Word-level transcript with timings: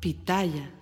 Pitaya. 0.00 0.72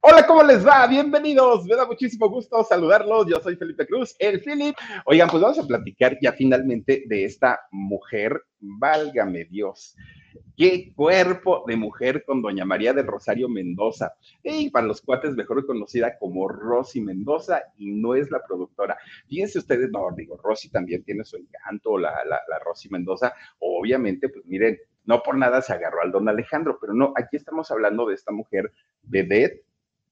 Hola, 0.00 0.26
¿cómo 0.26 0.42
les 0.42 0.66
va? 0.66 0.86
Bienvenidos. 0.86 1.66
Me 1.66 1.76
da 1.76 1.84
muchísimo 1.84 2.30
gusto 2.30 2.64
saludarlos. 2.64 3.26
Yo 3.26 3.38
soy 3.40 3.56
Felipe 3.56 3.86
Cruz, 3.86 4.16
el 4.18 4.40
Philip. 4.40 4.74
Oigan, 5.04 5.28
pues 5.28 5.42
vamos 5.42 5.58
a 5.58 5.66
platicar 5.66 6.16
ya 6.22 6.32
finalmente 6.32 7.04
de 7.06 7.24
esta 7.24 7.60
mujer, 7.70 8.40
válgame 8.60 9.44
Dios. 9.44 9.94
Qué 10.56 10.92
cuerpo 10.94 11.64
de 11.66 11.76
mujer 11.76 12.24
con 12.24 12.40
doña 12.40 12.64
María 12.64 12.94
del 12.94 13.06
Rosario 13.06 13.48
Mendoza. 13.48 14.14
Y 14.42 14.70
para 14.70 14.86
los 14.86 15.02
cuates, 15.02 15.34
mejor 15.34 15.66
conocida 15.66 16.16
como 16.18 16.48
Rosy 16.48 17.02
Mendoza, 17.02 17.62
y 17.76 17.90
no 17.90 18.14
es 18.14 18.30
la 18.30 18.40
productora. 18.42 18.96
Fíjense 19.28 19.58
ustedes, 19.58 19.90
no, 19.90 20.08
digo, 20.16 20.38
Rosy 20.42 20.70
también 20.70 21.04
tiene 21.04 21.24
su 21.24 21.36
encanto, 21.36 21.98
la, 21.98 22.12
la, 22.24 22.40
la 22.48 22.58
Rosy 22.64 22.88
Mendoza. 22.88 23.34
Obviamente, 23.58 24.30
pues 24.30 24.46
miren, 24.46 24.78
no 25.08 25.22
por 25.22 25.38
nada 25.38 25.62
se 25.62 25.72
agarró 25.72 26.02
al 26.02 26.12
don 26.12 26.28
Alejandro, 26.28 26.78
pero 26.78 26.92
no, 26.92 27.14
aquí 27.16 27.36
estamos 27.36 27.70
hablando 27.70 28.06
de 28.06 28.14
esta 28.14 28.30
mujer 28.30 28.70
vedette, 29.02 29.64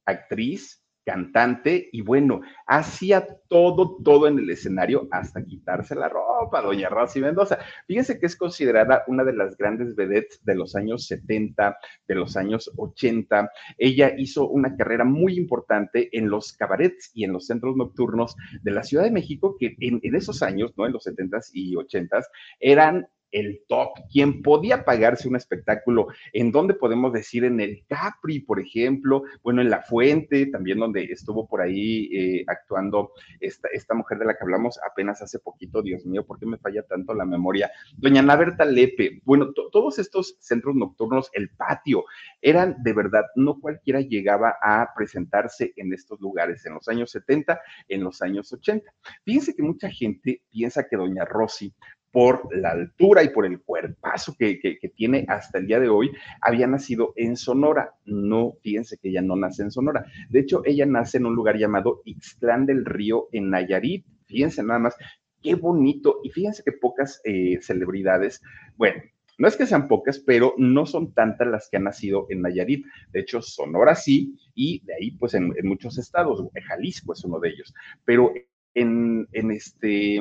actriz, 0.07 0.83
cantante 1.05 1.89
y 1.93 2.01
bueno, 2.01 2.41
hacía 2.67 3.27
todo, 3.49 3.99
todo 4.03 4.27
en 4.27 4.39
el 4.39 4.51
escenario 4.51 5.07
hasta 5.13 5.45
quitarse 5.45 5.95
la 5.95 6.09
ropa, 6.09 6.63
doña 6.63 6.89
Rosy 6.89 7.21
Mendoza. 7.21 7.59
Fíjense 7.87 8.19
que 8.19 8.27
es 8.27 8.37
considerada 8.37 9.05
una 9.07 9.23
de 9.23 9.35
las 9.35 9.57
grandes 9.57 9.95
vedettes 9.95 10.43
de 10.45 10.55
los 10.55 10.75
años 10.75 11.07
70, 11.07 11.77
de 12.09 12.15
los 12.15 12.37
años 12.37 12.73
80. 12.77 13.51
Ella 13.77 14.15
hizo 14.17 14.49
una 14.49 14.77
carrera 14.77 15.05
muy 15.05 15.37
importante 15.37 16.09
en 16.17 16.31
los 16.31 16.55
cabarets 16.55 17.13
y 17.15 17.25
en 17.25 17.35
los 17.35 17.47
centros 17.47 17.77
nocturnos 17.77 18.35
de 18.63 18.71
la 18.73 18.83
Ciudad 18.83 19.05
de 19.05 19.13
México, 19.13 19.57
que 19.61 19.77
en, 19.79 20.01
en 20.03 20.15
esos 20.17 20.43
años, 20.43 20.73
¿no? 20.77 20.87
En 20.87 20.93
los 20.93 21.07
70s 21.07 21.51
y 21.53 21.75
80s, 21.75 22.25
eran 22.59 23.07
el 23.37 23.63
top, 23.69 23.99
quien 24.11 24.43
podía 24.43 24.85
pagarse 24.85 25.29
un 25.29 25.37
espectáculo, 25.37 26.09
en 26.33 26.51
donde 26.51 26.73
podemos 26.73 27.13
decir 27.13 27.45
en 27.45 27.61
el 27.61 27.85
Capri, 27.87 28.41
por 28.41 28.59
ejemplo, 28.59 29.25
bueno, 29.43 29.61
en 29.61 29.69
La 29.69 29.83
Fuente, 29.83 30.47
también 30.47 30.79
donde 30.79 31.05
estuvo 31.05 31.47
por 31.47 31.61
ahí 31.61 32.09
eh, 32.13 32.45
actuando 32.47 33.13
esta, 33.41 33.69
esta 33.73 33.95
mujer 33.95 34.19
de 34.19 34.25
la 34.25 34.35
que 34.35 34.45
hablamos 34.45 34.81
apenas 34.91 35.21
hace 35.21 35.39
poquito, 35.39 35.83
Dios 35.83 36.07
mío, 36.07 36.25
¿por 36.25 36.39
qué 36.39 36.47
me 36.47 36.57
falla 36.57 36.83
tanto 36.83 37.13
la 37.13 37.27
memoria? 37.27 37.71
Doña 37.99 38.23
Naberta 38.23 38.65
Lepe, 38.65 39.21
bueno, 39.25 39.53
todos 39.53 39.99
estos 39.99 40.37
centros 40.41 40.75
nocturnos, 40.75 41.29
el 41.35 41.51
patio, 41.51 42.05
eran 42.41 42.83
de 42.83 42.93
verdad, 42.95 43.25
no 43.35 43.61
cualquiera 43.61 44.01
llegaba 44.01 44.57
a 44.63 44.89
presentarse 44.97 45.75
en 45.77 45.93
estos 45.93 46.21
lugares 46.21 46.65
en 46.65 46.75
los 46.75 46.89
años 46.89 47.11
70, 47.11 47.61
en 47.89 48.03
los 48.03 48.23
años 48.23 48.51
80. 48.51 48.91
Fíjense 49.25 49.55
que 49.55 49.63
mucha 49.63 49.91
gente 49.91 50.43
piensa 50.51 50.89
que 50.89 50.97
Doña 50.97 51.27
Rosy 51.27 51.75
por 52.17 52.49
la 52.57 52.71
altura 52.71 53.23
y 53.25 53.29
por 53.29 53.45
el 53.45 53.61
cuerpazo 53.61 54.35
que, 54.39 54.59
que, 54.59 54.89
tiene 54.89 55.27
hasta 55.29 55.59
el 55.59 55.67
día 55.67 55.79
de 55.79 55.91
hoy, 55.91 56.13
había 56.41 56.67
nacido 56.67 57.13
en 57.15 57.37
Sonora. 57.37 57.93
No 58.07 58.55
fíjense 58.63 58.97
que 58.97 59.11
ella 59.11 59.21
no 59.21 59.37
nace 59.37 59.65
en 59.65 59.71
Sonora. 59.71 60.07
De 60.31 60.41
hecho, 60.41 60.63
ella 60.65 60.87
nace 60.87 61.19
en 61.19 61.27
un 61.27 61.35
lugar 61.35 61.59
llamado 61.59 62.01
Ixtlán 62.07 62.65
del 62.65 62.87
Río, 62.87 63.29
en 63.33 63.51
Nayarit. 63.51 64.07
Fíjense 64.25 64.63
nada 64.63 64.79
más, 64.79 64.97
qué 65.43 65.57
bonito. 65.57 66.21
Y 66.25 66.31
fíjense 66.31 66.63
que 66.65 66.73
pocas 66.73 67.21
eh, 67.23 67.59
celebridades, 67.61 68.41
bueno, 68.79 69.03
no 69.37 69.47
es 69.47 69.59
que 69.59 69.67
sean 69.67 69.87
pocas, 69.87 70.19
pero 70.19 70.55
no 70.57 70.87
son 70.87 71.13
tantas 71.13 71.49
las 71.49 71.69
que 71.69 71.77
han 71.77 71.85
nacido 71.85 72.29
en 72.31 72.41
Nayarit. 72.41 72.87
De 73.13 73.21
hecho, 73.21 73.43
Sonora 73.43 73.95
sí, 73.95 74.39
y 74.55 74.83
de 74.87 74.95
ahí, 74.95 75.11
pues 75.11 75.35
en, 75.35 75.53
en 75.55 75.69
muchos 75.69 75.99
estados, 75.99 76.43
Jalisco 76.67 77.13
es 77.13 77.23
uno 77.25 77.39
de 77.41 77.51
ellos. 77.51 77.75
Pero 78.07 78.33
en, 78.77 79.27
en, 79.33 79.51
este 79.51 80.21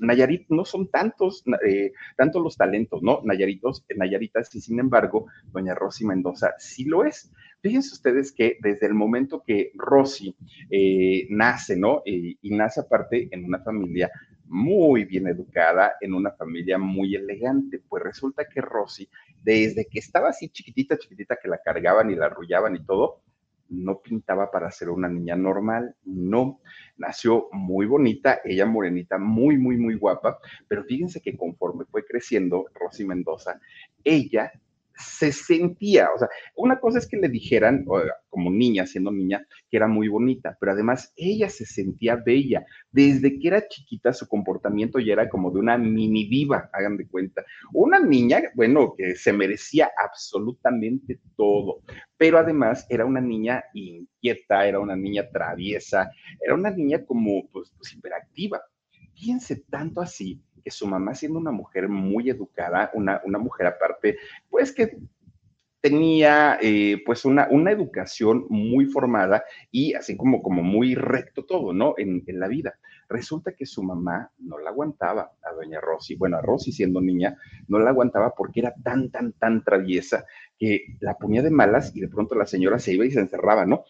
Nayarit 0.00 0.46
no 0.48 0.64
son 0.64 0.88
tantos, 0.88 1.42
eh, 1.66 1.92
tantos 2.16 2.40
los 2.40 2.56
talentos, 2.56 3.02
¿no? 3.02 3.20
Nayaritos, 3.24 3.84
Nayaritas, 3.96 4.54
y 4.54 4.60
sin 4.60 4.78
embargo, 4.78 5.26
doña 5.52 5.74
Rosy 5.74 6.06
Mendoza 6.06 6.54
sí 6.56 6.84
lo 6.84 7.04
es. 7.04 7.32
Fíjense 7.60 7.94
ustedes 7.94 8.30
que 8.30 8.58
desde 8.62 8.86
el 8.86 8.94
momento 8.94 9.42
que 9.44 9.72
Rosy 9.74 10.36
eh, 10.70 11.26
nace, 11.30 11.76
¿no? 11.76 12.02
Eh, 12.06 12.36
y 12.40 12.50
nace 12.50 12.80
aparte 12.80 13.28
en 13.32 13.44
una 13.44 13.58
familia 13.58 14.08
muy 14.44 15.04
bien 15.04 15.26
educada, 15.26 15.94
en 16.00 16.14
una 16.14 16.30
familia 16.30 16.78
muy 16.78 17.16
elegante, 17.16 17.80
pues 17.88 18.04
resulta 18.04 18.46
que 18.48 18.60
Rosy, 18.60 19.08
desde 19.42 19.86
que 19.86 19.98
estaba 19.98 20.28
así 20.28 20.48
chiquitita, 20.48 20.96
chiquitita, 20.96 21.38
que 21.42 21.48
la 21.48 21.58
cargaban 21.58 22.08
y 22.08 22.14
la 22.14 22.26
arrullaban 22.26 22.76
y 22.76 22.84
todo, 22.84 23.22
no 23.68 24.00
pintaba 24.00 24.50
para 24.50 24.70
ser 24.70 24.90
una 24.90 25.08
niña 25.08 25.36
normal, 25.36 25.94
no. 26.04 26.60
Nació 26.96 27.48
muy 27.52 27.86
bonita, 27.86 28.40
ella 28.44 28.66
morenita, 28.66 29.18
muy, 29.18 29.58
muy, 29.58 29.76
muy 29.76 29.96
guapa, 29.96 30.38
pero 30.68 30.84
fíjense 30.84 31.20
que 31.20 31.36
conforme 31.36 31.84
fue 31.84 32.04
creciendo 32.04 32.66
Rosy 32.74 33.04
Mendoza, 33.04 33.60
ella 34.04 34.52
se 34.96 35.32
sentía, 35.32 36.08
o 36.14 36.18
sea, 36.18 36.28
una 36.54 36.78
cosa 36.80 36.98
es 36.98 37.06
que 37.06 37.16
le 37.16 37.28
dijeran, 37.28 37.84
como 38.28 38.50
niña, 38.50 38.86
siendo 38.86 39.10
niña, 39.10 39.46
que 39.70 39.76
era 39.76 39.88
muy 39.88 40.08
bonita, 40.08 40.56
pero 40.58 40.72
además 40.72 41.12
ella 41.16 41.48
se 41.48 41.66
sentía 41.66 42.16
bella. 42.16 42.64
Desde 42.90 43.38
que 43.38 43.48
era 43.48 43.68
chiquita, 43.68 44.12
su 44.12 44.26
comportamiento 44.26 44.98
ya 44.98 45.12
era 45.12 45.28
como 45.28 45.50
de 45.50 45.58
una 45.58 45.76
mini 45.76 46.28
diva, 46.28 46.70
hagan 46.72 46.96
de 46.96 47.06
cuenta. 47.08 47.44
Una 47.72 47.98
niña, 47.98 48.42
bueno, 48.54 48.94
que 48.96 49.14
se 49.16 49.32
merecía 49.32 49.90
absolutamente 49.96 51.20
todo, 51.36 51.82
pero 52.16 52.38
además 52.38 52.86
era 52.88 53.04
una 53.04 53.20
niña 53.20 53.64
inquieta, 53.74 54.66
era 54.66 54.80
una 54.80 54.96
niña 54.96 55.28
traviesa, 55.30 56.10
era 56.40 56.54
una 56.54 56.70
niña 56.70 57.04
como, 57.04 57.48
pues, 57.50 57.72
pues 57.76 57.92
hiperactiva. 57.92 58.62
Fíjense 59.14 59.64
tanto 59.70 60.00
así 60.00 60.42
que 60.66 60.72
su 60.72 60.88
mamá, 60.88 61.14
siendo 61.14 61.38
una 61.38 61.52
mujer 61.52 61.88
muy 61.88 62.28
educada, 62.28 62.90
una, 62.92 63.20
una 63.24 63.38
mujer 63.38 63.68
aparte, 63.68 64.18
pues 64.50 64.72
que 64.72 64.98
tenía 65.80 66.58
eh, 66.60 67.00
pues 67.06 67.24
una, 67.24 67.46
una, 67.52 67.70
educación 67.70 68.46
muy 68.48 68.86
formada 68.86 69.44
y 69.70 69.94
así 69.94 70.16
como, 70.16 70.42
como 70.42 70.64
muy 70.64 70.96
recto 70.96 71.44
todo, 71.44 71.72
¿no? 71.72 71.94
En, 71.98 72.24
en, 72.26 72.40
la 72.40 72.48
vida. 72.48 72.80
Resulta 73.08 73.52
que 73.52 73.64
su 73.64 73.84
mamá 73.84 74.32
no 74.38 74.58
la 74.58 74.70
aguantaba 74.70 75.30
a 75.40 75.54
doña 75.54 75.80
Rosy, 75.80 76.16
bueno, 76.16 76.38
a 76.38 76.42
Rosy 76.42 76.72
siendo 76.72 77.00
niña, 77.00 77.36
no 77.68 77.78
la 77.78 77.90
aguantaba 77.90 78.34
porque 78.34 78.58
era 78.58 78.74
tan, 78.82 79.12
tan, 79.12 79.34
tan 79.34 79.62
traviesa 79.62 80.26
que 80.58 80.96
la 80.98 81.16
ponía 81.16 81.42
de 81.42 81.50
malas 81.50 81.94
y 81.94 82.00
de 82.00 82.08
pronto 82.08 82.34
la 82.34 82.46
señora 82.46 82.80
se 82.80 82.92
iba 82.92 83.06
y 83.06 83.12
se 83.12 83.20
encerraba, 83.20 83.66
¿no? 83.66 83.84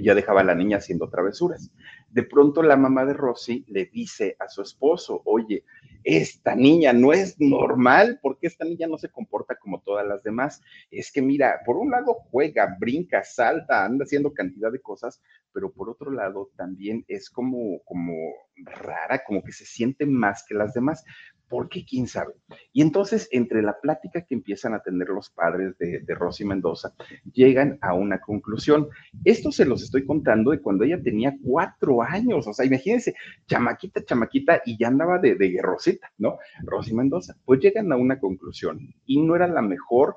Ya 0.00 0.14
dejaba 0.14 0.42
a 0.42 0.44
la 0.44 0.54
niña 0.54 0.76
haciendo 0.76 1.10
travesuras. 1.10 1.72
De 2.08 2.22
pronto 2.22 2.62
la 2.62 2.76
mamá 2.76 3.04
de 3.04 3.14
Rosy 3.14 3.64
le 3.68 3.86
dice 3.86 4.36
a 4.38 4.48
su 4.48 4.62
esposo, 4.62 5.22
oye, 5.24 5.64
esta 6.04 6.54
niña 6.54 6.92
no 6.92 7.12
es 7.12 7.38
normal, 7.38 8.18
porque 8.22 8.46
esta 8.46 8.64
niña 8.64 8.86
no 8.86 8.98
se 8.98 9.10
comporta 9.10 9.56
como 9.56 9.80
todas 9.80 10.06
las 10.06 10.22
demás. 10.22 10.62
Es 10.90 11.12
que 11.12 11.22
mira, 11.22 11.60
por 11.64 11.76
un 11.76 11.90
lado 11.90 12.14
juega, 12.30 12.76
brinca, 12.78 13.22
salta, 13.22 13.84
anda 13.84 14.04
haciendo 14.04 14.32
cantidad 14.32 14.72
de 14.72 14.80
cosas, 14.80 15.20
pero 15.52 15.72
por 15.72 15.90
otro 15.90 16.10
lado 16.10 16.50
también 16.56 17.04
es 17.08 17.28
como, 17.30 17.82
como 17.84 18.14
rara, 18.56 19.22
como 19.24 19.42
que 19.42 19.52
se 19.52 19.64
siente 19.64 20.06
más 20.06 20.44
que 20.46 20.54
las 20.54 20.74
demás. 20.74 21.04
¿Por 21.50 21.68
qué? 21.68 21.84
¿Quién 21.84 22.06
sabe? 22.06 22.32
Y 22.72 22.80
entonces, 22.80 23.28
entre 23.32 23.60
la 23.60 23.78
plática 23.78 24.22
que 24.22 24.34
empiezan 24.34 24.72
a 24.72 24.82
tener 24.82 25.08
los 25.08 25.28
padres 25.28 25.76
de, 25.78 25.98
de 25.98 26.14
Rosy 26.14 26.44
Mendoza, 26.44 26.94
llegan 27.32 27.76
a 27.82 27.92
una 27.92 28.20
conclusión. 28.20 28.88
Esto 29.24 29.50
se 29.50 29.66
los 29.66 29.82
estoy 29.82 30.06
contando 30.06 30.52
de 30.52 30.60
cuando 30.60 30.84
ella 30.84 31.02
tenía 31.02 31.34
cuatro 31.42 32.02
años. 32.02 32.46
O 32.46 32.54
sea, 32.54 32.64
imagínense, 32.64 33.14
chamaquita, 33.46 34.04
chamaquita, 34.04 34.62
y 34.64 34.78
ya 34.78 34.88
andaba 34.88 35.18
de, 35.18 35.34
de 35.34 35.48
guerrosita, 35.50 36.10
¿no? 36.18 36.38
Rosy 36.62 36.94
Mendoza. 36.94 37.34
Pues 37.44 37.60
llegan 37.60 37.92
a 37.92 37.96
una 37.96 38.18
conclusión. 38.18 38.94
Y 39.04 39.20
no 39.20 39.34
era 39.34 39.48
la 39.48 39.60
mejor 39.60 40.16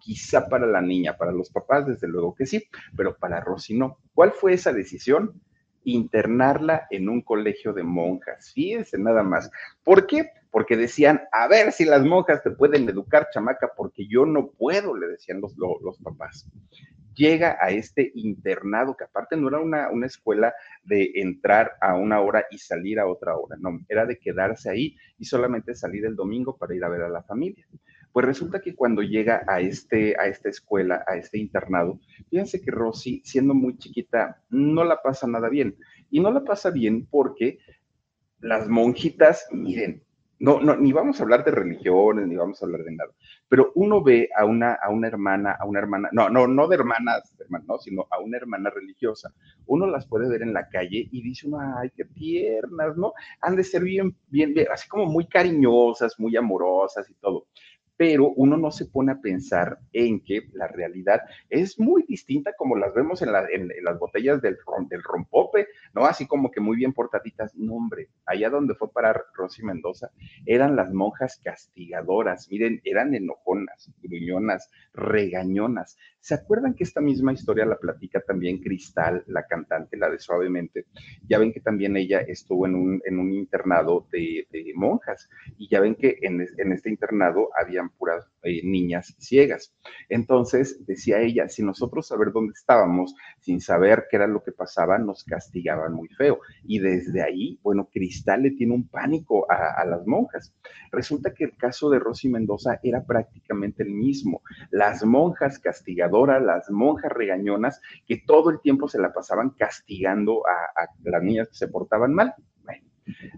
quizá 0.00 0.48
para 0.48 0.66
la 0.66 0.80
niña, 0.80 1.16
para 1.16 1.32
los 1.32 1.50
papás, 1.50 1.86
desde 1.86 2.08
luego 2.08 2.34
que 2.34 2.46
sí, 2.46 2.64
pero 2.96 3.16
para 3.16 3.40
Rosy 3.40 3.78
no. 3.78 3.98
¿Cuál 4.14 4.32
fue 4.32 4.54
esa 4.54 4.72
decisión? 4.72 5.40
Internarla 5.84 6.86
en 6.90 7.08
un 7.08 7.22
colegio 7.22 7.72
de 7.72 7.84
monjas. 7.84 8.52
Fíjense 8.52 8.98
nada 8.98 9.22
más. 9.22 9.50
¿Por 9.84 10.06
qué? 10.06 10.30
Porque 10.56 10.78
decían, 10.78 11.20
a 11.32 11.48
ver 11.48 11.70
si 11.70 11.84
las 11.84 12.02
monjas 12.02 12.42
te 12.42 12.50
pueden 12.50 12.88
educar, 12.88 13.28
chamaca, 13.30 13.72
porque 13.76 14.06
yo 14.08 14.24
no 14.24 14.52
puedo, 14.52 14.96
le 14.96 15.08
decían 15.08 15.38
los, 15.42 15.54
los, 15.58 15.98
papás. 15.98 16.50
Llega 17.14 17.58
a 17.60 17.68
este 17.68 18.10
internado, 18.14 18.96
que 18.96 19.04
aparte 19.04 19.36
no 19.36 19.48
era 19.48 19.60
una, 19.60 19.90
una 19.90 20.06
escuela 20.06 20.54
de 20.82 21.10
entrar 21.16 21.72
a 21.82 21.94
una 21.94 22.22
hora 22.22 22.46
y 22.50 22.56
salir 22.56 22.98
a 22.98 23.06
otra 23.06 23.36
hora, 23.36 23.58
no, 23.60 23.80
era 23.86 24.06
de 24.06 24.18
quedarse 24.18 24.70
ahí 24.70 24.96
y 25.18 25.26
solamente 25.26 25.74
salir 25.74 26.06
el 26.06 26.16
domingo 26.16 26.56
para 26.56 26.74
ir 26.74 26.84
a 26.84 26.88
ver 26.88 27.02
a 27.02 27.10
la 27.10 27.22
familia. 27.22 27.66
Pues 28.10 28.24
resulta 28.24 28.62
que 28.62 28.74
cuando 28.74 29.02
llega 29.02 29.44
a, 29.46 29.60
este, 29.60 30.18
a 30.18 30.26
esta 30.26 30.48
escuela, 30.48 31.04
a 31.06 31.18
este 31.18 31.36
internado, 31.36 32.00
fíjense 32.30 32.62
que 32.62 32.70
Rosy, 32.70 33.20
siendo 33.26 33.52
muy 33.52 33.76
chiquita, 33.76 34.42
no 34.48 34.84
la 34.84 35.02
pasa 35.02 35.26
nada 35.26 35.50
bien. 35.50 35.76
Y 36.08 36.20
no 36.20 36.30
la 36.32 36.44
pasa 36.44 36.70
bien 36.70 37.04
porque 37.10 37.58
las 38.40 38.68
monjitas, 38.68 39.48
miren, 39.52 40.05
no, 40.38 40.60
no, 40.60 40.76
ni 40.76 40.92
vamos 40.92 41.18
a 41.18 41.22
hablar 41.22 41.44
de 41.44 41.50
religiones, 41.50 42.26
ni 42.26 42.36
vamos 42.36 42.62
a 42.62 42.66
hablar 42.66 42.84
de 42.84 42.92
nada, 42.92 43.10
pero 43.48 43.72
uno 43.74 44.02
ve 44.02 44.28
a 44.36 44.44
una, 44.44 44.74
a 44.74 44.90
una 44.90 45.08
hermana, 45.08 45.56
a 45.58 45.64
una 45.64 45.78
hermana, 45.78 46.08
no, 46.12 46.28
no, 46.28 46.46
no 46.46 46.68
de 46.68 46.76
hermanas, 46.76 47.34
no, 47.66 47.78
sino 47.78 48.06
a 48.10 48.18
una 48.20 48.36
hermana 48.36 48.70
religiosa. 48.70 49.32
Uno 49.66 49.86
las 49.86 50.06
puede 50.06 50.28
ver 50.28 50.42
en 50.42 50.52
la 50.52 50.68
calle 50.68 51.08
y 51.10 51.22
dice 51.22 51.46
uno, 51.46 51.58
ay, 51.78 51.90
qué 51.96 52.04
tiernas, 52.04 52.96
¿no? 52.96 53.14
Han 53.40 53.56
de 53.56 53.64
ser 53.64 53.82
bien, 53.82 54.14
bien, 54.28 54.52
bien, 54.52 54.66
así 54.72 54.88
como 54.88 55.06
muy 55.06 55.26
cariñosas, 55.26 56.18
muy 56.18 56.36
amorosas 56.36 57.08
y 57.08 57.14
todo 57.14 57.46
pero 57.96 58.30
uno 58.36 58.56
no 58.56 58.70
se 58.70 58.86
pone 58.86 59.12
a 59.12 59.20
pensar 59.20 59.78
en 59.92 60.20
que 60.20 60.48
la 60.52 60.68
realidad 60.68 61.22
es 61.48 61.78
muy 61.78 62.04
distinta 62.06 62.52
como 62.56 62.76
las 62.76 62.94
vemos 62.94 63.22
en, 63.22 63.32
las 63.32 63.98
botellas 63.98 64.42
del, 64.42 64.58
del, 64.88 65.02
rompope, 65.02 65.68
¿no? 65.94 66.04
Así 66.04 66.26
como 66.26 66.50
que 66.50 66.60
muy 66.60 66.76
bien 66.76 66.92
portaditas. 66.92 67.54
No, 67.54 67.74
hombre, 67.74 68.10
allá 68.26 68.50
donde 68.50 68.74
fue 68.74 68.92
para 68.92 69.24
Rosy 69.34 69.62
Mendoza, 69.62 70.10
eran 70.44 70.76
las 70.76 70.92
monjas 70.92 71.40
castigadoras, 71.42 72.48
miren, 72.50 72.80
eran 72.84 73.14
enojonas, 73.14 73.90
gruñonas, 74.02 74.70
regañonas. 74.92 75.96
¿Se 76.20 76.34
acuerdan 76.34 76.74
que 76.74 76.84
esta 76.84 77.00
misma 77.00 77.32
historia 77.32 77.64
la 77.64 77.78
platica 77.78 78.20
también 78.20 78.58
Cristal, 78.58 79.22
la 79.28 79.46
cantante, 79.46 79.96
la 79.96 80.10
de 80.10 80.18
Suavemente? 80.18 80.86
Ya 81.28 81.38
ven 81.38 81.52
que 81.52 81.60
también 81.60 81.96
ella 81.96 82.20
estuvo 82.20 82.66
en 82.66 82.74
un, 82.74 83.00
en 83.04 83.18
un 83.18 83.32
internado 83.32 84.06
de, 84.10 84.46
monjas 84.74 85.28
y 85.56 85.68
ya 85.68 85.80
ven 85.80 85.94
que 85.94 86.18
en, 86.22 86.46
en 86.58 86.72
este 86.72 86.90
internado 86.90 87.50
había 87.56 87.85
puras 87.90 88.26
eh, 88.42 88.60
niñas 88.64 89.14
ciegas. 89.18 89.74
Entonces, 90.08 90.84
decía 90.86 91.20
ella, 91.20 91.48
si 91.48 91.62
nosotros 91.62 92.06
saber 92.06 92.32
dónde 92.32 92.52
estábamos, 92.52 93.14
sin 93.40 93.60
saber 93.60 94.06
qué 94.10 94.16
era 94.16 94.26
lo 94.26 94.42
que 94.42 94.52
pasaba, 94.52 94.98
nos 94.98 95.24
castigaban 95.24 95.92
muy 95.92 96.08
feo. 96.08 96.40
Y 96.64 96.78
desde 96.78 97.22
ahí, 97.22 97.58
bueno, 97.62 97.88
Cristal 97.92 98.42
le 98.42 98.52
tiene 98.52 98.74
un 98.74 98.88
pánico 98.88 99.46
a, 99.50 99.84
las 99.84 100.06
monjas. 100.06 100.54
Resulta 100.90 101.32
que 101.34 101.44
el 101.44 101.56
caso 101.56 101.90
de 101.90 101.98
Rosy 101.98 102.28
Mendoza 102.28 102.80
era 102.82 103.04
prácticamente 103.04 103.82
el 103.82 103.90
mismo. 103.90 104.42
Las 104.70 105.04
monjas 105.04 105.58
castigadoras, 105.58 106.42
las 106.42 106.70
monjas 106.70 107.12
regañonas, 107.12 107.80
que 108.06 108.22
todo 108.26 108.50
el 108.50 108.60
tiempo 108.60 108.88
se 108.88 109.00
la 109.00 109.12
pasaban 109.12 109.50
castigando 109.50 110.42
a, 110.46 110.82
a 110.82 110.88
las 111.04 111.22
niñas 111.22 111.48
que 111.48 111.56
se 111.56 111.68
portaban 111.68 112.14
mal. 112.14 112.34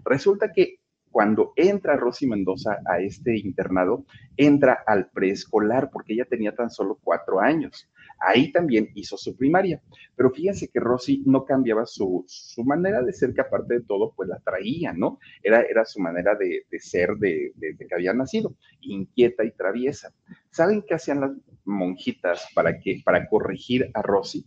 Resulta 0.03 0.51
que 0.51 0.78
cuando 1.11 1.53
entra 1.55 1.95
Rosy 1.95 2.27
Mendoza 2.27 2.79
a 2.85 2.99
este 2.99 3.37
internado, 3.37 4.05
entra 4.37 4.83
al 4.85 5.09
preescolar 5.09 5.89
porque 5.91 6.13
ella 6.13 6.25
tenía 6.25 6.55
tan 6.55 6.69
solo 6.69 6.99
cuatro 7.01 7.39
años. 7.39 7.89
Ahí 8.19 8.51
también 8.51 8.89
hizo 8.95 9.17
su 9.17 9.35
primaria. 9.35 9.81
Pero 10.15 10.31
fíjense 10.31 10.67
que 10.67 10.79
Rosy 10.79 11.23
no 11.25 11.45
cambiaba 11.45 11.85
su, 11.85 12.25
manera 12.65 13.01
de 13.01 13.13
ser, 13.13 13.33
que 13.33 13.41
aparte 13.41 13.75
de 13.75 13.81
todo, 13.81 14.13
pues 14.15 14.29
la 14.29 14.39
traía, 14.39 14.93
¿no? 14.93 15.19
Era, 15.41 15.61
era 15.61 15.85
su 15.85 15.99
manera 15.99 16.35
de, 16.35 16.65
ser 16.79 17.15
desde 17.17 17.53
de, 17.55 17.77
que 17.77 17.95
había 17.95 18.13
nacido, 18.13 18.55
inquieta 18.81 19.43
y 19.45 19.51
traviesa. 19.51 20.13
¿Saben 20.51 20.83
qué 20.87 20.95
hacían 20.95 21.21
las 21.21 21.31
monjitas 21.63 22.47
para, 22.53 22.79
que, 22.79 23.01
para 23.03 23.27
corregir 23.27 23.89
a 23.93 24.01
Rosy? 24.01 24.45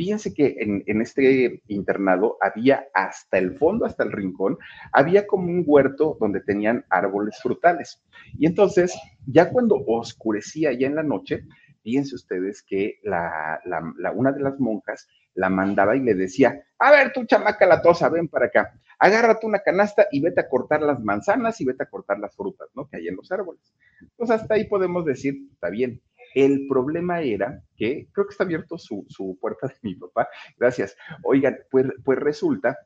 Fíjense 0.00 0.32
que 0.32 0.56
en, 0.58 1.02
este 1.02 1.60
internado 1.68 2.38
había 2.40 2.86
hasta 2.94 3.36
el 3.36 3.58
fondo, 3.58 3.84
hasta 3.84 4.02
el 4.02 4.12
rincón, 4.12 4.56
había 4.92 5.26
como 5.26 5.48
un 5.48 5.62
huerto 5.66 6.16
donde 6.18 6.40
tenían 6.40 6.86
árboles 6.88 7.38
frutales. 7.42 8.02
Y 8.38 8.46
entonces, 8.46 8.98
ya 9.26 9.50
cuando 9.50 9.76
oscurecía 9.86 10.72
ya 10.72 10.86
en 10.86 10.94
la 10.94 11.02
noche, 11.02 11.44
fíjense 11.82 12.14
ustedes 12.14 12.62
que 12.62 12.98
la, 13.02 13.60
una 14.14 14.32
de 14.32 14.40
las 14.40 14.58
monjas 14.58 15.06
la 15.34 15.50
mandaba 15.50 15.94
y 15.94 16.00
le 16.00 16.14
decía, 16.14 16.64
a 16.78 16.90
ver, 16.92 17.12
tú 17.12 17.26
chamaca 17.26 17.66
la 17.66 17.82
tosa, 17.82 18.08
ven 18.08 18.28
para 18.28 18.46
acá, 18.46 18.72
agárrate 18.98 19.46
una 19.46 19.58
canasta 19.58 20.06
y 20.10 20.22
vete 20.22 20.40
a 20.40 20.48
cortar 20.48 20.80
las 20.80 20.98
manzanas 21.00 21.60
y 21.60 21.66
vete 21.66 21.82
a 21.82 21.90
cortar 21.90 22.18
las 22.20 22.34
frutas, 22.34 22.70
¿no? 22.74 22.88
Que 22.88 22.96
hay 22.96 23.08
en 23.08 23.16
los 23.16 23.30
árboles. 23.30 23.74
Pues 24.16 24.30
hasta 24.30 24.54
ahí 24.54 24.64
podemos 24.64 25.04
decir, 25.04 25.34
está 25.52 25.68
bien, 25.68 26.00
el 26.34 26.66
problema 26.68 27.20
era 27.20 27.62
que, 27.76 28.08
creo 28.12 28.26
que 28.26 28.32
está 28.32 28.44
abierto 28.44 28.78
su, 28.78 29.06
puerta 29.40 29.68
de 29.68 29.74
mi 29.82 29.94
papá, 29.94 30.28
gracias. 30.58 30.96
Oigan, 31.22 31.58
pues, 31.70 31.86
pues 32.04 32.18
resulta 32.18 32.76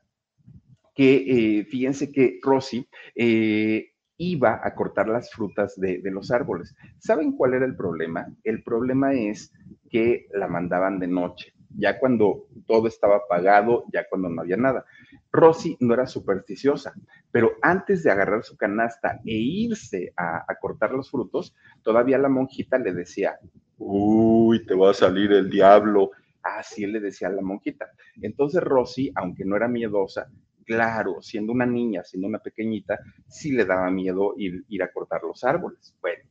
que, 0.93 1.59
eh, 1.59 1.65
fíjense 1.65 2.11
que 2.11 2.39
Rosy 2.41 2.87
eh, 3.15 3.91
iba 4.17 4.61
a 4.63 4.75
cortar 4.75 5.09
las 5.09 5.31
frutas 5.31 5.79
de, 5.79 5.99
de, 6.01 6.11
los 6.11 6.31
árboles. 6.31 6.73
¿Saben 6.99 7.33
cuál 7.33 7.53
era 7.53 7.65
el 7.65 7.75
problema? 7.75 8.27
El 8.43 8.63
problema 8.63 9.13
es 9.13 9.51
que 9.89 10.27
la 10.33 10.47
mandaban 10.47 10.99
de 10.99 11.07
noche, 11.07 11.54
ya 11.77 11.99
cuando 11.99 12.47
todo 12.65 12.87
estaba 12.87 13.17
apagado, 13.17 13.85
ya 13.91 14.07
cuando 14.09 14.29
no 14.29 14.41
había 14.41 14.57
nada. 14.57 14.85
Rosy 15.31 15.77
no 15.79 15.93
era 15.93 16.07
supersticiosa, 16.07 16.93
pero 17.31 17.53
antes 17.61 18.03
de 18.03 18.11
agarrar 18.11 18.43
su 18.43 18.55
canasta 18.57 19.19
e 19.25 19.35
irse 19.35 20.13
a, 20.15 20.45
cortar 20.59 20.91
los 20.91 21.11
frutos, 21.11 21.53
todavía 21.83 22.17
la 22.17 22.29
monjita 22.29 22.77
le 22.77 22.93
decía, 22.93 23.37
uy, 23.77 24.65
te 24.65 24.75
va 24.75 24.91
a 24.91 24.93
salir 24.93 25.31
el 25.31 25.49
diablo. 25.49 26.11
Así 26.41 26.85
le 26.85 26.99
decía 26.99 27.27
a 27.27 27.31
la 27.31 27.41
monjita. 27.41 27.87
Entonces 28.21 28.61
Rosy, 28.61 29.11
aunque 29.15 29.43
no 29.43 29.55
era 29.55 29.67
miedosa, 29.67 30.29
claro, 30.63 31.21
siendo 31.21 31.51
una 31.51 31.65
niña, 31.65 32.03
siendo 32.03 32.27
una 32.27 32.39
pequeñita, 32.39 32.99
sí 33.27 33.51
le 33.51 33.65
daba 33.65 33.89
miedo 33.89 34.33
ir, 34.37 34.63
ir 34.69 34.83
a 34.83 34.91
cortar 34.91 35.23
los 35.23 35.43
árboles. 35.43 35.95
Bueno, 36.01 36.23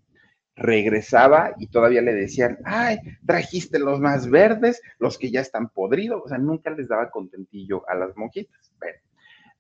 regresaba 0.57 1.55
y 1.59 1.67
todavía 1.67 2.03
le 2.03 2.15
decían, 2.15 2.59
ay, 2.65 2.99
trajiste 3.27 3.79
los 3.79 4.01
más 4.01 4.29
verdes, 4.31 4.81
los 4.99 5.19
que 5.19 5.31
ya 5.31 5.41
están 5.41 5.69
podridos, 5.69 6.23
o 6.25 6.29
sea, 6.29 6.39
nunca 6.39 6.71
les 6.71 6.89
daba 6.89 7.11
contentillo 7.11 7.89
a 7.89 7.95
las 7.95 8.17
monjitas. 8.17 8.73
Bueno, 8.79 8.99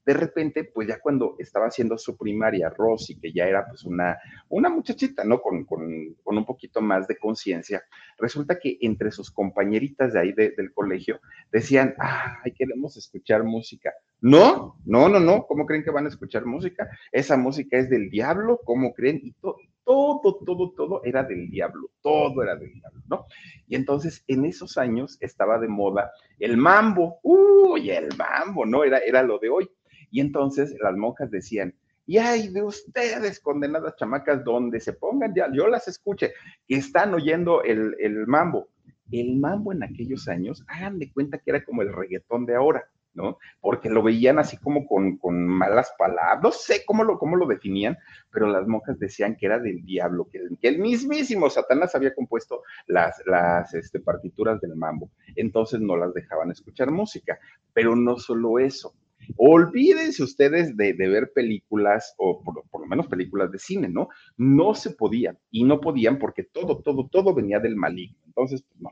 de 0.04 0.14
repente, 0.14 0.64
pues 0.64 0.88
ya 0.88 1.00
cuando 1.00 1.36
estaba 1.38 1.66
haciendo 1.66 1.96
su 1.96 2.16
primaria, 2.16 2.70
Rosy, 2.70 3.18
que 3.18 3.32
ya 3.32 3.46
era 3.46 3.66
pues 3.66 3.84
una, 3.84 4.18
una 4.48 4.68
muchachita, 4.68 5.24
¿no? 5.24 5.40
Con, 5.40 5.64
con, 5.64 5.82
un 6.24 6.44
poquito 6.44 6.80
más 6.80 7.06
de 7.08 7.16
conciencia, 7.16 7.82
resulta 8.18 8.58
que 8.58 8.76
entre 8.80 9.10
sus 9.10 9.30
compañeritas 9.30 10.12
de 10.12 10.20
ahí 10.20 10.32
del 10.32 10.72
colegio 10.74 11.20
decían, 11.50 11.94
ay, 11.98 12.52
queremos 12.52 12.96
escuchar 12.96 13.44
música. 13.44 13.92
No, 14.20 14.76
no, 14.84 15.08
no, 15.08 15.20
no, 15.20 15.46
¿cómo 15.46 15.66
creen 15.66 15.84
que 15.84 15.90
van 15.90 16.06
a 16.06 16.08
escuchar 16.08 16.44
música? 16.44 16.88
Esa 17.12 17.36
música 17.36 17.78
es 17.78 17.90
del 17.90 18.10
diablo, 18.10 18.60
¿cómo 18.64 18.92
creen? 18.94 19.20
Y 19.22 19.32
todo, 19.32 19.56
todo, 19.84 20.40
todo, 20.44 20.72
todo 20.72 21.00
era 21.04 21.22
del 21.22 21.50
diablo, 21.50 21.90
todo 22.02 22.42
era 22.42 22.56
del 22.56 22.72
diablo, 22.72 23.02
¿no? 23.06 23.26
Y 23.68 23.76
entonces 23.76 24.24
en 24.26 24.44
esos 24.44 24.78
años 24.78 25.18
estaba 25.20 25.58
de 25.58 25.68
moda 25.68 26.10
el 26.38 26.56
mambo, 26.56 27.20
uy, 27.22 27.90
el 27.90 28.08
mambo, 28.16 28.66
¿no? 28.66 28.84
Era, 28.84 28.98
era 28.98 29.22
lo 29.22 29.38
de 29.38 29.48
hoy. 29.48 29.70
Y 30.14 30.20
entonces 30.20 30.76
las 30.80 30.96
monjas 30.96 31.28
decían, 31.28 31.74
y 32.06 32.18
ay 32.18 32.46
de 32.46 32.62
ustedes, 32.62 33.40
condenadas 33.40 33.96
chamacas, 33.96 34.44
donde 34.44 34.78
se 34.78 34.92
pongan, 34.92 35.34
ya, 35.34 35.50
yo 35.52 35.66
las 35.66 35.88
escuche, 35.88 36.34
que 36.68 36.76
están 36.76 37.12
oyendo 37.14 37.64
el, 37.64 37.96
el 37.98 38.24
mambo. 38.28 38.68
El 39.10 39.34
mambo 39.34 39.72
en 39.72 39.82
aquellos 39.82 40.28
años, 40.28 40.64
hagan 40.68 41.00
de 41.00 41.12
cuenta 41.12 41.38
que 41.38 41.50
era 41.50 41.64
como 41.64 41.82
el 41.82 41.92
reggaetón 41.92 42.46
de 42.46 42.54
ahora. 42.54 42.84
¿no? 43.14 43.38
Porque 43.60 43.90
lo 43.90 44.04
veían 44.04 44.38
así 44.38 44.56
como 44.56 44.86
con, 44.86 45.18
malas 45.46 45.92
palabras, 45.98 46.40
no 46.42 46.52
sé 46.52 46.84
cómo 46.84 47.02
lo, 47.04 47.18
cómo 47.18 47.36
lo 47.36 47.46
definían, 47.46 47.96
pero 48.30 48.46
las 48.48 48.66
monjas 48.66 48.98
decían 48.98 49.36
que 49.36 49.46
era 49.46 49.58
del 49.58 49.84
diablo, 49.84 50.28
que, 50.30 50.40
el 50.62 50.78
mismísimo 50.78 51.48
Satanás 51.48 51.94
había 51.94 52.14
compuesto 52.14 52.62
las, 52.86 53.20
las 53.26 53.72
este, 53.74 54.00
partituras 54.00 54.60
del 54.60 54.74
mambo, 54.76 55.10
entonces 55.36 55.80
no 55.80 55.96
las 55.96 56.12
dejaban 56.12 56.50
escuchar 56.50 56.90
música, 56.90 57.38
pero 57.72 57.94
no 57.94 58.18
solo 58.18 58.58
eso, 58.58 58.94
Olvídense 59.36 60.22
ustedes 60.22 60.76
de, 60.76 60.92
ver 60.92 61.32
películas 61.34 62.14
o 62.18 62.42
por, 62.42 62.62
por, 62.70 62.82
lo 62.82 62.86
menos 62.86 63.06
películas 63.06 63.50
de 63.50 63.58
cine, 63.58 63.88
¿no? 63.88 64.08
No 64.36 64.74
se 64.74 64.90
podía 64.90 65.36
y 65.50 65.64
no 65.64 65.80
podían 65.80 66.18
porque 66.18 66.44
todo, 66.44 66.82
todo, 66.82 67.08
todo 67.08 67.34
venía 67.34 67.60
del 67.60 67.76
maligno. 67.76 68.18
Entonces, 68.26 68.62
pues 68.62 68.80
no. 68.80 68.90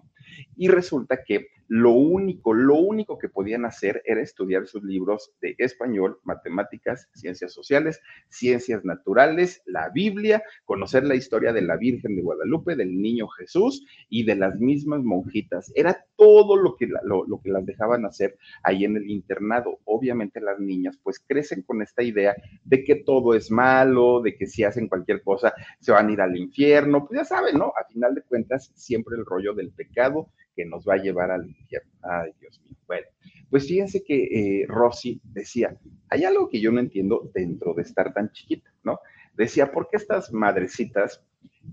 Y 0.56 0.68
resulta 0.68 1.22
que 1.24 1.48
lo 1.74 1.92
único, 1.92 2.52
lo 2.52 2.74
único 2.74 3.16
que 3.16 3.30
podían 3.30 3.64
hacer 3.64 4.02
era 4.04 4.20
estudiar 4.20 4.66
sus 4.66 4.82
libros 4.84 5.32
de 5.40 5.54
español, 5.56 6.18
matemáticas, 6.22 7.08
ciencias 7.14 7.54
sociales, 7.54 8.02
ciencias 8.28 8.84
naturales, 8.84 9.62
la 9.64 9.88
Biblia, 9.88 10.42
conocer 10.66 11.04
la 11.04 11.14
historia 11.14 11.50
de 11.50 11.62
la 11.62 11.78
Virgen 11.78 12.14
de 12.14 12.20
Guadalupe, 12.20 12.76
del 12.76 13.00
niño 13.00 13.26
Jesús 13.28 13.86
y 14.10 14.24
de 14.24 14.36
las 14.36 14.60
mismas 14.60 15.02
monjitas. 15.02 15.72
Era 15.74 16.04
todo 16.16 16.56
lo 16.56 16.76
que, 16.76 16.90
lo, 17.04 17.40
que 17.42 17.50
las 17.50 17.64
dejaban 17.64 18.04
hacer 18.04 18.36
ahí 18.62 18.84
en 18.84 18.98
el 18.98 19.08
internado. 19.08 19.78
Obviamente 19.84 20.42
las 20.42 20.60
niñas 20.60 20.98
pues 21.02 21.20
crecen 21.26 21.62
con 21.62 21.80
esta 21.80 22.02
idea 22.02 22.36
de 22.64 22.84
que 22.84 22.96
todo 22.96 23.34
es 23.34 23.50
malo, 23.50 24.20
de 24.20 24.36
que 24.36 24.46
si 24.46 24.62
hacen 24.62 24.88
cualquier 24.88 25.22
cosa 25.22 25.54
se 25.80 25.92
van 25.92 26.08
a 26.08 26.12
ir 26.12 26.20
al 26.20 26.36
infierno. 26.36 27.06
Pues 27.06 27.20
ya 27.20 27.24
saben, 27.24 27.56
¿no? 27.56 27.72
A 27.80 27.84
final 27.90 28.14
de 28.14 28.20
cuentas, 28.20 28.70
siempre 28.74 29.16
el 29.16 29.24
rollo 29.24 29.54
del 29.54 29.70
pecado 29.70 30.21
que 30.54 30.64
nos 30.64 30.86
va 30.86 30.94
a 30.94 31.02
llevar 31.02 31.30
al 31.30 31.46
infierno. 31.46 31.90
Ay, 32.02 32.32
Dios 32.40 32.60
mío. 32.64 32.76
Bueno, 32.86 33.06
pues 33.50 33.66
fíjense 33.66 34.02
que 34.02 34.24
eh, 34.62 34.66
Rosy 34.68 35.20
decía, 35.24 35.76
hay 36.08 36.24
algo 36.24 36.48
que 36.48 36.60
yo 36.60 36.72
no 36.72 36.80
entiendo 36.80 37.30
dentro 37.34 37.74
de 37.74 37.82
estar 37.82 38.12
tan 38.12 38.30
chiquita, 38.32 38.70
¿no? 38.82 38.98
Decía, 39.34 39.72
¿por 39.72 39.88
qué 39.88 39.96
estas 39.96 40.32
madrecitas 40.32 41.24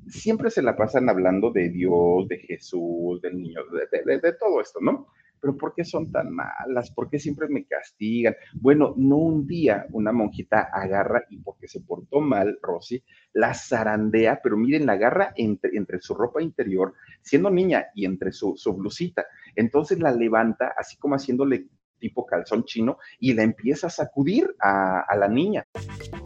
siempre 0.08 0.50
se 0.50 0.62
la 0.62 0.76
pasan 0.76 1.10
hablando 1.10 1.52
de 1.52 1.70
Dios, 1.70 2.28
de 2.28 2.38
Jesús, 2.40 3.22
del 3.22 3.42
niño, 3.42 3.62
de 3.92 4.34
todo 4.34 4.62
esto, 4.62 4.80
¿no? 4.82 5.08
Pero 5.42 5.58
¿por 5.58 5.74
qué 5.74 5.84
son 5.84 6.12
tan 6.12 6.32
malas? 6.32 6.92
¿Por 6.92 7.10
qué 7.10 7.20
siempre 7.20 7.48
me 7.48 7.66
castigan? 7.66 8.36
Bueno, 8.54 8.94
no 8.98 9.18
un 9.18 9.48
día 9.48 9.86
una 9.92 10.12
monjita 10.12 10.70
agarra 10.72 11.24
y 11.30 11.38
porque 11.38 11.68
se 11.68 11.82
portó 11.82 12.22
mal, 12.22 12.58
Rosy, 12.62 13.04
la 13.34 13.54
zarandea, 13.54 14.40
pero 14.44 14.58
miren, 14.58 14.86
la 14.86 14.94
agarra 14.94 15.34
entre, 15.36 15.72
entre 15.76 16.00
su 16.00 16.14
ropa 16.14 16.42
interior, 16.42 16.94
siendo 17.22 17.50
niña, 17.50 17.88
y 17.94 18.06
entre 18.06 18.32
su, 18.32 18.56
su 18.58 18.74
blusita. 18.74 19.26
Entonces 19.56 20.00
la 20.00 20.12
levanta, 20.12 20.74
así 20.78 20.98
como 20.98 21.16
haciéndole 21.16 21.68
tipo 22.00 22.26
calzón 22.26 22.64
chino 22.64 22.98
y 23.20 23.34
la 23.34 23.44
empieza 23.44 23.88
a 23.88 23.90
sacudir 23.90 24.56
a, 24.60 25.02
a 25.02 25.16
la 25.18 25.28
niña. 25.28 25.66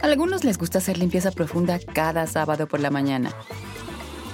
A 0.00 0.06
algunos 0.06 0.44
les 0.44 0.56
gusta 0.56 0.78
hacer 0.78 0.98
limpieza 0.98 1.32
profunda 1.32 1.78
cada 1.94 2.26
sábado 2.26 2.68
por 2.68 2.80
la 2.80 2.90
mañana. 2.90 3.30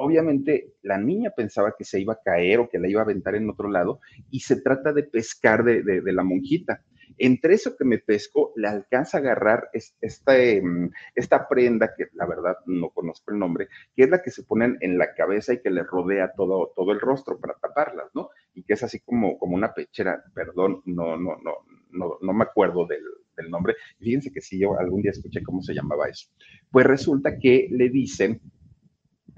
Obviamente 0.00 0.74
la 0.82 0.98
niña 0.98 1.30
pensaba 1.30 1.74
que 1.76 1.84
se 1.84 2.00
iba 2.00 2.14
a 2.14 2.20
caer 2.22 2.60
o 2.60 2.68
que 2.68 2.78
la 2.78 2.88
iba 2.88 3.00
a 3.00 3.04
aventar 3.04 3.34
en 3.34 3.48
otro 3.50 3.70
lado 3.70 4.00
y 4.30 4.40
se 4.40 4.60
trata 4.60 4.92
de 4.92 5.04
pescar 5.04 5.64
de, 5.64 6.00
la 6.12 6.24
monjita. 6.24 6.82
Entre 7.18 7.54
eso 7.54 7.76
que 7.76 7.84
me 7.84 7.98
pesco, 7.98 8.52
le 8.56 8.68
alcanza 8.68 9.18
a 9.18 9.20
agarrar 9.20 9.68
esta, 9.72 10.38
em, 10.38 10.90
esta 11.14 11.46
prenda, 11.48 11.92
que 11.94 12.06
la 12.14 12.24
verdad 12.24 12.56
no 12.66 12.90
conozco 12.90 13.32
el 13.32 13.38
nombre, 13.38 13.68
que 13.94 14.04
es 14.04 14.10
la 14.10 14.22
que 14.22 14.30
se 14.30 14.44
ponen 14.44 14.78
en 14.80 14.96
la 14.96 15.14
cabeza 15.14 15.52
y 15.52 15.60
que 15.60 15.70
le 15.70 15.82
rodea 15.82 16.32
todo, 16.34 16.72
todo 16.74 16.92
el 16.92 17.00
rostro 17.00 17.38
para 17.38 17.54
taparlas, 17.54 18.06
¿no? 18.14 18.30
Y 18.54 18.62
que 18.62 18.74
es 18.74 18.82
así 18.82 19.00
como, 19.00 19.38
como 19.38 19.54
una 19.54 19.74
pechera, 19.74 20.22
perdón, 20.34 20.82
no, 20.86 21.16
no, 21.16 21.36
no, 21.42 21.56
no, 21.90 22.18
no 22.22 22.32
me 22.32 22.44
acuerdo 22.44 22.86
del, 22.86 23.02
del 23.36 23.50
nombre. 23.50 23.74
Fíjense 23.98 24.32
que 24.32 24.40
sí, 24.40 24.58
yo 24.58 24.78
algún 24.78 25.02
día 25.02 25.10
escuché 25.10 25.42
cómo 25.42 25.62
se 25.62 25.74
llamaba 25.74 26.08
eso. 26.08 26.28
Pues 26.70 26.86
resulta 26.86 27.38
que 27.38 27.68
le 27.70 27.90
dicen 27.90 28.40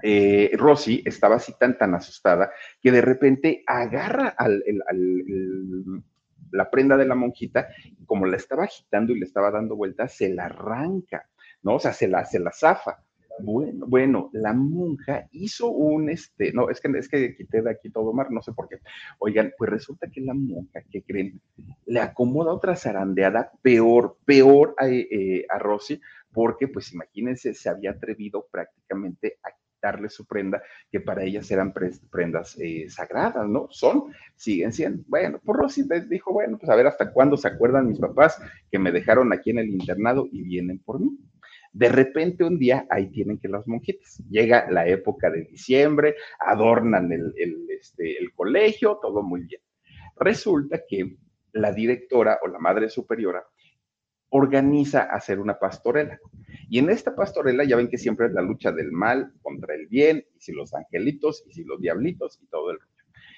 eh, 0.05 0.51
Rosy 0.57 1.01
estaba 1.05 1.37
así 1.37 1.53
tan, 1.57 1.77
tan 1.77 1.95
asustada 1.95 2.51
que 2.81 2.91
de 2.91 2.99
repente 2.99 3.63
agarra 3.65 4.35
la 6.51 6.69
prenda 6.69 6.97
de 6.97 7.05
la 7.05 7.15
monjita 7.15 7.69
como 8.05 8.25
la 8.25 8.35
estaba 8.35 8.65
agitando 8.65 9.13
y 9.13 9.19
le 9.19 9.25
estaba 9.25 9.49
dando 9.49 9.77
vueltas, 9.77 10.13
se 10.13 10.33
la 10.33 10.45
arranca, 10.45 11.29
¿no? 11.61 11.75
O 11.75 11.79
sea, 11.79 11.93
se 11.93 12.09
la, 12.09 12.25
se 12.25 12.39
la 12.39 12.51
zafa. 12.51 13.01
Bueno, 13.39 13.85
bueno, 13.87 14.29
la 14.33 14.53
monja 14.53 15.27
hizo 15.31 15.69
un, 15.69 16.09
este, 16.09 16.51
no, 16.51 16.69
es 16.69 16.81
que, 16.81 16.89
es 16.97 17.07
que 17.07 17.35
quité 17.35 17.61
de 17.61 17.71
aquí 17.71 17.89
todo 17.89 18.13
mar, 18.13 18.29
no 18.29 18.41
sé 18.41 18.51
por 18.51 18.67
qué. 18.67 18.79
Oigan, 19.19 19.53
pues 19.57 19.71
resulta 19.71 20.07
que 20.07 20.21
la 20.21 20.33
monja, 20.33 20.83
¿qué 20.91 21.01
creen? 21.01 21.41
Le 21.85 22.01
acomoda 22.01 22.51
otra 22.51 22.75
zarandeada 22.75 23.51
peor, 23.61 24.17
peor 24.25 24.75
a, 24.77 24.87
eh, 24.89 25.45
a 25.49 25.57
Rosy, 25.57 25.99
porque 26.31 26.67
pues 26.67 26.93
imagínense, 26.93 27.53
se 27.53 27.69
había 27.69 27.91
atrevido 27.91 28.45
prácticamente 28.51 29.39
a 29.41 29.49
darle 29.83 30.09
su 30.09 30.25
prenda, 30.25 30.63
que 30.89 31.01
para 31.01 31.23
ellas 31.23 31.51
eran 31.51 31.73
prendas 32.09 32.57
eh, 32.59 32.89
sagradas, 32.89 33.47
¿no? 33.47 33.67
Son, 33.69 34.05
siguen 34.35 34.71
siendo. 34.71 35.03
Bueno, 35.07 35.39
por 35.43 35.57
Rosy 35.57 35.83
dijo, 36.09 36.31
bueno, 36.31 36.57
pues 36.57 36.69
a 36.71 36.75
ver 36.75 36.87
hasta 36.87 37.11
cuándo 37.11 37.35
se 37.35 37.49
acuerdan 37.49 37.89
mis 37.89 37.99
papás 37.99 38.41
que 38.71 38.79
me 38.79 38.91
dejaron 38.91 39.33
aquí 39.33 39.51
en 39.51 39.59
el 39.59 39.69
internado 39.69 40.27
y 40.31 40.41
vienen 40.41 40.79
por 40.79 41.01
mí. 41.01 41.09
De 41.73 41.89
repente 41.89 42.43
un 42.43 42.57
día 42.57 42.85
ahí 42.89 43.09
tienen 43.11 43.39
que 43.39 43.49
las 43.49 43.67
monjitas. 43.67 44.23
Llega 44.29 44.69
la 44.71 44.87
época 44.87 45.29
de 45.29 45.43
diciembre, 45.43 46.15
adornan 46.39 47.11
el, 47.11 47.33
este, 47.69 48.17
el 48.19 48.31
colegio, 48.33 48.99
todo 49.01 49.21
muy 49.21 49.41
bien. 49.41 49.61
Resulta 50.15 50.81
que 50.87 51.17
la 51.51 51.73
directora 51.73 52.39
o 52.43 52.47
la 52.47 52.59
madre 52.59 52.89
superiora 52.89 53.43
organiza 54.35 55.03
hacer 55.03 55.39
una 55.39 55.59
pastorela. 55.59 56.19
Y 56.67 56.79
en 56.79 56.89
esta 56.89 57.15
pastorela 57.15 57.63
ya 57.65 57.75
ven 57.75 57.87
que 57.87 57.99
siempre 57.99 58.25
es 58.27 58.33
la 58.33 58.41
lucha 58.41 58.71
del 58.71 58.91
mal 58.91 59.31
contra 59.43 59.75
el 59.75 59.87
bien, 59.87 60.25
y 60.35 60.41
si 60.41 60.51
los 60.51 60.73
angelitos, 60.73 61.43
y 61.47 61.53
si 61.53 61.63
los 61.63 61.79
diablitos, 61.79 62.39
y 62.41 62.47
todo 62.47 62.71
el 62.71 62.79
rollo. 62.79 62.91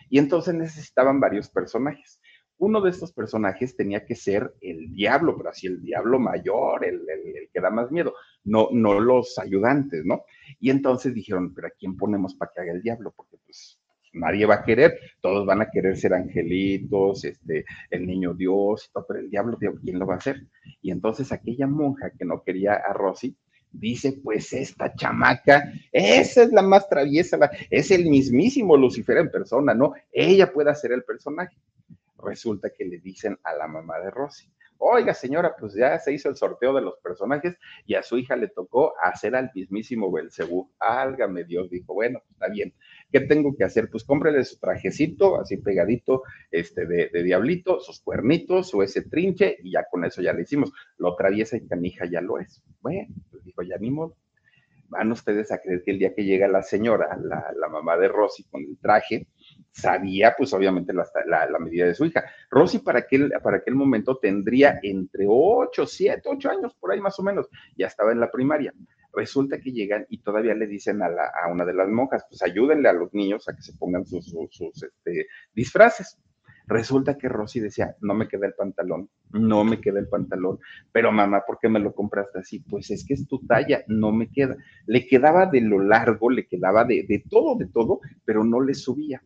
Y 0.10 0.20
entonces 0.20 0.54
necesitaban 0.54 1.20
varios 1.20 1.50
personajes. 1.50 2.22
Uno 2.58 2.80
de 2.80 2.92
estos 2.92 3.12
personajes 3.12 3.76
tenía 3.76 4.06
que 4.06 4.16
ser 4.16 4.56
el 4.62 4.94
diablo, 4.94 5.36
pero 5.36 5.50
así 5.50 5.68
el 5.68 5.82
diablo 5.82 6.18
mayor, 6.18 6.86
el, 6.86 7.02
el 7.10 7.50
que 7.52 7.60
da 7.60 7.70
más 7.70 7.92
miedo, 7.92 8.14
no, 8.46 8.70
no 8.72 8.98
los 9.02 9.38
ayudantes, 9.38 10.06
¿no? 10.06 10.24
Y 10.62 10.70
entonces 10.70 11.14
dijeron, 11.14 11.54
pero 11.54 11.68
¿a 11.68 11.72
quién 11.72 11.98
ponemos 11.98 12.36
para 12.36 12.52
que 12.56 12.62
haga 12.62 12.72
el 12.72 12.82
diablo? 12.82 13.14
Porque 13.14 13.36
pues 13.44 13.82
nadie 14.16 14.46
va 14.46 14.56
a 14.56 14.64
querer, 14.64 14.98
todos 15.22 15.46
van 15.46 15.62
a 15.62 15.70
querer 15.70 15.98
ser 15.98 16.14
angelitos, 16.14 17.24
este, 17.26 17.66
el 17.90 18.08
niño 18.08 18.34
Dios, 18.34 18.90
todo, 18.94 19.06
pero 19.08 19.20
el 19.20 19.30
diablo, 19.30 19.58
¿quién 19.58 20.00
lo 20.00 20.08
va 20.08 20.16
a 20.16 20.18
hacer? 20.18 20.42
Y 20.82 20.92
entonces 20.92 21.32
aquella 21.32 21.68
monja 21.68 22.12
que 22.18 22.26
no 22.26 22.42
quería 22.44 22.74
a 22.76 22.94
Rosy, 22.94 23.36
dice, 23.72 24.20
pues 24.24 24.54
esta 24.54 24.94
chamaca, 24.96 25.72
esa 25.92 26.44
es 26.44 26.52
la 26.52 26.62
más 26.62 26.88
traviesa, 26.88 27.38
es 27.70 27.92
el 27.92 28.06
mismísimo 28.06 28.78
Lucifer 28.78 29.18
en 29.18 29.30
persona, 29.30 29.74
¿no? 29.74 29.94
Ella 30.12 30.52
puede 30.52 30.72
hacer 30.72 30.92
el 30.92 31.04
personaje. 31.04 31.56
Resulta 32.18 32.70
que 32.70 32.86
le 32.86 33.00
dicen 33.00 33.38
a 33.44 33.54
la 33.54 33.68
mamá 33.68 34.00
de 34.00 34.10
Rosy, 34.10 34.50
oiga 34.78 35.14
señora, 35.14 35.56
pues 35.60 35.74
ya 35.74 35.98
se 36.00 36.14
hizo 36.14 36.30
el 36.30 36.36
sorteo 36.36 36.74
de 36.74 36.82
los 36.82 36.98
personajes 37.00 37.58
y 37.86 37.96
a 37.96 38.04
su 38.04 38.18
hija 38.18 38.36
le 38.36 38.48
tocó 38.48 38.94
hacer 39.02 39.36
al 39.36 39.52
mismísimo 39.54 40.12
Belcebú. 40.12 40.72
Álgame 40.80 41.44
Dios, 41.44 41.70
dijo, 41.70 41.94
bueno, 41.94 42.22
está 42.32 42.48
bien. 42.48 42.74
¿Qué 43.12 43.22
tengo 43.22 43.56
que 43.56 43.64
hacer? 43.64 43.90
Pues 43.90 44.04
cómprele 44.04 44.44
su 44.44 44.60
trajecito, 44.60 45.40
así 45.40 45.58
pegadito, 45.58 46.24
este, 46.52 46.86
de, 46.86 47.24
diablito, 47.24 47.80
sus 47.80 48.02
cuernitos, 48.02 48.70
su 48.70 48.82
ese 48.82 49.04
trinche, 49.04 49.58
y 49.64 49.72
ya 49.72 49.86
con 49.90 50.04
eso 50.06 50.22
ya 50.22 50.34
le 50.34 50.42
hicimos. 50.42 50.72
Lo 50.98 51.16
traviesa 51.16 51.58
y 51.58 51.68
canija 51.68 52.06
ya 52.06 52.22
lo 52.22 52.40
es. 52.40 52.62
Bueno, 52.82 53.14
pues 53.32 53.44
dijo, 53.44 53.62
ya 53.62 53.78
ni 53.78 53.92
modo. 53.92 54.18
Van 54.88 55.12
ustedes 55.12 55.52
a 55.52 55.60
creer 55.60 55.82
que 55.84 55.92
el 55.92 56.00
día 56.00 56.14
que 56.14 56.24
llega 56.24 56.48
la 56.48 56.62
señora, 56.62 57.18
la, 57.22 57.52
la 57.60 57.70
mamá 57.70 57.98
de 57.98 58.08
Rosy 58.08 58.44
con 58.44 58.64
el 58.64 58.78
traje, 58.78 59.28
sabía 59.76 60.34
pues 60.38 60.54
obviamente 60.54 60.94
la, 60.94 61.06
la, 61.28 61.60
medida 61.60 61.86
de 61.86 61.96
su 61.96 62.06
hija. 62.06 62.24
Rosy 62.50 62.80
para 62.80 63.00
aquel, 63.00 63.32
para 63.44 63.58
aquel 63.58 63.76
momento 63.76 64.18
tendría 64.18 64.80
entre 64.82 65.26
8, 65.28 65.86
7, 65.86 66.22
8 66.24 66.50
años, 66.50 66.76
por 66.80 66.92
ahí 66.92 67.02
más 67.02 67.20
o 67.20 67.24
menos, 67.24 67.48
ya 67.78 67.88
estaba 67.88 68.12
en 68.12 68.20
la 68.20 68.32
primaria. 68.32 68.74
Resulta 69.16 69.60
que 69.60 69.72
llegan 69.72 70.06
y 70.10 70.22
todavía 70.22 70.54
le 70.54 70.68
dicen 70.68 71.02
a, 71.02 71.10
la, 71.10 71.32
una 71.52 71.66
de 71.66 71.74
las 71.74 71.90
monjas, 71.90 72.26
pues 72.30 72.42
ayúdenle 72.42 72.90
a 72.90 72.94
los 72.94 73.14
niños 73.14 73.48
a 73.48 73.56
que 73.56 73.62
se 73.62 73.74
pongan 73.74 74.06
sus, 74.06 74.34
este, 74.84 75.28
disfraces. 75.54 76.20
Resulta 76.68 77.16
que 77.18 77.30
Rosy 77.30 77.60
decía, 77.60 77.96
no 78.02 78.16
me 78.16 78.28
queda 78.28 78.48
el 78.48 78.54
pantalón, 78.54 79.10
no 79.32 79.64
me 79.64 79.80
queda 79.80 80.00
el 80.00 80.08
pantalón, 80.08 80.60
pero 80.92 81.12
mamá, 81.12 81.44
¿por 81.46 81.60
qué 81.60 81.70
me 81.70 81.80
lo 81.80 81.94
compraste 81.94 82.40
así? 82.40 82.60
Pues 82.60 82.90
es 82.90 83.06
que 83.06 83.14
es 83.14 83.28
tu 83.28 83.40
talla, 83.46 83.84
no 83.88 84.12
me 84.12 84.32
queda. 84.32 84.58
Le 84.88 85.06
quedaba 85.06 85.46
de 85.46 85.62
lo 85.62 85.80
largo, 85.80 86.32
le 86.32 86.48
quedaba 86.48 86.84
de, 86.84 87.06
de 87.08 87.24
todo, 87.30 87.56
de 87.56 87.68
todo, 87.68 88.00
pero 88.26 88.44
no 88.44 88.62
le 88.62 88.74
subía 88.74 89.22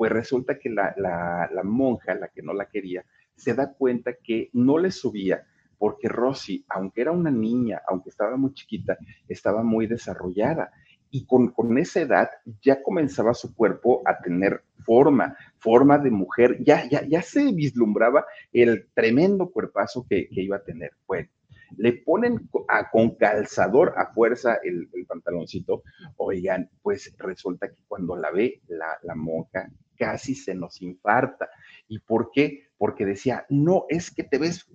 pues 0.00 0.12
resulta 0.12 0.58
que 0.58 0.70
la, 0.70 1.60
monja, 1.62 2.14
la 2.14 2.28
que 2.28 2.40
no 2.40 2.54
la 2.54 2.70
quería, 2.70 3.04
se 3.36 3.52
da 3.52 3.74
cuenta 3.74 4.14
que 4.14 4.48
no 4.54 4.78
le 4.78 4.90
subía 4.92 5.44
porque 5.80 6.08
Rosy, 6.08 6.62
aunque 6.68 7.00
era 7.00 7.10
una 7.10 7.30
niña, 7.30 7.80
aunque 7.88 8.10
estaba 8.10 8.36
muy 8.36 8.52
chiquita, 8.52 8.98
estaba 9.26 9.62
muy 9.62 9.86
desarrollada 9.86 10.70
y 11.10 11.24
con, 11.24 11.48
con, 11.52 11.78
esa 11.78 12.02
edad 12.02 12.28
ya 12.60 12.82
comenzaba 12.82 13.32
su 13.32 13.54
cuerpo 13.54 14.02
a 14.04 14.18
tener 14.18 14.62
forma, 14.84 15.34
forma 15.56 15.96
de 15.96 16.10
mujer, 16.10 16.62
ya, 16.62 16.86
ya, 16.86 17.02
ya 17.06 17.22
se 17.22 17.50
vislumbraba 17.52 18.26
el 18.52 18.88
tremendo 18.92 19.50
cuerpazo 19.50 20.06
que, 20.06 20.28
que 20.28 20.42
iba 20.42 20.56
a 20.56 20.62
tener. 20.62 20.90
Bueno, 21.06 21.30
le 21.78 21.94
ponen 21.94 22.46
con 22.92 23.14
calzador 23.16 23.94
a 23.96 24.12
fuerza 24.12 24.58
el, 24.62 24.86
el, 24.92 25.06
pantaloncito, 25.06 25.82
oigan, 26.18 26.68
pues 26.82 27.14
resulta 27.16 27.68
que 27.68 27.82
cuando 27.88 28.16
la 28.16 28.30
ve 28.30 28.60
la, 28.68 28.98
la 29.02 29.14
monja 29.14 29.66
casi 29.96 30.34
se 30.34 30.54
nos 30.54 30.82
infarta. 30.82 31.48
¿Y 31.88 32.00
por 32.00 32.30
qué? 32.32 32.68
Porque 32.76 33.06
decía, 33.06 33.46
no, 33.48 33.86
es 33.88 34.10
que 34.10 34.24
te 34.24 34.38
ves, 34.38 34.66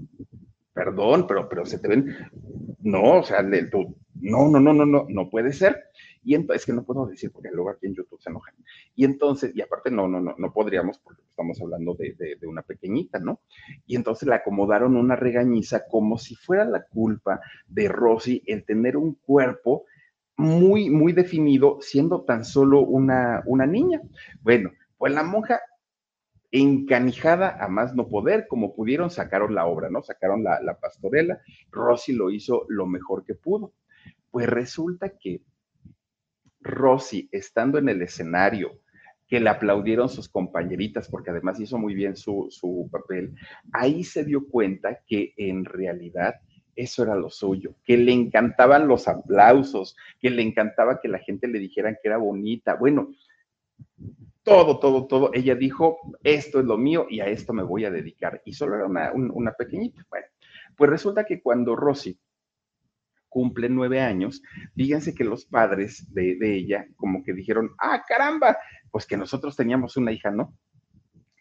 perdón, 0.76 1.26
pero, 1.26 1.48
pero 1.48 1.66
se 1.66 1.80
te 1.80 1.88
ven, 1.88 2.14
no, 2.82 3.20
o 3.20 3.24
sea, 3.24 3.42
no, 3.42 4.50
no, 4.50 4.60
no, 4.60 4.74
no, 4.74 4.86
no, 4.86 5.06
no 5.08 5.30
puede 5.30 5.54
ser. 5.54 5.86
Y 6.22 6.36
entonces, 6.36 6.64
es 6.64 6.66
que 6.66 6.74
no 6.74 6.84
puedo 6.84 7.06
decir 7.06 7.32
porque 7.32 7.50
luego 7.52 7.70
aquí 7.70 7.88
en 7.88 7.96
YouTube 7.96 8.20
se 8.20 8.30
enojan. 8.30 8.56
Y 8.94 9.06
entonces, 9.06 9.56
y 9.56 9.62
aparte 9.62 9.90
no, 9.90 10.08
no, 10.08 10.20
no, 10.20 10.36
no 10.38 10.52
podríamos 10.52 11.00
porque 11.00 11.22
estamos 11.22 11.62
hablando 11.62 11.94
de, 11.94 12.14
de, 12.16 12.36
de, 12.36 12.48
una 12.48 12.62
pequeñita, 12.62 13.20
¿no? 13.20 13.40
Y 13.88 13.96
entonces 13.96 14.28
le 14.28 14.36
acomodaron 14.36 14.98
una 14.98 15.16
regañiza 15.16 15.86
como 15.88 16.18
si 16.18 16.36
fuera 16.36 16.66
la 16.66 16.84
culpa 16.84 17.40
de 17.68 17.88
Rosy 17.88 18.44
el 18.46 18.66
tener 18.66 18.98
un 18.98 19.14
cuerpo 19.14 19.86
muy, 20.36 20.90
muy 20.90 21.14
definido 21.14 21.78
siendo 21.80 22.24
tan 22.24 22.44
solo 22.44 22.82
una, 22.82 23.44
una 23.46 23.66
niña. 23.66 24.02
Bueno, 24.42 24.72
pues 24.98 25.14
la 25.14 25.24
monja 25.24 25.62
encanijada 26.62 27.64
a 27.64 27.68
más 27.68 27.96
no 27.96 28.08
poder, 28.08 28.48
como 28.48 28.76
pudieron, 28.76 29.10
sacaron 29.10 29.56
la 29.56 29.66
obra, 29.66 29.90
¿no? 29.90 30.02
Sacaron 30.02 30.44
la, 30.44 30.62
la 30.62 30.80
pastorela, 30.80 31.40
Rosy 31.72 32.14
lo 32.14 32.32
hizo 32.32 32.66
lo 32.70 32.86
mejor 32.86 33.26
que 33.26 33.36
pudo. 33.36 33.74
Pues 34.32 34.48
resulta 34.48 35.10
que 35.18 35.42
Rosy, 36.62 37.30
estando 37.32 37.78
en 37.78 37.90
el 37.90 38.02
escenario, 38.02 38.80
que 39.28 39.40
le 39.40 39.50
aplaudieron 39.50 40.10
sus 40.10 40.30
compañeritas, 40.30 41.10
porque 41.10 41.32
además 41.32 41.60
hizo 41.60 41.78
muy 41.78 41.94
bien 41.94 42.16
su, 42.16 42.48
su, 42.50 42.90
papel, 42.92 43.36
ahí 43.72 44.04
se 44.04 44.24
dio 44.24 44.48
cuenta 44.48 45.00
que 45.06 45.34
en 45.38 45.66
realidad 45.66 46.36
eso 46.76 47.04
era 47.04 47.16
lo 47.16 47.30
suyo, 47.30 47.76
que 47.84 47.98
le 47.98 48.12
encantaban 48.12 48.88
los 48.88 49.08
aplausos, 49.08 49.96
que 50.20 50.30
le 50.30 50.42
encantaba 50.42 51.00
que 51.02 51.08
la 51.08 51.20
gente 51.20 51.48
le 51.48 51.60
dijera 51.60 51.94
que 51.94 52.08
era 52.08 52.18
bonita. 52.18 52.76
Bueno, 52.76 53.12
todo, 54.46 54.80
todo, 54.80 55.08
todo. 55.08 55.32
Ella 55.34 55.56
dijo, 55.56 55.98
esto 56.24 56.60
es 56.60 56.66
lo 56.66 56.78
mío 56.78 57.08
y 57.10 57.20
a 57.20 57.26
esto 57.26 57.52
me 57.52 57.64
voy 57.64 57.84
a 57.84 57.92
dedicar. 57.92 58.42
Y 58.46 58.54
solo 58.54 58.76
era 58.76 58.86
una, 58.86 59.12
una 59.12 59.52
pequeñita. 59.54 60.06
Bueno, 60.10 60.28
pues 60.78 60.90
resulta 60.90 61.26
que 61.26 61.42
cuando 61.42 61.76
Rosy 61.76 62.18
cumple 63.28 63.68
nueve 63.68 64.00
años, 64.00 64.42
fíjense 64.76 65.14
que 65.16 65.24
los 65.24 65.46
padres 65.46 66.14
de, 66.14 66.36
de, 66.36 66.56
ella 66.56 66.86
como 66.96 67.24
que 67.24 67.34
dijeron, 67.34 67.72
ah, 67.80 68.04
caramba, 68.08 68.56
pues 68.92 69.06
que 69.06 69.18
nosotros 69.18 69.56
teníamos 69.56 69.98
una 69.98 70.12
hija, 70.12 70.30
¿no? 70.30 70.56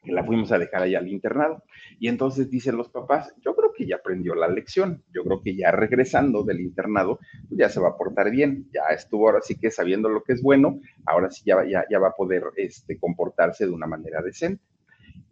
Que 0.04 0.12
la 0.12 0.24
fuimos 0.24 0.52
a 0.52 0.58
dejar 0.58 0.82
allá 0.82 0.98
al 0.98 1.08
internado. 1.08 1.62
Y 1.98 2.08
entonces 2.08 2.50
dicen 2.50 2.76
los 2.76 2.90
papás, 2.90 3.32
yo 3.44 3.54
creo 3.56 3.72
que 3.72 3.86
ya 3.86 3.96
aprendió 3.96 4.34
la 4.34 4.48
lección, 4.48 5.02
yo 5.14 5.24
creo 5.24 5.40
que 5.40 5.56
ya 5.56 5.70
regresando 5.70 6.42
del 6.42 6.60
internado, 6.60 7.18
pues 7.48 7.58
ya 7.58 7.68
se 7.68 7.80
va 7.80 7.90
a 7.90 7.96
portar 7.96 8.30
bien, 8.30 8.68
ya 8.72 8.94
estuvo 8.94 9.28
ahora 9.28 9.40
sí 9.42 9.56
que 9.58 9.70
sabiendo 9.70 10.08
lo 10.08 10.22
que 10.22 10.34
es 10.34 10.42
bueno, 10.42 10.80
ahora 11.06 11.30
sí 11.30 11.42
ya, 11.46 11.64
ya, 11.64 11.84
ya 11.90 11.98
va 11.98 12.08
a 12.08 12.14
poder 12.14 12.44
este, 12.56 12.98
comportarse 12.98 13.66
de 13.66 13.72
una 13.72 13.86
manera 13.86 14.20
decente 14.22 14.62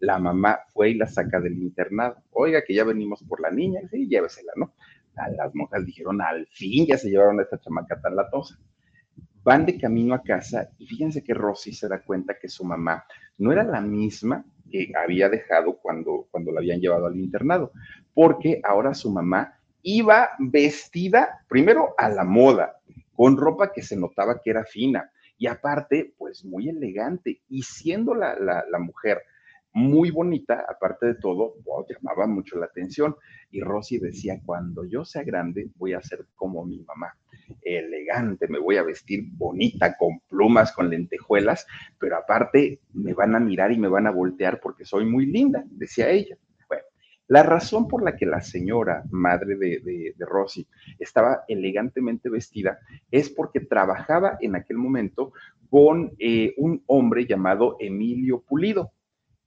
la 0.03 0.19
mamá 0.19 0.59
fue 0.73 0.91
y 0.91 0.95
la 0.95 1.07
saca 1.07 1.41
del 1.41 1.59
internado. 1.59 2.17
Oiga, 2.33 2.63
que 2.67 2.75
ya 2.75 2.83
venimos 2.83 3.23
por 3.23 3.41
la 3.41 3.53
niña, 3.53 3.81
sí, 3.89 4.09
llévesela, 4.09 4.53
¿no? 4.57 4.75
las 5.37 5.55
monjas 5.55 5.85
dijeron, 5.85 6.21
al 6.23 6.47
fin 6.49 6.87
ya 6.87 6.97
se 6.97 7.11
llevaron 7.11 7.39
a 7.39 7.43
esta 7.43 7.61
chamaca 7.61 8.01
tan 8.01 8.17
latosa. 8.17 8.59
Van 9.45 9.67
de 9.67 9.79
camino 9.79 10.15
a 10.15 10.23
casa 10.23 10.71
y 10.79 10.87
fíjense 10.87 11.23
que 11.23 11.35
Rosy 11.35 11.73
se 11.73 11.89
da 11.89 12.03
cuenta 12.03 12.39
que 12.41 12.49
su 12.49 12.65
mamá 12.65 13.05
no 13.39 13.53
era 13.53 13.65
la 13.65 13.81
misma 13.81 14.45
que 14.73 14.91
había 14.97 15.29
dejado 15.29 15.77
cuando, 15.77 16.27
cuando 16.31 16.51
la 16.51 16.61
habían 16.61 16.81
llevado 16.81 17.07
al 17.07 17.17
internado, 17.17 17.71
porque 18.15 18.61
ahora 18.65 18.95
su 18.95 19.11
mamá 19.13 19.59
iba 19.83 20.31
vestida 20.39 21.45
primero 21.49 21.95
a 21.99 22.09
la 22.09 22.25
moda, 22.25 22.77
con 23.15 23.37
ropa 23.37 23.73
que 23.73 23.83
se 23.83 23.97
notaba 23.97 24.41
que 24.43 24.51
era 24.51 24.65
fina 24.65 25.13
y 25.37 25.47
aparte, 25.47 26.15
pues 26.17 26.45
muy 26.45 26.69
elegante 26.69 27.43
y 27.49 27.63
siendo 27.63 28.15
la, 28.15 28.39
la, 28.39 28.65
la 28.71 28.79
mujer 28.79 29.23
muy 29.73 30.11
bonita, 30.11 30.65
aparte 30.69 31.07
de 31.07 31.15
todo, 31.17 31.55
wow, 31.65 31.85
llamaba 31.89 32.27
mucho 32.27 32.59
la 32.59 32.67
atención. 32.67 33.17
Y 33.51 33.61
Rosy 33.61 33.99
decía, 33.99 34.41
cuando 34.45 34.85
yo 34.85 35.05
sea 35.05 35.23
grande, 35.23 35.71
voy 35.77 35.95
a 35.95 36.03
ser 36.03 36.27
como 36.35 36.65
mi 36.65 36.81
mamá, 36.81 37.17
elegante, 37.63 38.49
me 38.49 38.59
voy 38.59 38.77
a 38.77 38.83
vestir 38.83 39.25
bonita, 39.33 39.97
con 39.97 40.21
plumas, 40.29 40.73
con 40.73 40.89
lentejuelas, 40.91 41.67
pero 41.99 42.17
aparte 42.17 42.81
me 42.93 43.15
van 43.15 43.35
a 43.35 43.41
mirar 43.41 43.73
y 43.73 43.79
me 43.79 43.89
van 43.89 44.07
a 44.07 44.11
voltear 44.11 44.61
porque 44.61 44.85
soy 44.85 45.05
muy 45.05 45.27
linda, 45.27 45.65
decía 45.71 46.11
ella. 46.11 46.37
Bueno, 46.69 46.85
la 47.29 47.43
razón 47.43 47.89
por 47.89 48.03
la 48.03 48.17
que 48.17 48.27
la 48.27 48.41
señora, 48.41 49.05
madre 49.11 49.57
de, 49.57 50.15
de, 50.17 50.25
Rosy, 50.25 50.67
estaba 50.99 51.45
elegantemente 51.49 52.29
vestida 52.29 52.79
es 53.11 53.31
porque 53.31 53.61
trabajaba 53.61 54.39
en 54.41 54.57
aquel 54.57 54.79
momento 54.79 55.33
con 55.71 56.13
eh, 56.19 56.55
un 56.59 56.83
hombre 56.87 57.27
llamado 57.27 57.77
Emilio 57.81 58.43
Pulido 58.43 58.93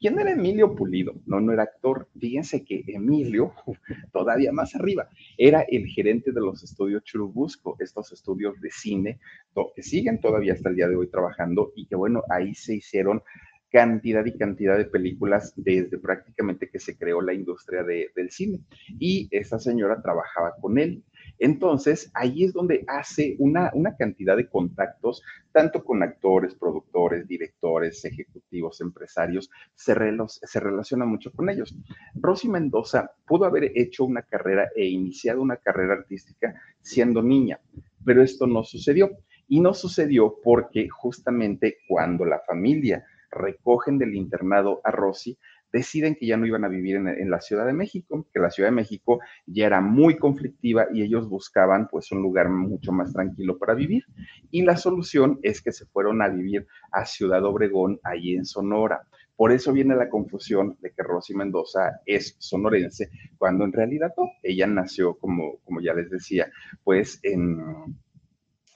¿Quién 0.06 0.20
era 0.20 0.34
Emilio 0.34 0.76
Pulido? 0.76 1.15
No, 1.26 1.39
no 1.39 1.52
era 1.52 1.63
actor. 1.63 2.08
Fíjense 2.20 2.63
que 2.63 2.84
Emilio, 2.86 3.54
todavía 4.13 4.52
más 4.52 4.76
arriba, 4.76 5.10
era 5.36 5.62
el 5.62 5.88
gerente 5.88 6.32
de 6.32 6.41
los 6.41 6.63
estudios 6.63 7.04
Churubusco, 7.04 7.76
estos 7.80 8.12
estudios 8.12 8.62
de 8.62 8.70
cine 8.70 9.20
que 9.76 9.82
siguen 9.82 10.20
todavía 10.20 10.54
hasta 10.54 10.70
el 10.70 10.76
día 10.76 10.88
de 10.88 10.96
hoy 10.96 11.08
trabajando 11.08 11.74
y 11.76 11.88
que 11.88 11.96
bueno, 11.96 12.22
ahí 12.30 12.54
se 12.54 12.76
hicieron 12.76 13.24
cantidad 13.72 14.24
y 14.24 14.38
cantidad 14.38 14.78
de 14.78 14.86
películas 14.86 15.54
desde 15.56 15.98
prácticamente 15.98 16.70
que 16.70 16.78
se 16.78 16.96
creó 16.96 17.20
la 17.22 17.34
industria 17.34 17.82
de, 17.82 18.12
del 18.15 18.30
cine. 18.30 18.60
Y 19.00 19.28
esa 19.32 19.58
señora 19.58 20.04
trabajaba 20.04 20.54
con 20.62 20.78
él. 20.78 21.04
Entonces, 21.39 22.12
ahí 22.13 22.43
es 22.43 22.54
donde 22.54 22.84
hace 22.88 23.36
una, 23.39 23.71
una 23.74 23.95
cantidad 23.95 24.38
de 24.38 24.48
contactos, 24.48 25.21
tanto 25.52 25.84
con 25.84 26.04
actores, 26.04 26.56
productores, 26.56 27.28
directores, 27.28 28.04
ejecutivos, 28.06 28.82
empresarios, 28.82 29.50
se, 29.74 29.95
se 30.43 30.60
relaciona 30.60 31.06
mucho 31.06 31.32
con 31.32 31.50
ellos. 31.50 31.76
Rosy 32.15 32.48
Mendoza 32.50 33.12
pudo 33.26 33.45
haber 33.45 33.71
hecho 33.76 34.06
una 34.06 34.21
carrera 34.21 34.69
e 34.76 34.86
iniciado 34.86 35.41
una 35.41 35.58
carrera 35.58 35.93
artística 35.93 36.56
siendo 36.82 37.21
niña, 37.21 37.60
pero 38.04 38.24
esto 38.24 38.48
no 38.48 38.63
sucedió. 38.63 39.10
Y 39.48 39.60
no 39.60 39.76
sucedió 39.76 40.38
porque 40.43 40.89
justamente 40.89 41.78
cuando 41.88 42.26
la 42.26 42.39
familia 42.39 43.06
recogen 43.30 43.98
del 43.98 44.15
internado 44.15 44.82
a 44.84 44.91
Rosy, 44.91 45.38
deciden 45.76 46.16
que 46.16 46.26
ya 46.26 46.38
no 46.38 46.46
iban 46.46 46.64
a 46.64 46.70
vivir 46.70 46.96
en, 46.96 47.30
la 47.30 47.42
Ciudad 47.42 47.66
de 47.66 47.74
México, 47.74 48.26
que 48.34 48.40
la 48.40 48.50
Ciudad 48.50 48.70
de 48.70 48.76
México 48.76 49.20
ya 49.46 49.66
era 49.66 49.82
muy 49.82 50.16
conflictiva 50.18 50.88
y 50.94 51.02
ellos 51.02 51.28
buscaban 51.28 51.90
pues 51.90 52.14
un 52.14 52.22
lugar 52.22 52.48
mucho 52.48 52.94
más 52.94 53.12
tranquilo 53.12 53.58
para 53.58 53.74
vivir. 53.74 54.06
Y 54.52 54.62
la 54.62 54.78
solución 54.78 55.38
es 55.44 55.62
que 55.62 55.74
se 55.74 55.86
fueron 55.88 56.22
a 56.22 56.30
vivir 56.30 56.66
a 56.94 57.06
Ciudad 57.06 57.44
Obregón, 57.44 58.00
ahí 58.04 58.36
en 58.36 58.46
Sonora. 58.46 59.06
Por 59.36 59.52
eso 59.52 59.74
viene 59.74 59.98
la 59.98 60.08
confusión 60.08 60.78
de 60.80 60.92
que 60.92 61.04
Rosy 61.04 61.36
Mendoza 61.36 62.00
es 62.06 62.38
sonorense, 62.40 63.10
cuando 63.38 63.66
en 63.66 63.74
realidad 63.74 64.14
no, 64.18 64.30
ella 64.44 64.68
nació, 64.68 65.16
como, 65.16 65.58
como 65.66 65.82
ya 65.82 65.94
les 65.94 66.10
decía, 66.10 66.50
pues 66.86 67.20
en, 67.22 67.60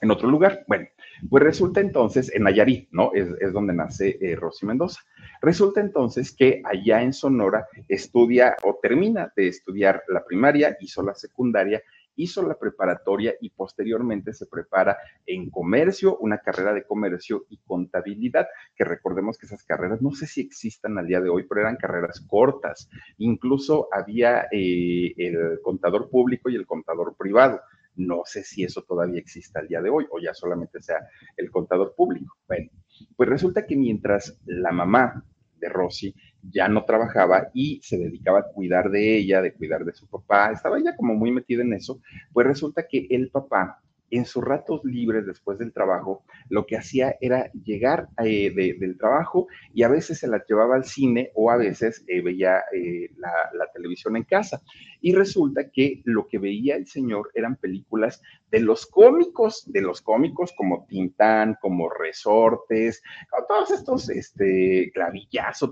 en 0.02 0.10
otro 0.10 0.28
lugar. 0.28 0.64
Bueno, 0.68 0.86
pues 1.30 1.42
resulta 1.42 1.80
entonces, 1.80 2.30
en 2.34 2.42
Nayarit, 2.42 2.88
¿no? 2.92 3.10
Es, 3.14 3.28
es 3.40 3.54
donde 3.54 3.72
nace 3.72 4.18
eh, 4.20 4.36
Rosy 4.36 4.66
Mendoza. 4.66 5.00
Resulta 5.40 5.80
entonces 5.80 6.34
que 6.36 6.62
allá 6.64 7.02
en 7.02 7.12
Sonora 7.12 7.66
estudia 7.88 8.56
o 8.62 8.78
termina 8.80 9.32
de 9.34 9.48
estudiar 9.48 10.02
la 10.08 10.24
primaria, 10.24 10.76
hizo 10.80 11.02
la 11.02 11.14
secundaria, 11.14 11.82
hizo 12.16 12.46
la 12.46 12.58
preparatoria 12.58 13.34
y 13.40 13.50
posteriormente 13.50 14.34
se 14.34 14.46
prepara 14.46 14.98
en 15.24 15.48
comercio, 15.50 16.18
una 16.18 16.38
carrera 16.38 16.74
de 16.74 16.84
comercio 16.84 17.46
y 17.48 17.58
contabilidad, 17.58 18.48
que 18.76 18.84
recordemos 18.84 19.38
que 19.38 19.46
esas 19.46 19.64
carreras 19.64 20.02
no 20.02 20.12
sé 20.12 20.26
si 20.26 20.42
existan 20.42 20.98
al 20.98 21.06
día 21.06 21.20
de 21.20 21.30
hoy, 21.30 21.46
pero 21.48 21.62
eran 21.62 21.76
carreras 21.76 22.20
cortas. 22.20 22.90
Incluso 23.18 23.88
había 23.92 24.46
eh, 24.52 25.14
el 25.16 25.60
contador 25.62 26.10
público 26.10 26.50
y 26.50 26.56
el 26.56 26.66
contador 26.66 27.14
privado. 27.16 27.60
No 27.96 28.22
sé 28.24 28.44
si 28.44 28.64
eso 28.64 28.82
todavía 28.82 29.20
existe 29.20 29.58
al 29.58 29.68
día 29.68 29.82
de 29.82 29.90
hoy 29.90 30.06
o 30.10 30.20
ya 30.20 30.32
solamente 30.32 30.80
sea 30.80 31.06
el 31.36 31.50
contador 31.50 31.94
público. 31.96 32.36
Bueno, 32.46 32.70
pues 33.16 33.28
resulta 33.28 33.66
que 33.66 33.76
mientras 33.76 34.38
la 34.46 34.72
mamá 34.72 35.24
de 35.60 35.68
Rosy 35.68 36.14
ya 36.42 36.68
no 36.68 36.84
trabajaba 36.84 37.50
y 37.52 37.80
se 37.82 37.98
dedicaba 37.98 38.40
a 38.40 38.48
cuidar 38.52 38.90
de 38.90 39.16
ella, 39.16 39.42
de 39.42 39.52
cuidar 39.52 39.84
de 39.84 39.92
su 39.92 40.06
papá, 40.06 40.50
estaba 40.52 40.78
ella 40.78 40.96
como 40.96 41.14
muy 41.14 41.30
metida 41.30 41.62
en 41.62 41.74
eso, 41.74 42.00
pues 42.32 42.46
resulta 42.46 42.86
que 42.88 43.06
el 43.10 43.30
papá 43.30 43.80
en 44.10 44.24
sus 44.24 44.44
ratos 44.44 44.80
libres 44.84 45.26
después 45.26 45.58
del 45.58 45.72
trabajo, 45.72 46.24
lo 46.48 46.66
que 46.66 46.76
hacía 46.76 47.16
era 47.20 47.50
llegar 47.52 48.08
eh, 48.24 48.50
del 48.50 48.98
trabajo 48.98 49.46
y 49.72 49.82
a 49.82 49.88
veces 49.88 50.18
se 50.18 50.28
la 50.28 50.44
llevaba 50.46 50.76
al 50.76 50.84
cine 50.84 51.30
o 51.34 51.50
a 51.50 51.56
veces 51.56 52.04
eh, 52.08 52.20
veía 52.20 52.62
eh, 52.74 53.10
la, 53.16 53.66
televisión 53.72 54.16
en 54.16 54.24
casa. 54.24 54.60
Y 55.00 55.14
resulta 55.14 55.70
que 55.70 56.02
lo 56.04 56.26
que 56.26 56.38
veía 56.38 56.76
el 56.76 56.86
señor 56.86 57.30
eran 57.34 57.56
películas 57.56 58.20
de 58.50 58.60
los 58.60 58.84
cómicos, 58.86 59.64
de 59.72 59.80
los 59.80 60.02
cómicos 60.02 60.52
como 60.56 60.84
Tintán, 60.86 61.56
como 61.60 61.88
Resortes, 61.88 63.02
todos 63.48 63.70
estos, 63.70 64.10
este, 64.10 64.92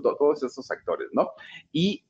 todos 0.01 0.43
estos 0.43 0.71
actores, 0.71 1.09
¿no? 1.11 1.29
Y 1.71 2.03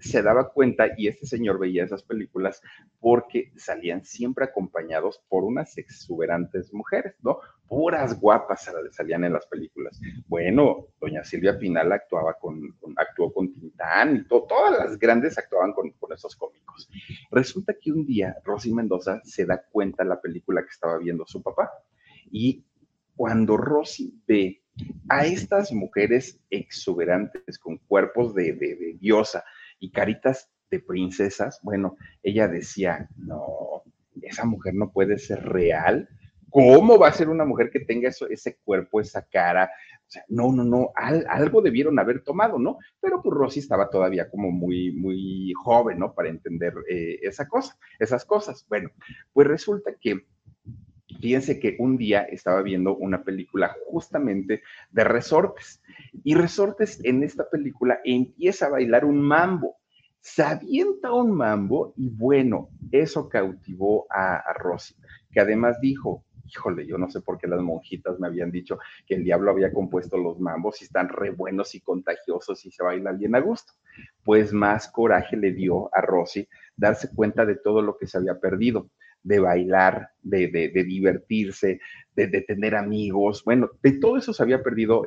se 0.00 0.22
daba 0.22 0.50
cuenta 0.50 0.88
y 0.96 1.08
este 1.08 1.26
señor 1.26 1.58
veía 1.58 1.84
esas 1.84 2.02
películas 2.02 2.62
porque 2.98 3.52
salían 3.56 4.04
siempre 4.04 4.44
acompañados 4.46 5.22
por 5.28 5.44
unas 5.44 5.76
exuberantes 5.78 6.72
mujeres, 6.72 7.14
¿no? 7.22 7.38
Puras 7.68 8.18
guapas 8.18 8.70
salían 8.90 9.24
en 9.24 9.34
las 9.34 9.46
películas. 9.46 10.00
Bueno, 10.26 10.88
doña 11.00 11.22
Silvia 11.22 11.58
Pinal 11.58 11.92
actuaba 11.92 12.34
con, 12.34 12.76
actuó 12.96 13.32
con 13.32 13.52
Tintán 13.52 14.16
y 14.16 14.24
todas 14.26 14.78
las 14.78 14.98
grandes 14.98 15.38
actuaban 15.38 15.72
con, 15.72 15.90
con 15.92 16.12
esos 16.12 16.34
cómicos. 16.34 16.88
Resulta 17.30 17.74
que 17.80 17.92
un 17.92 18.06
día 18.06 18.36
Rosy 18.44 18.72
Mendoza 18.72 19.20
se 19.24 19.44
da 19.44 19.62
cuenta 19.70 20.02
de 20.02 20.08
la 20.08 20.20
película 20.20 20.62
que 20.62 20.70
estaba 20.70 20.98
viendo 20.98 21.26
su 21.26 21.42
papá 21.42 21.70
y 22.30 22.64
cuando 23.14 23.56
Rosy 23.56 24.18
ve 24.26 24.62
a 25.08 25.26
estas 25.26 25.72
mujeres 25.72 26.40
exuberantes 26.48 27.58
con 27.58 27.76
cuerpos 27.78 28.34
de, 28.34 28.54
de 28.54 28.96
diosa, 28.98 29.44
y 29.80 29.90
caritas 29.90 30.50
de 30.70 30.78
princesas, 30.78 31.58
bueno, 31.62 31.96
ella 32.22 32.46
decía, 32.46 33.08
no, 33.16 33.82
esa 34.22 34.44
mujer 34.44 34.74
no 34.74 34.92
puede 34.92 35.18
ser 35.18 35.42
real. 35.42 36.08
¿Cómo 36.48 36.98
va 36.98 37.08
a 37.08 37.12
ser 37.12 37.28
una 37.28 37.44
mujer 37.44 37.70
que 37.70 37.80
tenga 37.80 38.08
eso, 38.08 38.28
ese 38.28 38.58
cuerpo, 38.64 39.00
esa 39.00 39.22
cara? 39.22 39.70
O 40.06 40.10
sea, 40.10 40.24
no, 40.28 40.52
no, 40.52 40.64
no, 40.64 40.90
algo 40.96 41.62
debieron 41.62 41.98
haber 41.98 42.22
tomado, 42.24 42.58
¿no? 42.58 42.78
Pero 43.00 43.22
pues 43.22 43.32
Rosy 43.32 43.60
estaba 43.60 43.88
todavía 43.88 44.28
como 44.28 44.50
muy, 44.50 44.92
muy 44.92 45.52
joven, 45.62 46.00
¿no? 46.00 46.12
Para 46.12 46.28
entender 46.28 46.74
eh, 46.88 47.20
esa 47.22 47.46
cosa, 47.46 47.78
esas 48.00 48.24
cosas. 48.24 48.66
Bueno, 48.68 48.90
pues 49.32 49.46
resulta 49.46 49.92
que 50.00 50.26
Fíjense 51.18 51.58
que 51.58 51.76
un 51.78 51.96
día 51.96 52.22
estaba 52.22 52.62
viendo 52.62 52.96
una 52.96 53.22
película 53.22 53.74
justamente 53.86 54.62
de 54.90 55.04
resortes 55.04 55.82
y 56.24 56.34
resortes 56.34 57.00
en 57.04 57.22
esta 57.22 57.48
película 57.48 58.00
empieza 58.04 58.66
a 58.66 58.70
bailar 58.70 59.04
un 59.04 59.20
mambo. 59.20 59.76
Se 60.20 60.42
avienta 60.42 61.12
un 61.12 61.32
mambo 61.32 61.94
y 61.96 62.08
bueno, 62.10 62.68
eso 62.92 63.28
cautivó 63.28 64.06
a, 64.10 64.36
a 64.36 64.52
Rosy, 64.52 64.94
que 65.32 65.40
además 65.40 65.80
dijo, 65.80 66.24
híjole, 66.44 66.86
yo 66.86 66.98
no 66.98 67.08
sé 67.10 67.20
por 67.20 67.38
qué 67.38 67.46
las 67.46 67.60
monjitas 67.60 68.18
me 68.18 68.26
habían 68.26 68.50
dicho 68.50 68.78
que 69.06 69.14
el 69.14 69.24
diablo 69.24 69.50
había 69.50 69.72
compuesto 69.72 70.16
los 70.18 70.38
mambos 70.38 70.80
y 70.80 70.84
están 70.84 71.08
re 71.08 71.30
buenos 71.30 71.74
y 71.74 71.80
contagiosos 71.80 72.64
y 72.66 72.70
se 72.70 72.82
baila 72.82 73.12
bien 73.12 73.34
a 73.34 73.40
gusto. 73.40 73.72
Pues 74.24 74.52
más 74.52 74.88
coraje 74.88 75.36
le 75.36 75.52
dio 75.52 75.94
a 75.94 76.00
Rosy 76.00 76.48
darse 76.76 77.14
cuenta 77.14 77.46
de 77.46 77.56
todo 77.56 77.82
lo 77.82 77.96
que 77.96 78.06
se 78.06 78.18
había 78.18 78.38
perdido 78.38 78.90
de 79.22 79.38
bailar, 79.38 80.10
de, 80.22 80.48
divertirse, 80.86 81.80
de, 82.14 82.40
tener 82.42 82.74
amigos. 82.74 83.42
Bueno, 83.44 83.70
de 83.82 83.92
todo 83.92 84.16
eso 84.16 84.32
se 84.32 84.42
había 84.42 84.62
perdido 84.62 85.04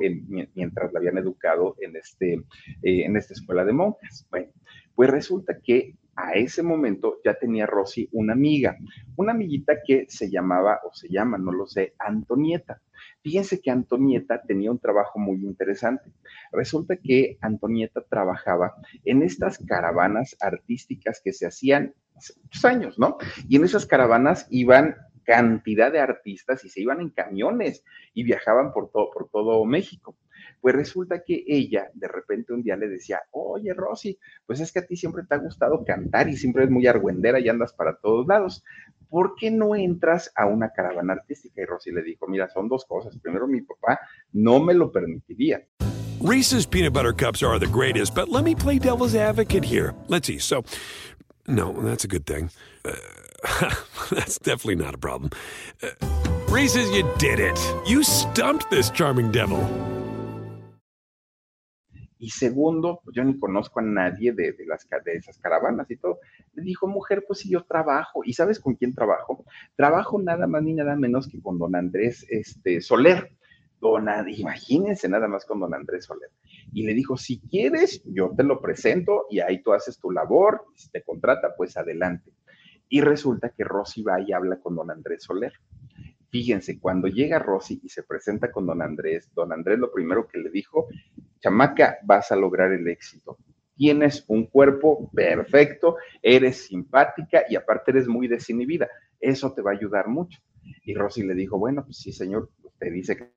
mientras 0.54 0.92
la 0.94 1.00
habían 1.00 1.18
educado 1.18 1.76
en, 1.80 1.96
este, 1.96 2.34
eh, 2.34 3.06
en 3.06 3.18
esta 3.18 3.34
escuela 3.34 3.66
de 3.66 3.74
monjas. 3.74 4.28
Bueno, 4.30 4.52
pues 4.96 5.10
resulta 5.10 5.58
que 5.64 5.96
a 6.16 6.34
ese 6.34 6.64
momento 6.64 7.18
ya 7.24 7.34
tenía 7.34 7.66
Rosy 7.66 8.08
una 8.12 8.34
amiga, 8.34 8.78
una 9.16 9.32
amiguita 9.32 9.78
que 9.86 10.06
se 10.08 10.30
llamaba, 10.30 10.80
o 10.86 10.94
se 10.94 11.10
llama, 11.10 11.38
no 11.38 11.52
lo 11.52 11.66
sé, 11.66 11.94
Antonieta. 12.00 12.82
Fíjense 13.22 13.62
que 13.62 13.72
Antonieta 13.72 14.42
tenía 14.42 14.72
un 14.72 14.80
trabajo 14.80 15.20
muy 15.20 15.38
interesante. 15.44 16.12
Resulta 16.52 16.98
que 16.98 17.38
Antonieta 17.42 18.02
trabajaba 18.02 18.76
en 19.06 19.24
estas 19.24 19.58
caravanas 19.58 20.36
artísticas 20.40 21.22
que 21.24 21.34
se 21.34 21.48
hacían 21.48 21.94
hace 22.16 22.34
muchos 22.42 22.66
años, 22.66 23.00
¿no? 23.00 23.18
Y 23.48 23.56
en 23.56 23.64
esas 23.64 23.86
caravanas 23.86 24.48
iban 24.50 24.96
cantidad 25.24 25.92
de 25.92 26.00
artistas 26.00 26.64
y 26.66 26.70
se 26.70 26.82
iban 26.82 27.00
en 27.00 27.10
camiones 27.10 27.84
y 28.14 28.24
viajaban 28.24 28.74
por 28.74 28.92
todo, 28.92 29.10
por 29.12 29.30
todo 29.30 29.64
México. 29.66 30.18
Pues 30.64 30.76
resulta 30.76 31.26
que 31.26 31.44
ella 31.46 31.90
de 31.94 32.08
repente 32.08 32.54
un 32.54 32.64
día 32.64 32.78
le 32.78 32.88
decía, 32.88 33.20
oye 33.32 33.74
Rosy, 33.74 34.18
pues 34.46 34.62
es 34.62 34.72
que 34.72 34.80
a 34.80 34.86
ti 34.86 34.96
siempre 34.96 35.24
te 35.28 35.36
ha 35.36 35.38
gustado 35.38 35.84
cantar 35.84 36.30
y 36.30 36.38
siempre 36.38 36.64
es 36.64 36.70
muy 36.70 36.88
argüendera 36.88 37.42
y 37.42 37.50
andas 37.50 37.74
para 37.74 37.98
todos 37.98 38.26
lados. 38.26 38.64
¿Por 39.10 39.36
qué 39.36 39.52
no 39.52 39.76
entras 39.76 40.32
a 40.38 40.46
una 40.46 40.72
caravana 40.72 41.16
artística? 41.16 41.62
Y 41.62 41.66
Rosy 41.66 41.92
le 41.92 42.02
dijo, 42.02 42.30
mira, 42.30 42.48
son 42.48 42.70
dos 42.70 42.86
cosas. 42.86 43.18
Primero, 43.18 43.46
mi 43.46 43.60
papá 43.60 44.00
no 44.32 44.62
me 44.62 44.74
lo 44.74 44.90
permitiría. 44.90 45.68
Reese's 46.22 46.66
peanut 46.66 46.94
butter 46.94 47.12
cups 47.12 47.44
are 47.44 47.60
the 47.60 47.68
greatest, 47.68 48.16
but 48.16 48.30
let 48.30 48.46
me 48.46 48.56
play 48.56 48.80
devil's 48.80 49.16
advocate 49.16 49.66
here. 49.66 49.94
Let's 50.08 50.28
see. 50.28 50.40
So, 50.40 50.64
no, 51.46 51.74
that's 51.74 52.06
a 52.06 52.08
good 52.08 52.26
thing. 52.26 52.52
Uh, 52.86 53.70
that's 54.12 54.40
definitely 54.40 54.76
not 54.76 54.96
a 54.96 54.98
problem. 54.98 55.32
Uh, 55.84 55.90
Reese's, 56.48 56.90
you 56.92 57.04
did 57.18 57.42
it. 57.42 57.60
You 57.86 58.04
stumped 58.04 58.72
this 58.72 58.90
charming 58.90 59.30
devil. 59.30 59.60
Y 62.24 62.30
segundo, 62.30 63.02
pues 63.04 63.14
yo 63.18 63.26
ni 63.26 63.38
conozco 63.38 63.82
a 63.82 63.84
nadie 63.84 64.32
de, 64.32 64.56
las, 64.66 64.88
de 65.04 65.12
esas 65.12 65.38
caravanas 65.40 65.92
y 65.92 65.98
todo. 65.98 66.20
Le 66.54 66.64
dijo, 66.64 66.88
mujer, 66.88 67.26
pues 67.28 67.40
si 67.40 67.50
yo 67.50 67.66
trabajo. 67.66 68.22
¿Y 68.24 68.32
sabes 68.32 68.62
con 68.62 68.76
quién 68.76 68.94
trabajo? 68.94 69.44
Trabajo 69.76 70.22
nada 70.22 70.48
más 70.48 70.64
ni 70.64 70.74
nada 70.74 70.96
menos 70.96 71.28
que 71.28 71.42
con 71.42 71.60
don 71.60 71.76
Andrés 71.76 72.26
este, 72.30 72.80
Soler. 72.80 73.36
Don, 73.82 74.08
imagínense 74.30 75.10
nada 75.10 75.28
más 75.28 75.44
con 75.44 75.60
don 75.60 75.74
Andrés 75.74 76.06
Soler. 76.06 76.30
Y 76.72 76.84
le 76.84 76.94
dijo, 76.94 77.18
si 77.18 77.42
quieres, 77.42 78.02
yo 78.06 78.32
te 78.38 78.44
lo 78.44 78.62
presento 78.62 79.26
y 79.30 79.42
ahí 79.42 79.62
tú 79.62 79.74
haces 79.74 80.00
tu 80.00 80.10
labor. 80.10 80.64
Si 80.76 80.90
te 80.92 81.04
contrata, 81.04 81.54
pues 81.58 81.76
adelante. 81.76 82.32
Y 82.88 83.02
resulta 83.02 83.50
que 83.50 83.66
Rosy 83.66 84.02
va 84.02 84.22
y 84.22 84.32
habla 84.32 84.62
con 84.62 84.78
don 84.78 84.90
Andrés 84.92 85.24
Soler. 85.24 85.52
Fíjense, 86.34 86.80
cuando 86.80 87.08
llega 87.08 87.38
Rosy 87.38 87.80
y 87.84 87.90
se 87.90 88.02
presenta 88.02 88.52
con 88.52 88.66
don 88.66 88.82
Andrés, 88.82 89.30
don 89.36 89.54
Andrés 89.54 89.78
lo 89.78 89.92
primero 89.92 90.28
que 90.28 90.40
le 90.40 90.50
dijo, 90.50 90.88
chamaca, 91.40 92.00
vas 92.02 92.32
a 92.32 92.36
lograr 92.36 92.72
el 92.72 92.88
éxito. 92.88 93.38
Tienes 93.76 94.26
un 94.28 94.48
cuerpo 94.48 95.12
perfecto, 95.14 95.98
eres 96.24 96.66
simpática 96.66 97.44
y 97.48 97.56
aparte 97.56 97.92
eres 97.92 98.08
muy 98.08 98.28
desinhibida. 98.28 98.90
Eso 99.20 99.54
te 99.54 99.62
va 99.62 99.70
a 99.70 99.76
ayudar 99.76 100.08
mucho. 100.08 100.42
Y 100.84 100.96
Rosy 100.96 101.22
le 101.22 101.36
dijo, 101.36 101.60
bueno, 101.60 101.86
pues 101.86 101.98
sí, 101.98 102.12
señor, 102.12 102.50
usted 102.64 102.92
dice 102.92 103.16
que 103.16 103.30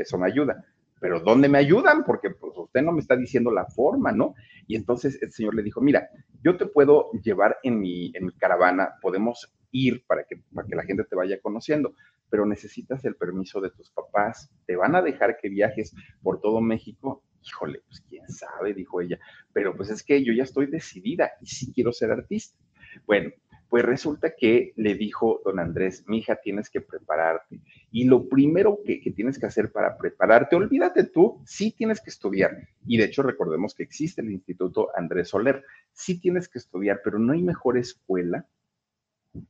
eso 0.00 0.18
me 0.18 0.26
ayuda 0.26 0.66
pero 0.98 1.20
¿dónde 1.20 1.48
me 1.48 1.58
ayudan? 1.58 2.04
Porque 2.04 2.30
pues 2.30 2.52
usted 2.56 2.82
no 2.82 2.92
me 2.92 3.00
está 3.00 3.16
diciendo 3.16 3.50
la 3.50 3.66
forma, 3.66 4.12
¿no? 4.12 4.34
Y 4.66 4.76
entonces 4.76 5.18
el 5.22 5.30
señor 5.30 5.54
le 5.54 5.62
dijo, 5.62 5.80
mira, 5.80 6.08
yo 6.42 6.56
te 6.56 6.66
puedo 6.66 7.10
llevar 7.22 7.58
en 7.62 7.78
mi, 7.78 8.10
en 8.14 8.26
mi 8.26 8.32
caravana, 8.32 8.94
podemos 9.02 9.54
ir 9.70 10.04
para 10.06 10.24
que, 10.24 10.42
para 10.54 10.66
que 10.66 10.74
la 10.74 10.84
gente 10.84 11.04
te 11.04 11.16
vaya 11.16 11.38
conociendo, 11.40 11.94
pero 12.30 12.46
necesitas 12.46 13.04
el 13.04 13.16
permiso 13.16 13.60
de 13.60 13.70
tus 13.70 13.90
papás, 13.90 14.50
te 14.66 14.76
van 14.76 14.94
a 14.94 15.02
dejar 15.02 15.38
que 15.38 15.48
viajes 15.48 15.94
por 16.22 16.40
todo 16.40 16.60
México. 16.60 17.22
Híjole, 17.42 17.82
pues 17.86 18.00
quién 18.08 18.28
sabe, 18.28 18.74
dijo 18.74 19.00
ella, 19.00 19.18
pero 19.52 19.76
pues 19.76 19.90
es 19.90 20.02
que 20.02 20.24
yo 20.24 20.32
ya 20.32 20.42
estoy 20.42 20.66
decidida 20.66 21.32
y 21.40 21.46
sí 21.46 21.72
quiero 21.72 21.92
ser 21.92 22.10
artista. 22.10 22.58
Bueno, 23.06 23.30
pues 23.68 23.84
resulta 23.84 24.34
que 24.36 24.72
le 24.76 24.94
dijo 24.94 25.40
don 25.44 25.58
Andrés, 25.58 26.04
mi 26.06 26.18
hija, 26.18 26.36
tienes 26.36 26.70
que 26.70 26.80
prepararte. 26.80 27.60
Y 27.90 28.04
lo 28.04 28.28
primero 28.28 28.78
que, 28.84 29.00
que, 29.00 29.10
tienes 29.10 29.38
que 29.38 29.46
hacer 29.46 29.72
para 29.72 29.96
prepararte, 29.96 30.56
olvídate 30.56 31.04
tú, 31.04 31.42
sí 31.44 31.72
tienes 31.72 32.00
que 32.00 32.10
estudiar. 32.10 32.56
Y 32.86 32.96
de 32.96 33.04
hecho 33.04 33.22
recordemos 33.22 33.74
que 33.74 33.82
existe 33.82 34.22
el 34.22 34.30
Instituto 34.30 34.88
Andrés 34.96 35.28
Soler. 35.28 35.64
Sí 35.92 36.20
tienes 36.20 36.48
que 36.48 36.58
estudiar, 36.58 37.00
pero 37.02 37.18
no 37.18 37.32
hay 37.32 37.42
mejor 37.42 37.76
escuela 37.76 38.46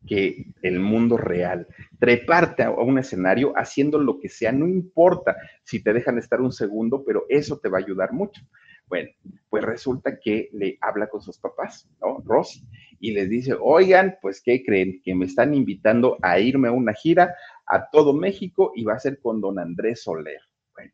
que 0.06 0.52
el 0.62 0.80
mundo 0.80 1.16
real. 1.16 1.66
Treparte 1.98 2.62
a 2.62 2.70
un 2.70 2.98
escenario 2.98 3.52
haciendo 3.56 3.98
lo 3.98 4.18
que 4.18 4.28
sea, 4.28 4.52
no 4.52 4.66
importa 4.66 5.36
si 5.64 5.82
te 5.82 5.92
dejan 5.92 6.18
estar 6.18 6.40
un 6.40 6.52
segundo, 6.52 7.04
pero 7.04 7.24
eso 7.28 7.58
te 7.58 7.68
va 7.68 7.78
a 7.78 7.82
ayudar 7.82 8.12
mucho. 8.12 8.42
Bueno, 8.88 9.10
pues 9.48 9.64
resulta 9.64 10.18
que 10.18 10.48
le 10.52 10.78
habla 10.80 11.08
con 11.08 11.20
sus 11.20 11.38
papás, 11.38 11.88
¿no? 12.00 12.22
Rosy, 12.24 12.62
y 13.00 13.12
les 13.12 13.28
dice, 13.28 13.54
oigan, 13.60 14.16
pues, 14.22 14.40
¿qué 14.40 14.64
creen? 14.64 15.00
Que 15.02 15.14
me 15.14 15.24
están 15.24 15.54
invitando 15.54 16.16
a 16.22 16.38
irme 16.38 16.68
a 16.68 16.72
una 16.72 16.94
gira 16.94 17.34
a 17.66 17.90
todo 17.90 18.12
México 18.12 18.72
y 18.76 18.84
va 18.84 18.94
a 18.94 19.00
ser 19.00 19.18
con 19.20 19.40
don 19.40 19.58
Andrés 19.58 20.04
Soler. 20.04 20.40
Bueno, 20.72 20.92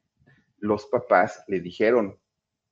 los 0.59 0.87
papás 0.87 1.45
le 1.49 1.61
dijeron, 1.61 2.19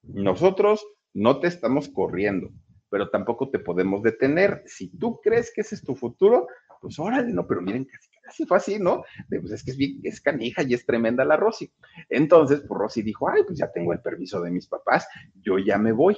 nosotros 0.03 0.87
no 1.13 1.39
te 1.39 1.49
estamos 1.49 1.89
corriendo, 1.89 2.51
pero 2.91 3.09
tampoco 3.09 3.49
te 3.49 3.59
podemos 3.59 4.03
detener. 4.03 4.63
Si 4.67 4.89
tú 4.89 5.21
crees 5.23 5.53
que 5.55 5.63
ese 5.63 5.77
es 5.77 5.83
tu 5.83 5.95
futuro, 5.95 6.49
pues 6.81 6.99
órale, 6.99 7.33
no, 7.33 7.47
pero 7.47 7.61
miren, 7.61 7.85
casi, 7.85 8.09
casi 8.23 8.47
fue 8.47 8.57
así, 8.57 8.79
¿no? 8.79 9.05
pues 9.29 9.53
es 9.53 9.65
que 9.65 9.71
es, 9.71 9.79
es 10.03 10.21
canija 10.21 10.63
y 10.63 10.75
es 10.75 10.85
tremenda 10.85 11.25
la 11.25 11.37
Rosy. 11.37 11.73
Entonces, 12.09 12.61
pues 12.67 12.79
Rosy 12.79 13.03
dijo, 13.03 13.29
ay, 13.29 13.43
pues 13.47 13.59
ya 13.59 13.71
tengo 13.71 13.93
el 13.93 14.01
permiso 14.01 14.41
de 14.41 14.51
mis 14.51 14.67
papás, 14.67 15.07
yo 15.43 15.59
ya 15.59 15.79
me 15.79 15.93
voy. 15.93 16.17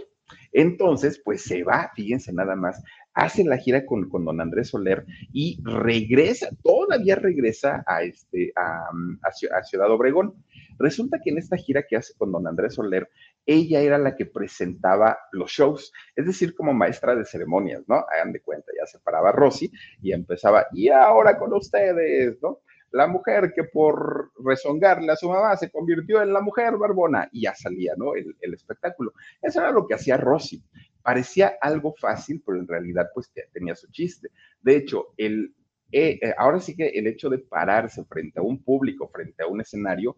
Entonces, 0.52 1.20
pues 1.22 1.42
se 1.42 1.62
va, 1.62 1.90
fíjense 1.94 2.32
nada 2.32 2.56
más, 2.56 2.82
hace 3.14 3.44
la 3.44 3.58
gira 3.58 3.84
con, 3.84 4.08
con 4.08 4.24
don 4.24 4.40
Andrés 4.40 4.68
Soler 4.68 5.04
y 5.32 5.60
regresa, 5.62 6.48
todavía 6.62 7.16
regresa 7.16 7.84
a, 7.86 8.02
este, 8.02 8.52
a, 8.56 8.88
a, 9.22 9.62
Ciudad 9.62 9.90
Obregón. 9.90 10.34
Resulta 10.78 11.20
que 11.22 11.30
en 11.30 11.38
esta 11.38 11.56
gira 11.56 11.84
que 11.88 11.96
hace 11.96 12.14
con 12.16 12.32
don 12.32 12.46
Andrés 12.46 12.74
Soler, 12.74 13.08
ella 13.46 13.80
era 13.80 13.98
la 13.98 14.16
que 14.16 14.26
presentaba 14.26 15.18
los 15.32 15.50
shows, 15.50 15.92
es 16.14 16.26
decir, 16.26 16.54
como 16.54 16.72
maestra 16.72 17.14
de 17.14 17.24
ceremonias, 17.24 17.82
¿no? 17.86 18.04
Hagan 18.12 18.32
de 18.32 18.40
cuenta, 18.40 18.72
ya 18.78 18.86
se 18.86 18.98
paraba 19.00 19.32
Rosy 19.32 19.70
y 20.00 20.12
empezaba, 20.12 20.66
y 20.72 20.88
ahora 20.88 21.38
con 21.38 21.52
ustedes, 21.52 22.40
¿no? 22.42 22.60
La 22.92 23.06
mujer 23.06 23.52
que 23.54 23.64
por 23.64 24.32
rezongarle 24.44 25.12
a 25.12 25.16
su 25.16 25.28
mamá 25.28 25.56
se 25.56 25.70
convirtió 25.70 26.20
en 26.22 26.32
la 26.32 26.42
mujer 26.42 26.76
barbona 26.76 27.28
y 27.32 27.42
ya 27.42 27.54
salía, 27.54 27.94
¿no? 27.96 28.14
El, 28.14 28.36
el 28.38 28.54
espectáculo. 28.54 29.12
Eso 29.40 29.60
era 29.60 29.70
lo 29.70 29.86
que 29.86 29.94
hacía 29.94 30.18
Rosy. 30.18 30.62
Parecía 31.02 31.54
algo 31.60 31.94
fácil, 31.98 32.42
pero 32.44 32.58
en 32.58 32.68
realidad 32.68 33.08
pues 33.14 33.32
tenía 33.52 33.74
su 33.74 33.90
chiste. 33.90 34.28
De 34.60 34.76
hecho, 34.76 35.14
el, 35.16 35.54
eh, 35.90 36.18
eh, 36.22 36.34
ahora 36.38 36.58
sí 36.58 36.74
que 36.74 36.88
el 36.88 37.06
hecho 37.06 37.28
de 37.28 37.38
pararse 37.38 38.04
frente 38.04 38.40
a 38.40 38.42
un 38.42 38.62
público, 38.62 39.08
frente 39.08 39.42
a 39.42 39.46
un 39.46 39.60
escenario, 39.60 40.16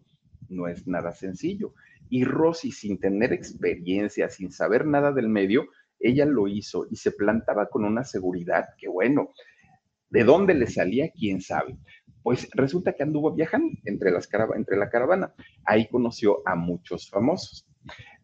no 0.49 0.67
es 0.67 0.87
nada 0.87 1.13
sencillo. 1.13 1.73
Y 2.09 2.23
Rosy, 2.23 2.71
sin 2.71 2.99
tener 2.99 3.33
experiencia, 3.33 4.29
sin 4.29 4.51
saber 4.51 4.85
nada 4.85 5.11
del 5.11 5.29
medio, 5.29 5.67
ella 5.99 6.25
lo 6.25 6.47
hizo 6.47 6.87
y 6.89 6.95
se 6.95 7.11
plantaba 7.11 7.67
con 7.67 7.85
una 7.85 8.03
seguridad 8.03 8.65
que, 8.77 8.87
bueno, 8.87 9.33
¿de 10.09 10.23
dónde 10.23 10.53
le 10.53 10.67
salía? 10.67 11.09
¿Quién 11.11 11.41
sabe? 11.41 11.77
Pues 12.21 12.49
resulta 12.53 12.93
que 12.93 13.03
anduvo 13.03 13.33
viajando 13.33 13.77
entre, 13.85 14.11
las 14.11 14.29
entre 14.55 14.77
la 14.77 14.89
caravana. 14.89 15.33
Ahí 15.63 15.87
conoció 15.87 16.41
a 16.45 16.55
muchos 16.55 17.09
famosos 17.09 17.67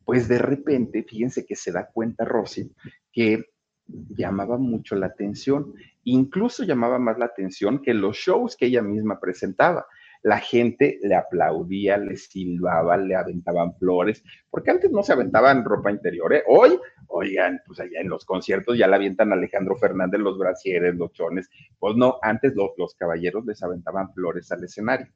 pues 0.05 0.27
de 0.27 0.39
repente, 0.39 1.03
fíjense 1.03 1.45
que 1.45 1.55
se 1.55 1.71
da 1.71 1.89
cuenta 1.91 2.25
Rosy 2.25 2.71
que 3.11 3.45
llamaba 3.87 4.57
mucho 4.57 4.95
la 4.95 5.07
atención, 5.07 5.73
incluso 6.03 6.63
llamaba 6.63 6.97
más 6.97 7.17
la 7.17 7.25
atención 7.25 7.81
que 7.81 7.93
los 7.93 8.17
shows 8.17 8.55
que 8.55 8.67
ella 8.67 8.81
misma 8.81 9.19
presentaba 9.19 9.85
la 10.23 10.39
gente 10.39 10.99
le 11.01 11.15
aplaudía, 11.15 11.97
le 11.97 12.15
silbaba, 12.15 12.97
le 12.97 13.15
aventaban 13.15 13.75
flores, 13.75 14.23
porque 14.49 14.71
antes 14.71 14.91
no 14.91 15.01
se 15.03 15.13
aventaban 15.13 15.65
ropa 15.65 15.91
interior, 15.91 16.33
¿eh? 16.33 16.43
Hoy, 16.47 16.79
oigan, 17.07 17.59
pues 17.65 17.79
allá 17.79 18.01
en 18.01 18.09
los 18.09 18.25
conciertos 18.25 18.77
ya 18.77 18.87
la 18.87 18.97
avientan 18.97 19.33
Alejandro 19.33 19.75
Fernández 19.75 20.19
los 20.19 20.37
brasieres, 20.37 20.95
los 20.95 21.11
chones, 21.13 21.49
pues 21.79 21.95
no, 21.95 22.17
antes 22.21 22.55
los, 22.55 22.71
los 22.77 22.93
caballeros 22.95 23.45
les 23.45 23.63
aventaban 23.63 24.13
flores 24.13 24.51
al 24.51 24.63
escenario. 24.63 25.07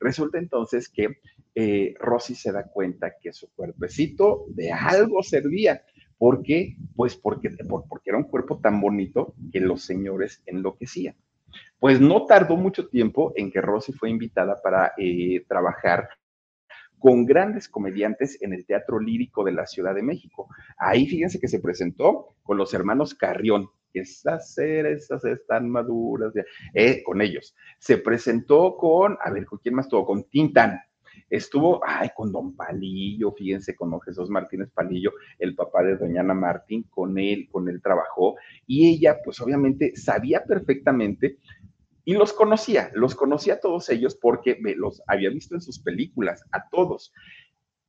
Resulta 0.00 0.38
entonces 0.38 0.88
que 0.88 1.18
eh, 1.54 1.94
Rosy 1.98 2.34
se 2.34 2.52
da 2.52 2.64
cuenta 2.64 3.14
que 3.20 3.32
su 3.32 3.50
cuerpecito 3.54 4.44
de 4.48 4.72
algo 4.72 5.22
servía. 5.22 5.82
¿Por 6.18 6.42
qué? 6.42 6.76
Pues 6.94 7.16
porque, 7.16 7.50
porque 7.88 8.10
era 8.10 8.18
un 8.18 8.24
cuerpo 8.24 8.58
tan 8.58 8.80
bonito 8.80 9.34
que 9.52 9.60
los 9.60 9.82
señores 9.82 10.42
enloquecían. 10.46 11.14
Pues 11.78 12.00
no 12.00 12.26
tardó 12.26 12.56
mucho 12.56 12.88
tiempo 12.88 13.32
en 13.36 13.50
que 13.50 13.60
Rosy 13.60 13.92
fue 13.92 14.10
invitada 14.10 14.60
para 14.62 14.92
eh, 14.96 15.44
trabajar 15.46 16.08
con 16.98 17.26
grandes 17.26 17.68
comediantes 17.68 18.40
en 18.42 18.52
el 18.52 18.64
Teatro 18.64 18.98
Lírico 18.98 19.44
de 19.44 19.52
la 19.52 19.66
Ciudad 19.66 19.94
de 19.94 20.02
México. 20.02 20.48
Ahí 20.78 21.06
fíjense 21.06 21.38
que 21.38 21.48
se 21.48 21.60
presentó 21.60 22.34
con 22.42 22.56
los 22.56 22.72
hermanos 22.74 23.14
Carrión. 23.14 23.68
Esas 23.92 24.54
cerezas 24.54 25.24
están 25.24 25.70
maduras, 25.70 26.32
eh, 26.74 27.02
con 27.02 27.22
ellos. 27.22 27.54
Se 27.78 27.98
presentó 27.98 28.76
con, 28.76 29.16
a 29.22 29.30
ver, 29.30 29.46
¿con 29.46 29.58
quién 29.58 29.74
más 29.74 29.88
tuvo? 29.88 30.04
Con 30.04 30.24
Tintán. 30.24 30.80
Estuvo, 31.30 31.80
ay, 31.84 32.10
con 32.14 32.30
Don 32.30 32.54
Palillo, 32.54 33.32
fíjense, 33.32 33.74
con 33.74 33.90
Don 33.90 34.00
Jesús 34.02 34.28
Martínez 34.28 34.70
Palillo, 34.70 35.12
el 35.38 35.54
papá 35.54 35.82
de 35.82 35.96
Doña 35.96 36.20
Ana 36.20 36.34
Martín, 36.34 36.84
con 36.90 37.18
él, 37.18 37.48
con 37.50 37.68
él 37.68 37.80
trabajó. 37.80 38.36
Y 38.66 38.88
ella, 38.88 39.16
pues 39.24 39.40
obviamente, 39.40 39.96
sabía 39.96 40.44
perfectamente 40.44 41.38
y 42.06 42.14
los 42.14 42.32
conocía, 42.32 42.90
los 42.94 43.16
conocía 43.16 43.54
a 43.54 43.60
todos 43.60 43.90
ellos 43.90 44.14
porque 44.14 44.56
me 44.60 44.76
los 44.76 45.02
había 45.08 45.28
visto 45.28 45.56
en 45.56 45.60
sus 45.60 45.80
películas, 45.80 46.44
a 46.52 46.68
todos. 46.68 47.12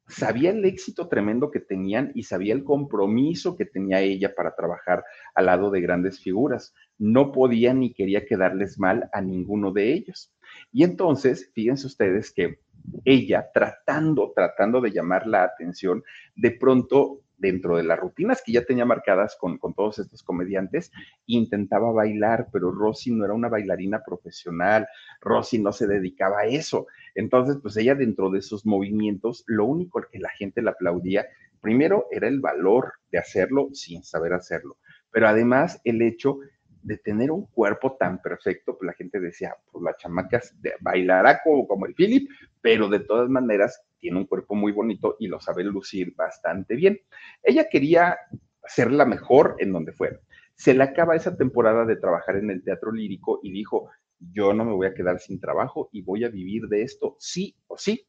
Sabía 0.08 0.50
el 0.50 0.66
éxito 0.66 1.08
tremendo 1.08 1.52
que 1.52 1.60
tenían 1.60 2.12
y 2.16 2.24
sabía 2.24 2.56
el 2.56 2.64
compromiso 2.64 3.56
que 3.56 3.66
tenía 3.66 4.02
ella 4.02 4.34
para 4.34 4.56
trabajar 4.56 5.04
al 5.36 5.46
lado 5.46 5.70
de 5.70 5.82
grandes 5.82 6.20
figuras. 6.20 6.74
No 6.98 7.32
podía 7.32 7.76
ni 7.76 7.94
quería 7.94 8.26
quedarles 8.26 8.80
mal 8.80 9.08
a 9.14 9.22
ninguno 9.22 9.72
de 9.72 9.94
ellos. 9.94 10.34
Y 10.72 10.84
entonces, 10.84 11.52
fíjense 11.54 11.86
ustedes 11.86 12.34
que 12.34 12.60
ella, 13.06 13.52
tratando, 13.54 14.34
tratando 14.36 14.82
de 14.82 14.92
llamar 14.92 15.28
la 15.28 15.44
atención, 15.44 16.04
de 16.36 16.52
pronto 16.52 17.22
dentro 17.38 17.78
de 17.78 17.84
las 17.84 18.00
rutinas 18.00 18.42
que 18.46 18.52
ya 18.52 18.66
tenía 18.66 18.86
marcadas 18.86 19.38
con, 19.40 19.60
todos 19.60 20.00
estos 20.00 20.24
comediantes, 20.24 20.92
intentaba 21.26 21.92
bailar, 21.92 22.48
pero 22.52 22.72
Rosy 22.72 23.12
no 23.12 23.26
era 23.26 23.34
una 23.34 23.50
bailarina 23.50 24.04
profesional, 24.04 24.88
Rosy 25.22 25.60
no 25.60 25.72
se 25.72 25.88
dedicaba 25.88 26.40
a 26.42 26.46
eso. 26.46 26.88
Entonces, 27.16 27.58
pues 27.62 27.78
ella 27.78 27.96
dentro 27.96 28.30
de 28.30 28.40
esos 28.40 28.66
movimientos, 28.66 29.44
lo 29.48 29.66
único 29.66 30.02
que 30.12 30.20
la 30.20 30.30
gente 30.30 30.62
le 30.62 30.70
aplaudía, 30.70 31.28
primero 31.62 32.08
era 32.12 32.28
el 32.28 32.40
valor 32.40 32.94
de 33.12 33.20
hacerlo 33.20 33.70
sin 33.74 34.04
saber 34.04 34.34
hacerlo, 34.34 34.78
pero 35.12 35.28
además 35.28 35.82
el 35.84 36.02
hecho 36.02 36.40
de 36.88 36.98
tener 36.98 37.32
un 37.32 37.46
cuerpo 37.48 37.98
tan 37.98 38.22
perfecto, 38.22 38.78
pues 38.78 38.88
la 38.88 38.94
gente 38.94 39.20
decía, 39.20 39.54
pues 39.70 39.84
la 39.84 39.98
chamaca 39.98 40.42
bailará 40.80 41.42
como, 41.44 41.68
como 41.68 41.86
el 41.86 41.94
Philip, 41.94 42.30
pero 42.62 42.88
de 42.88 43.02
todas 43.02 43.30
maneras 43.30 43.84
tiene 44.00 44.20
un 44.20 44.26
cuerpo 44.26 44.56
muy 44.56 44.72
bonito 44.72 45.18
y 45.20 45.28
lo 45.28 45.42
sabe 45.42 45.66
lucir 45.66 46.16
bastante 46.16 46.76
bien. 46.76 46.98
Ella 47.44 47.68
quería 47.70 48.18
ser 48.64 48.90
la 48.94 49.04
mejor 49.04 49.58
en 49.60 49.74
donde 49.74 49.92
fuera. 49.92 50.18
Se 50.56 50.74
le 50.74 50.84
acaba 50.84 51.18
esa 51.18 51.36
temporada 51.36 51.84
de 51.84 51.98
trabajar 51.98 52.38
en 52.38 52.52
el 52.52 52.64
teatro 52.64 52.94
lírico 52.94 53.42
y 53.44 53.52
dijo, 53.52 53.90
yo 54.32 54.54
no 54.54 54.64
me 54.64 54.72
voy 54.72 54.88
a 54.88 54.94
quedar 54.94 55.20
sin 55.20 55.42
trabajo 55.42 55.90
y 55.92 56.04
voy 56.04 56.24
a 56.24 56.30
vivir 56.30 56.68
de 56.70 56.84
esto 56.84 57.18
sí 57.20 57.54
o 57.68 57.78
sí. 57.78 58.08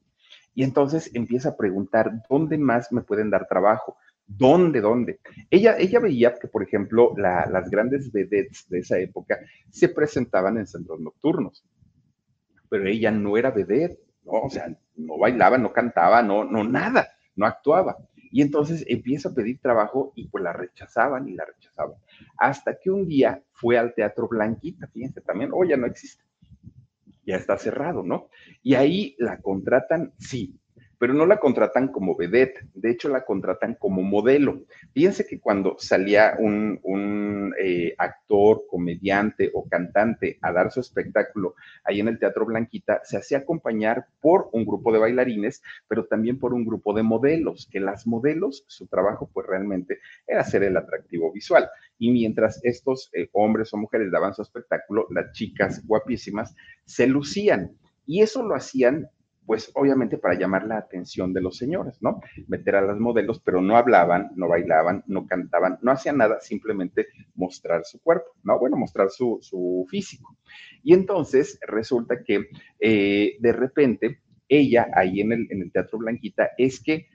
Y 0.55 0.63
entonces 0.63 1.11
empieza 1.15 1.51
a 1.51 1.57
preguntar, 1.57 2.13
¿dónde 2.31 2.59
más 2.59 2.93
me 2.93 3.03
pueden 3.03 3.29
dar 3.31 3.49
trabajo? 3.49 3.97
¿Dónde, 4.31 4.83
dónde? 4.83 5.21
Ella, 5.49 5.79
ella 5.79 6.01
veía 6.01 6.35
que, 6.35 6.49
por 6.49 6.63
ejemplo, 6.63 7.15
las 7.17 7.71
grandes 7.71 8.13
vedettes 8.13 8.69
de 8.69 8.81
esa 8.81 8.99
época 8.99 9.39
se 9.71 9.89
presentaban 9.89 10.59
en 10.59 10.67
centros 10.67 11.01
nocturnos, 11.01 11.65
pero 12.69 12.87
ella 12.87 13.11
no 13.11 13.39
era 13.39 13.51
vedette, 13.51 13.99
¿no? 14.25 14.33
O 14.43 14.51
sea, 14.51 14.69
no 14.97 15.19
bailaba, 15.19 15.57
no 15.57 15.73
cantaba, 15.73 16.23
no, 16.23 16.45
no, 16.45 16.63
nada, 16.63 17.09
no 17.37 17.47
actuaba. 17.47 17.97
Y 18.31 18.43
entonces 18.43 18.85
empieza 18.87 19.31
a 19.31 19.35
pedir 19.35 19.61
trabajo 19.61 20.13
y 20.15 20.29
pues 20.29 20.45
la 20.45 20.53
rechazaban 20.53 21.27
y 21.27 21.33
la 21.33 21.47
rechazaban. 21.47 21.97
Hasta 22.37 22.79
que 22.79 22.91
un 22.91 23.09
día 23.09 23.43
fue 23.53 23.79
al 23.79 23.95
Teatro 23.95 24.29
Blanquita, 24.29 24.89
fíjense 24.89 25.23
también, 25.23 25.51
oh, 25.55 25.65
ya 25.65 25.79
no 25.79 25.87
existe, 25.87 26.23
ya 27.25 27.37
está 27.37 27.57
cerrado, 27.57 28.03
¿no? 28.03 28.29
Y 28.63 28.75
ahí 28.75 29.17
la 29.19 29.41
contratan, 29.41 30.13
sí, 30.19 30.61
pero 30.99 31.15
no 31.15 31.27
la 31.27 31.39
contratan 31.39 31.89
como 31.89 32.17
vedette, 32.17 32.67
de 32.75 32.91
hecho 32.91 33.09
la 33.09 33.25
contratan 33.25 33.75
como 33.75 34.03
modelo. 34.03 34.65
Fíjense 34.93 35.27
que 35.27 35.41
cuando 35.41 35.77
salía 35.79 36.37
un, 36.39 37.55
eh, 37.61 37.95
actor, 37.97 38.65
comediante 38.69 39.51
o 39.55 39.69
cantante 39.69 40.39
a 40.43 40.53
dar 40.53 40.71
su 40.71 40.81
espectáculo 40.81 41.55
ahí 41.85 42.01
en 42.01 42.09
el 42.09 42.19
Teatro 42.19 42.45
Blanquita, 42.45 43.01
se 43.05 43.17
hacía 43.17 43.39
acompañar 43.39 44.07
por 44.21 44.49
un 44.53 44.67
grupo 44.67 44.93
de 44.93 44.99
bailarines, 44.99 45.63
pero 45.87 46.07
también 46.07 46.39
por 46.39 46.53
un 46.53 46.65
grupo 46.65 46.93
de 46.93 47.03
modelos, 47.03 47.69
que 47.71 47.81
las 47.81 48.07
modelos, 48.07 48.65
su 48.67 48.87
trabajo 48.87 49.31
pues 49.33 49.47
realmente 49.47 49.99
era 50.27 50.45
ser 50.45 50.65
el 50.65 50.77
atractivo 50.77 51.33
visual. 51.33 51.69
Y 51.99 52.11
mientras 52.11 52.61
estos 52.65 53.11
eh, 53.13 53.29
hombres 53.33 53.73
o 53.73 53.77
mujeres 53.77 54.11
daban 54.11 54.35
su 54.35 54.43
espectáculo, 54.43 55.07
las 55.11 55.33
chicas 55.33 55.85
guapísimas 55.87 56.55
se 56.85 57.07
lucían. 57.07 57.77
Y 58.07 58.23
eso 58.23 58.43
lo 58.43 58.55
hacían 58.55 59.09
pues 59.49 59.73
obviamente 59.75 60.19
para 60.19 60.39
llamar 60.39 60.67
la 60.67 60.77
atención 60.77 61.33
de 61.33 61.41
los 61.41 61.57
señores, 61.57 62.03
¿no? 62.03 62.21
Meter 62.49 62.77
a 62.77 62.83
las 62.83 62.99
modelos, 62.99 63.41
pero 63.41 63.63
no 63.63 63.79
hablaban, 63.79 64.31
no 64.37 64.47
bailaban, 64.47 65.03
no 65.07 65.27
cantaban, 65.27 65.79
no 65.81 65.91
hacían 65.91 66.19
nada, 66.19 66.39
simplemente 66.43 67.07
mostrar 67.35 67.87
su 67.87 67.99
cuerpo, 68.03 68.27
¿no? 68.43 68.59
Bueno, 68.59 68.77
mostrar 68.77 69.09
su, 69.09 69.87
físico. 69.89 70.37
Y 70.83 70.93
entonces 70.93 71.59
resulta 71.67 72.23
que 72.23 72.51
eh, 72.79 73.39
de 73.41 73.53
repente 73.55 74.21
ella 74.51 74.89
ahí 74.93 75.23
en 75.23 75.33
el, 75.33 75.47
en 75.49 75.63
el 75.63 75.73
Teatro 75.73 75.97
Blanquita 75.97 76.51
es 76.59 76.79
que 76.83 77.07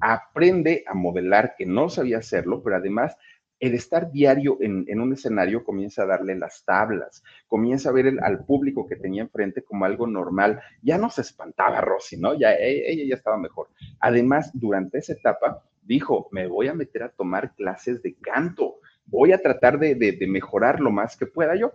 aprende 0.00 0.82
a 0.88 0.94
modelar, 0.94 1.54
que 1.56 1.66
no 1.66 1.88
sabía 1.88 2.18
hacerlo, 2.18 2.64
pero 2.64 2.74
además 2.74 3.16
el 3.58 3.74
estar 3.74 4.10
diario 4.10 4.58
en, 4.60 5.00
un 5.00 5.12
escenario 5.12 5.64
comienza 5.64 6.02
a 6.02 6.06
darle 6.06 6.34
las 6.34 6.64
tablas, 6.64 7.24
comienza 7.46 7.88
a 7.88 7.92
ver 7.92 8.18
al 8.22 8.44
público 8.44 8.86
que 8.86 8.96
tenía 8.96 9.22
enfrente 9.22 9.62
como 9.62 9.84
algo 9.84 10.06
normal. 10.06 10.60
Ya 10.82 10.98
no 10.98 11.10
se 11.10 11.22
espantaba 11.22 11.80
Rosy, 11.80 12.18
¿no? 12.18 12.34
Ya 12.34 12.52
e, 12.52 12.90
ella 12.90 13.04
ya 13.08 13.14
estaba 13.14 13.38
mejor. 13.38 13.68
Además, 14.00 14.50
durante 14.52 14.98
esa 14.98 15.14
etapa 15.14 15.62
dijo, 15.82 16.28
me 16.32 16.46
voy 16.46 16.68
a 16.68 16.74
meter 16.74 17.04
a 17.04 17.08
tomar 17.08 17.54
clases 17.54 18.02
de 18.02 18.14
canto, 18.14 18.80
voy 19.06 19.32
a 19.32 19.38
tratar 19.38 19.78
de, 19.78 19.94
de 19.94 20.26
mejorar 20.26 20.80
lo 20.80 20.90
más 20.90 21.16
que 21.16 21.26
pueda 21.26 21.56
yo. 21.56 21.72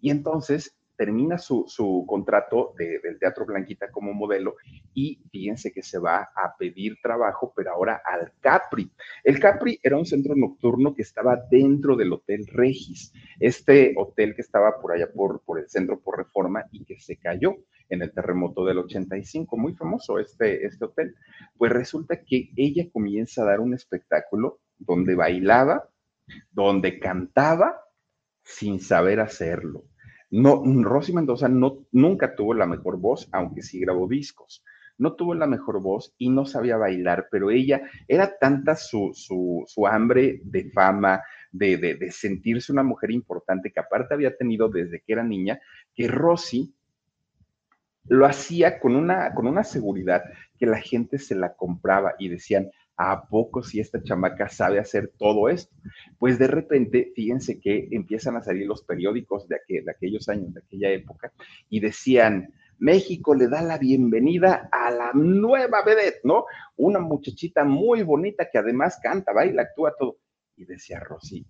Y 0.00 0.10
entonces 0.10 0.77
termina 0.98 1.38
su, 1.38 2.04
contrato 2.08 2.74
del 2.76 3.18
Teatro 3.20 3.46
Blanquita 3.46 3.88
como 3.90 4.12
modelo 4.12 4.56
y 4.92 5.22
fíjense 5.30 5.72
que 5.72 5.82
se 5.82 5.98
va 5.98 6.28
a 6.34 6.56
pedir 6.58 6.98
trabajo, 7.00 7.52
pero 7.54 7.70
ahora 7.70 8.02
al 8.04 8.32
Capri. 8.40 8.90
El 9.22 9.38
Capri 9.38 9.78
era 9.80 9.96
un 9.96 10.04
centro 10.04 10.34
nocturno 10.34 10.96
que 10.96 11.02
estaba 11.02 11.38
dentro 11.48 11.94
del 11.94 12.12
Hotel 12.12 12.48
Regis, 12.48 13.12
este 13.38 13.94
hotel 13.96 14.34
que 14.34 14.42
estaba 14.42 14.80
por 14.80 14.92
allá 14.92 15.08
por, 15.12 15.40
por 15.42 15.60
el 15.60 15.68
centro 15.68 16.00
por 16.00 16.18
reforma 16.18 16.64
y 16.72 16.84
que 16.84 16.98
se 16.98 17.16
cayó 17.16 17.54
en 17.88 18.02
el 18.02 18.12
terremoto 18.12 18.64
del 18.64 18.78
85, 18.78 19.56
muy 19.56 19.74
famoso 19.74 20.18
este, 20.18 20.66
este 20.66 20.84
hotel. 20.84 21.14
Pues 21.56 21.70
resulta 21.70 22.24
que 22.24 22.50
ella 22.56 22.90
comienza 22.92 23.42
a 23.42 23.46
dar 23.46 23.60
un 23.60 23.72
espectáculo 23.72 24.58
donde 24.78 25.14
bailaba, 25.14 25.88
donde 26.50 26.98
cantaba 26.98 27.84
sin 28.42 28.80
saber 28.80 29.20
hacerlo. 29.20 29.84
No, 30.30 30.62
Rosy 30.82 31.12
Mendoza 31.12 31.48
no, 31.48 31.86
nunca 31.92 32.34
tuvo 32.34 32.54
la 32.54 32.66
mejor 32.66 32.98
voz, 32.98 33.28
aunque 33.32 33.62
sí 33.62 33.80
grabó 33.80 34.06
discos. 34.06 34.64
No 34.98 35.14
tuvo 35.14 35.34
la 35.34 35.46
mejor 35.46 35.80
voz 35.80 36.14
y 36.18 36.28
no 36.28 36.44
sabía 36.44 36.76
bailar, 36.76 37.28
pero 37.30 37.50
ella 37.50 37.82
era 38.08 38.36
tanta 38.38 38.74
su, 38.74 39.12
su, 39.14 39.86
hambre 39.86 40.40
de 40.44 40.70
fama, 40.70 41.22
de, 41.52 41.76
de, 41.76 42.10
sentirse 42.10 42.72
una 42.72 42.82
mujer 42.82 43.12
importante 43.12 43.70
que 43.70 43.80
aparte 43.80 44.14
había 44.14 44.36
tenido 44.36 44.68
desde 44.68 45.00
que 45.00 45.12
era 45.12 45.22
niña, 45.22 45.60
que 45.94 46.08
Rosy 46.08 46.74
lo 48.08 48.26
hacía 48.26 48.80
con 48.80 48.96
una, 48.96 49.32
con 49.34 49.46
una 49.46 49.64
seguridad 49.64 50.24
que 50.58 50.66
la 50.66 50.80
gente 50.80 51.18
se 51.18 51.36
la 51.36 51.54
compraba 51.54 52.14
y 52.18 52.28
decían, 52.28 52.70
¿a 52.98 53.28
poco 53.28 53.62
si 53.62 53.78
esta 53.78 54.02
chamaca 54.02 54.48
sabe 54.48 54.80
hacer 54.80 55.12
todo 55.16 55.48
esto? 55.48 55.74
Pues 56.18 56.38
de 56.38 56.48
repente, 56.48 57.12
fíjense 57.14 57.60
que 57.60 57.88
empiezan 57.92 58.36
a 58.36 58.42
salir 58.42 58.66
los 58.66 58.82
periódicos 58.82 59.48
de, 59.48 59.60
de 59.68 59.90
aquellos 59.90 60.28
años, 60.28 60.52
de 60.52 60.60
aquella 60.60 60.90
época, 60.90 61.32
y 61.70 61.78
decían, 61.78 62.52
México 62.78 63.34
le 63.34 63.48
da 63.48 63.62
la 63.62 63.78
bienvenida 63.78 64.68
a 64.70 64.90
la 64.90 65.12
nueva 65.12 65.82
vedette, 65.84 66.20
¿no? 66.24 66.44
Una 66.76 66.98
muchachita 66.98 67.64
muy 67.64 68.02
bonita 68.02 68.48
que 68.50 68.58
además 68.58 68.98
canta, 69.02 69.32
baila, 69.32 69.62
actúa 69.62 69.94
todo. 69.98 70.18
Y 70.56 70.64
decía 70.64 71.00
Rosy, 71.00 71.46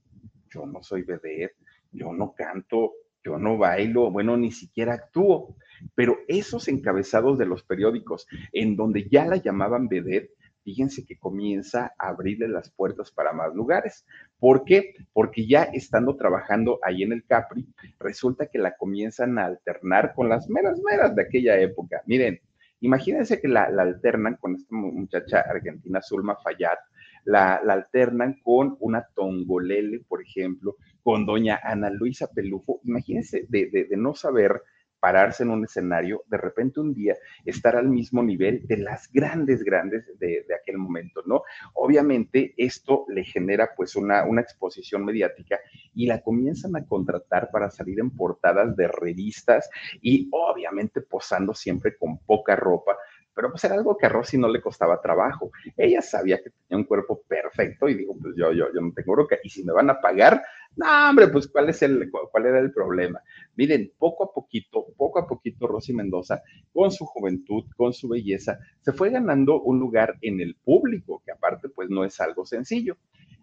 yo 0.50 0.66
no 0.66 0.82
soy 0.82 1.02
vedette, 1.02 1.56
yo 1.92 2.12
no 2.12 2.34
canto, 2.34 2.92
yo 3.24 3.38
no 3.38 3.58
bailo, 3.58 4.10
bueno, 4.10 4.36
ni 4.36 4.52
siquiera 4.52 4.94
actúo. 4.94 5.56
Pero 5.94 6.18
esos 6.28 6.68
encabezados 6.68 7.38
de 7.38 7.46
los 7.46 7.62
periódicos, 7.62 8.26
en 8.52 8.76
donde 8.76 9.08
ya 9.08 9.26
la 9.26 9.36
llamaban 9.36 9.88
vedette, 9.88 10.30
fíjense 10.68 11.06
que 11.06 11.16
comienza 11.16 11.94
a 11.98 12.10
abrirle 12.10 12.46
las 12.46 12.70
puertas 12.70 13.10
para 13.10 13.32
más 13.32 13.54
lugares. 13.54 14.04
¿Por 14.38 14.64
qué? 14.66 14.92
Porque 15.14 15.46
ya 15.46 15.62
estando 15.62 16.14
trabajando 16.14 16.78
ahí 16.82 17.02
en 17.02 17.12
el 17.12 17.24
Capri, 17.24 17.66
resulta 17.98 18.48
que 18.48 18.58
la 18.58 18.76
comienzan 18.76 19.38
a 19.38 19.46
alternar 19.46 20.12
con 20.14 20.28
las 20.28 20.50
meras 20.50 20.78
meras 20.80 21.16
de 21.16 21.22
aquella 21.22 21.58
época. 21.58 22.02
Miren, 22.04 22.38
imagínense 22.80 23.40
que 23.40 23.48
la, 23.48 23.62
alternan 23.62 24.36
con 24.36 24.56
esta 24.56 24.76
muchacha 24.76 25.40
argentina, 25.40 26.02
Zulma 26.02 26.36
Fayad, 26.36 26.76
la, 27.24 27.54
alternan 27.54 28.38
con 28.42 28.76
una 28.80 29.06
Tongolele, 29.14 30.00
por 30.06 30.20
ejemplo, 30.20 30.76
con 31.02 31.24
doña 31.24 31.60
Ana 31.62 31.88
Luisa 31.88 32.28
Pelufo. 32.30 32.82
Imagínense 32.84 33.46
de 33.48 33.88
no 33.96 34.14
saber 34.14 34.60
pararse 35.00 35.42
en 35.42 35.50
un 35.50 35.64
escenario, 35.64 36.24
de 36.26 36.38
repente 36.38 36.80
un 36.80 36.94
día 36.94 37.16
estar 37.44 37.76
al 37.76 37.88
mismo 37.88 38.22
nivel 38.22 38.66
de 38.66 38.78
las 38.78 39.10
grandes, 39.12 39.62
grandes 39.62 40.04
de, 40.18 40.44
aquel 40.60 40.78
momento, 40.78 41.22
¿no? 41.26 41.42
Obviamente 41.74 42.54
esto 42.56 43.04
le 43.08 43.24
genera 43.24 43.70
pues 43.76 43.96
una, 43.96 44.24
una 44.24 44.40
exposición 44.40 45.04
mediática 45.04 45.60
y 45.94 46.06
la 46.06 46.20
comienzan 46.20 46.76
a 46.76 46.86
contratar 46.86 47.50
para 47.50 47.70
salir 47.70 48.00
en 48.00 48.10
portadas 48.10 48.76
de 48.76 48.88
revistas 48.88 49.68
y 50.00 50.28
obviamente 50.32 51.00
posando 51.00 51.54
siempre 51.54 51.96
con 51.96 52.18
poca 52.18 52.56
ropa, 52.56 52.96
pero 53.38 53.52
pues 53.52 53.62
era 53.62 53.76
algo 53.76 53.96
que 53.96 54.04
a 54.04 54.08
Rosy 54.08 54.36
no 54.36 54.48
le 54.48 54.60
costaba 54.60 55.00
trabajo. 55.00 55.52
Ella 55.76 56.02
sabía 56.02 56.38
que 56.38 56.50
tenía 56.50 56.80
un 56.80 56.82
cuerpo 56.82 57.22
perfecto 57.22 57.88
y 57.88 57.94
digo, 57.94 58.16
pues 58.20 58.34
yo, 58.36 58.50
yo, 58.50 58.66
yo 58.74 58.80
no 58.80 58.92
tengo 58.92 59.12
bronca. 59.12 59.38
Y 59.44 59.48
si 59.48 59.62
me 59.62 59.72
van 59.72 59.88
a 59.90 60.00
pagar, 60.00 60.42
no, 60.74 61.08
hombre, 61.08 61.28
pues 61.28 61.46
¿cuál, 61.46 61.68
es 61.68 61.80
el, 61.82 62.10
cuál 62.10 62.46
era 62.46 62.58
el 62.58 62.72
problema. 62.72 63.22
Miren, 63.54 63.92
poco 63.96 64.24
a 64.24 64.34
poquito, 64.34 64.86
poco 64.96 65.20
a 65.20 65.28
poquito 65.28 65.68
Rosy 65.68 65.94
Mendoza, 65.94 66.42
con 66.72 66.90
su 66.90 67.06
juventud, 67.06 67.62
con 67.76 67.92
su 67.92 68.08
belleza, 68.08 68.58
se 68.80 68.92
fue 68.92 69.10
ganando 69.10 69.62
un 69.62 69.78
lugar 69.78 70.16
en 70.20 70.40
el 70.40 70.56
público, 70.56 71.22
que 71.24 71.30
aparte 71.30 71.68
pues 71.68 71.88
no 71.90 72.04
es 72.04 72.20
algo 72.20 72.44
sencillo. 72.44 72.96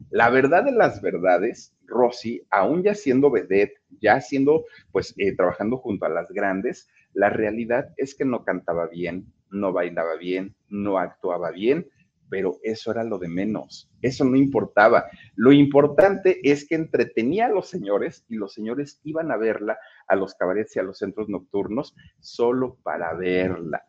La 0.10 0.29
verdad 0.29 0.65
de 0.65 0.73
las 0.73 1.01
verdades, 1.01 1.73
Rosy, 1.86 2.45
aún 2.49 2.84
ya 2.84 2.95
siendo 2.95 3.31
vedette, 3.31 3.79
ya 4.01 4.19
siendo, 4.19 4.65
pues, 4.91 5.13
eh, 5.17 5.34
trabajando 5.38 5.77
junto 5.77 6.05
a 6.05 6.10
las 6.10 6.29
grandes, 6.34 6.89
la 7.13 7.29
realidad 7.29 7.93
es 7.95 8.13
que 8.13 8.25
no 8.25 8.43
cantaba 8.43 8.88
bien, 8.88 9.31
no 9.51 9.73
bailaba 9.73 10.15
bien, 10.15 10.55
no 10.69 10.97
actuaba 10.97 11.51
bien, 11.51 11.88
pero 12.29 12.58
eso 12.63 12.91
era 12.91 13.03
lo 13.03 13.17
de 13.17 13.27
menos, 13.27 13.89
eso 14.01 14.25
no 14.25 14.36
importaba. 14.36 15.05
Lo 15.36 15.51
importante 15.51 16.39
es 16.43 16.67
que 16.67 16.75
entretenía 16.75 17.45
a 17.45 17.49
los 17.49 17.69
señores 17.69 18.25
y 18.27 18.36
los 18.36 18.53
señores 18.53 18.99
iban 19.03 19.31
a 19.31 19.38
verla 19.38 19.77
a 20.08 20.15
los 20.15 20.34
cabarets 20.36 20.75
y 20.75 20.79
a 20.79 20.84
los 20.84 20.97
centros 20.97 21.29
nocturnos 21.29 21.95
solo 22.19 22.77
para 22.84 23.13
verla. 23.13 23.84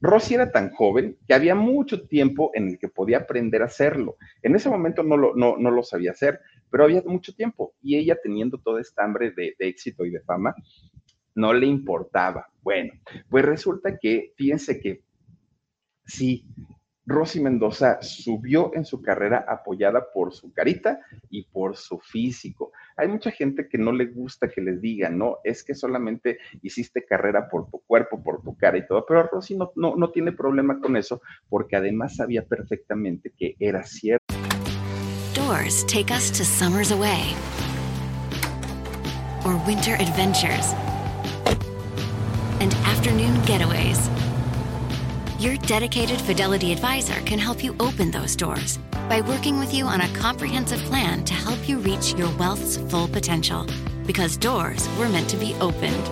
Rosy 0.00 0.34
era 0.34 0.52
tan 0.52 0.70
joven 0.70 1.18
que 1.26 1.34
había 1.34 1.56
mucho 1.56 2.06
tiempo 2.06 2.52
en 2.54 2.68
el 2.68 2.78
que 2.78 2.88
podía 2.88 3.18
aprender 3.18 3.62
a 3.62 3.66
hacerlo. 3.66 4.16
En 4.42 4.54
ese 4.54 4.68
momento 4.68 5.02
no 5.02 5.16
lo, 5.16 5.34
no, 5.34 5.56
lo 5.56 5.82
sabía 5.82 6.12
hacer, 6.12 6.40
pero 6.70 6.84
había 6.84 7.02
mucho 7.04 7.34
tiempo 7.34 7.74
y 7.82 7.96
ella 7.96 8.16
teniendo 8.22 8.58
toda 8.58 8.80
esta 8.80 9.04
hambre 9.04 9.32
de 9.32 9.54
éxito 9.58 10.04
y 10.04 10.10
de 10.10 10.20
fama, 10.20 10.54
no 11.36 11.52
le 11.52 11.66
importaba. 11.66 12.48
Bueno, 12.62 12.92
pues 13.30 13.44
resulta 13.44 13.96
que, 13.98 14.32
fíjense 14.36 14.80
que 14.80 15.02
sí, 16.04 16.44
Rosy 17.04 17.40
Mendoza 17.40 18.02
subió 18.02 18.72
en 18.74 18.84
su 18.84 19.00
carrera 19.00 19.44
apoyada 19.46 20.12
por 20.12 20.32
su 20.32 20.52
carita 20.52 20.98
y 21.30 21.44
por 21.44 21.76
su 21.76 22.00
físico. 22.00 22.72
Hay 22.96 23.06
mucha 23.06 23.30
gente 23.30 23.68
que 23.68 23.78
no 23.78 23.92
le 23.92 24.06
gusta 24.06 24.48
que 24.48 24.60
les 24.60 24.80
digan, 24.80 25.16
no, 25.16 25.36
es 25.44 25.62
que 25.62 25.74
solamente 25.74 26.38
hiciste 26.62 27.04
carrera 27.04 27.48
por 27.48 27.70
tu 27.70 27.78
cuerpo, 27.86 28.20
por 28.20 28.42
tu 28.42 28.56
cara 28.56 28.78
y 28.78 28.86
todo, 28.86 29.04
pero 29.06 29.22
Rosy 29.24 29.56
no, 29.56 29.70
no, 29.76 29.94
no 29.94 30.10
tiene 30.10 30.32
problema 30.32 30.80
con 30.80 30.96
eso 30.96 31.22
porque 31.48 31.76
además 31.76 32.16
sabía 32.16 32.44
perfectamente 32.44 33.32
que 33.38 33.54
era 33.60 33.84
cierto. 33.84 34.24
Doors 35.34 35.86
take 35.86 36.12
us 36.12 36.32
to 36.32 36.44
summers 36.44 36.90
away 36.90 37.36
or 39.44 39.54
winter 39.64 39.94
adventures. 40.00 40.74
And 42.60 42.74
afternoon 42.86 43.34
getaways. 43.42 44.10
Your 45.38 45.56
dedicated 45.58 46.20
Fidelity 46.20 46.72
advisor 46.72 47.20
can 47.20 47.38
help 47.38 47.62
you 47.62 47.76
open 47.78 48.10
those 48.10 48.34
doors 48.34 48.78
by 49.08 49.20
working 49.20 49.58
with 49.58 49.74
you 49.74 49.84
on 49.84 50.00
a 50.00 50.08
comprehensive 50.14 50.80
plan 50.80 51.24
to 51.24 51.34
help 51.34 51.68
you 51.68 51.78
reach 51.78 52.14
your 52.14 52.30
wealth's 52.38 52.78
full 52.90 53.08
potential. 53.08 53.66
Because 54.06 54.36
doors 54.36 54.88
were 54.98 55.08
meant 55.08 55.28
to 55.30 55.36
be 55.36 55.54
opened. 55.60 56.08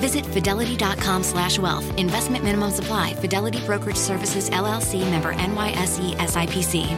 Visit 0.00 0.24
fidelity.com 0.26 1.22
slash 1.22 1.58
wealth. 1.58 1.84
Investment 1.98 2.44
minimum 2.44 2.70
supply. 2.70 3.14
Fidelity 3.14 3.60
Brokerage 3.66 3.96
Services, 3.96 4.50
LLC, 4.50 5.00
member 5.10 5.34
NYSE 5.34 6.16
SIPC. 6.16 6.96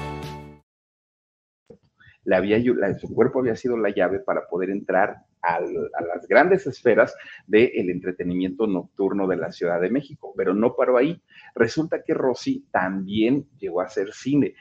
La 2.25 2.39
había, 2.39 2.59
la, 2.59 2.99
su 2.99 3.09
cuerpo 3.15 3.39
había 3.39 3.55
sido 3.55 3.77
la 3.77 3.91
llave 3.91 4.19
para 4.19 4.49
poder 4.49 4.71
entrar 4.71 5.19
a, 5.47 5.61
las 5.61 6.27
grandes 6.29 6.67
esferas 6.67 7.15
del 7.47 7.91
entretenimiento 7.91 8.67
nocturno 8.67 9.27
de 9.27 9.37
la 9.37 9.53
Ciudad 9.53 9.81
de 9.81 9.91
México, 9.91 10.33
pero 10.37 10.55
no 10.55 10.75
paró 10.75 10.97
ahí. 10.97 11.23
Resulta 11.55 12.03
que 12.03 12.15
Rosy 12.15 12.67
también 12.71 13.47
llegó 13.59 13.81
a 13.81 13.85
hacer 13.85 14.13
cine. 14.13 14.55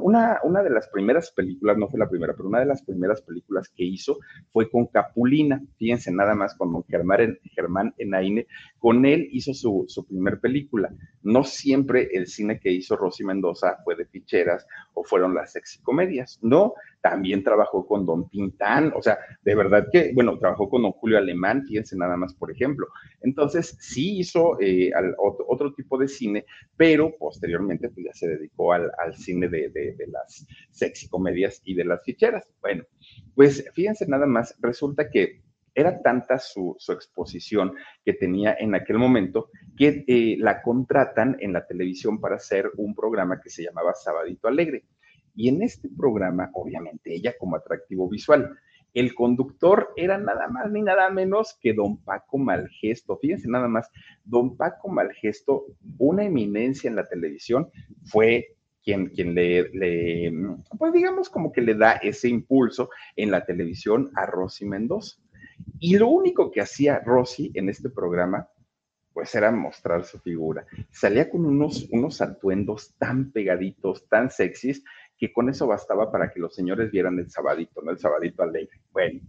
Una, 0.00 0.38
una 0.44 0.62
de 0.62 0.70
las 0.70 0.88
primeras 0.88 1.32
películas, 1.32 1.76
no 1.76 1.88
fue 1.88 1.98
la 1.98 2.08
primera, 2.08 2.34
pero 2.34 2.48
una 2.48 2.60
de 2.60 2.66
las 2.66 2.82
primeras 2.82 3.22
películas 3.22 3.68
que 3.68 3.84
hizo 3.84 4.18
fue 4.52 4.70
con 4.70 4.86
Capulina. 4.86 5.60
Fíjense 5.78 6.12
nada 6.12 6.34
más 6.34 6.54
con 6.54 6.84
Germán, 6.84 7.38
Germán 7.54 7.94
Enaine. 7.98 8.46
Con 8.78 9.04
él 9.04 9.28
hizo 9.32 9.52
su, 9.52 9.84
su 9.88 10.06
primer 10.06 10.40
película. 10.40 10.92
No 11.22 11.42
siempre 11.44 12.08
el 12.12 12.26
cine 12.26 12.60
que 12.60 12.70
hizo 12.70 12.96
Rosy 12.96 13.24
Mendoza 13.24 13.78
fue 13.84 13.96
de 13.96 14.06
ficheras 14.06 14.66
o 14.94 15.02
fueron 15.04 15.34
las 15.34 15.52
sexicomedias. 15.52 16.38
No, 16.42 16.74
también 17.02 17.42
trabajó 17.42 17.84
con 17.84 18.06
Don 18.06 18.28
Tintán, 18.28 18.92
o 18.96 19.02
sea, 19.02 19.18
de 19.42 19.54
verdad 19.54 19.88
que, 19.92 20.12
bueno, 20.14 20.38
trabajó 20.38 20.70
con 20.70 20.82
Don 20.82 20.92
Julio 20.92 21.18
Alemán, 21.18 21.64
fíjense 21.66 21.96
nada 21.96 22.16
más, 22.16 22.32
por 22.32 22.50
ejemplo. 22.50 22.86
Entonces, 23.20 23.76
sí 23.80 24.20
hizo 24.20 24.58
eh, 24.60 24.92
otro, 25.48 25.74
tipo 25.74 25.98
de 25.98 26.06
cine, 26.06 26.44
pero 26.76 27.12
posteriormente 27.18 27.88
pues 27.88 28.06
ya 28.06 28.12
se 28.12 28.28
dedicó 28.28 28.72
al, 28.72 28.90
cine 29.16 29.31
de, 29.40 29.70
de, 29.70 30.06
las 30.08 30.46
sexy 30.70 31.08
comedias 31.08 31.60
y 31.64 31.74
de 31.74 31.84
las 31.84 32.04
ficheras. 32.04 32.48
Bueno, 32.60 32.84
pues 33.34 33.64
fíjense 33.74 34.06
nada 34.06 34.26
más, 34.26 34.54
resulta 34.60 35.10
que 35.10 35.42
era 35.74 36.02
tanta 36.02 36.38
su, 36.38 36.76
exposición 36.88 37.74
que 38.04 38.12
tenía 38.12 38.54
en 38.58 38.74
aquel 38.74 38.98
momento 38.98 39.50
que 39.76 40.04
eh, 40.06 40.36
la 40.38 40.62
contratan 40.62 41.36
en 41.40 41.52
la 41.52 41.66
televisión 41.66 42.20
para 42.20 42.36
hacer 42.36 42.70
un 42.76 42.94
programa 42.94 43.40
que 43.40 43.50
se 43.50 43.64
llamaba 43.64 43.94
Sabadito 43.94 44.48
Alegre. 44.48 44.84
Y 45.34 45.48
en 45.48 45.62
este 45.62 45.88
programa, 45.88 46.50
obviamente, 46.52 47.14
ella 47.14 47.34
como 47.38 47.56
atractivo 47.56 48.08
visual. 48.08 48.54
El 48.92 49.14
conductor 49.14 49.88
era 49.96 50.18
nada 50.18 50.48
más 50.48 50.70
ni 50.70 50.82
nada 50.82 51.08
menos 51.08 51.58
que 51.58 51.72
don 51.72 51.96
Paco 52.04 52.36
Malgesto. 52.36 53.16
Fíjense 53.16 53.48
nada 53.48 53.66
más, 53.66 53.90
don 54.24 54.58
Paco 54.58 54.90
Malgesto, 54.90 55.64
una 55.96 56.24
eminencia 56.24 56.88
en 56.90 56.96
la 56.96 57.08
televisión, 57.08 57.70
fue 58.04 58.56
quien, 58.82 59.08
quien 59.08 59.34
le, 59.34 60.32
pues 60.78 60.92
digamos 60.92 61.28
como 61.30 61.52
que 61.52 61.60
le 61.60 61.74
da 61.74 61.92
ese 61.92 62.28
impulso 62.28 62.90
en 63.16 63.30
la 63.30 63.44
televisión 63.44 64.10
a 64.14 64.26
Rosy 64.26 64.64
Mendoza. 64.64 65.16
Y 65.78 65.96
lo 65.96 66.08
único 66.08 66.50
que 66.50 66.60
hacía 66.60 67.00
Rosy 67.00 67.50
en 67.54 67.68
este 67.68 67.88
programa, 67.88 68.48
pues 69.12 69.34
era 69.34 69.50
mostrar 69.52 70.04
su 70.04 70.18
figura. 70.18 70.66
Salía 70.90 71.30
con 71.30 71.44
unos, 71.44 71.88
unos 71.92 72.20
atuendos 72.20 72.94
tan 72.98 73.30
pegaditos, 73.30 74.08
tan 74.08 74.30
sexys, 74.30 74.82
que 75.16 75.32
con 75.32 75.48
eso 75.48 75.68
bastaba 75.68 76.10
para 76.10 76.30
que 76.30 76.40
los 76.40 76.54
señores 76.54 76.90
vieran 76.90 77.18
el 77.18 77.30
sabadito, 77.30 77.80
¿no? 77.82 77.92
El 77.92 77.98
sabadito 77.98 78.42
alegre. 78.42 78.80
Bueno, 78.90 79.20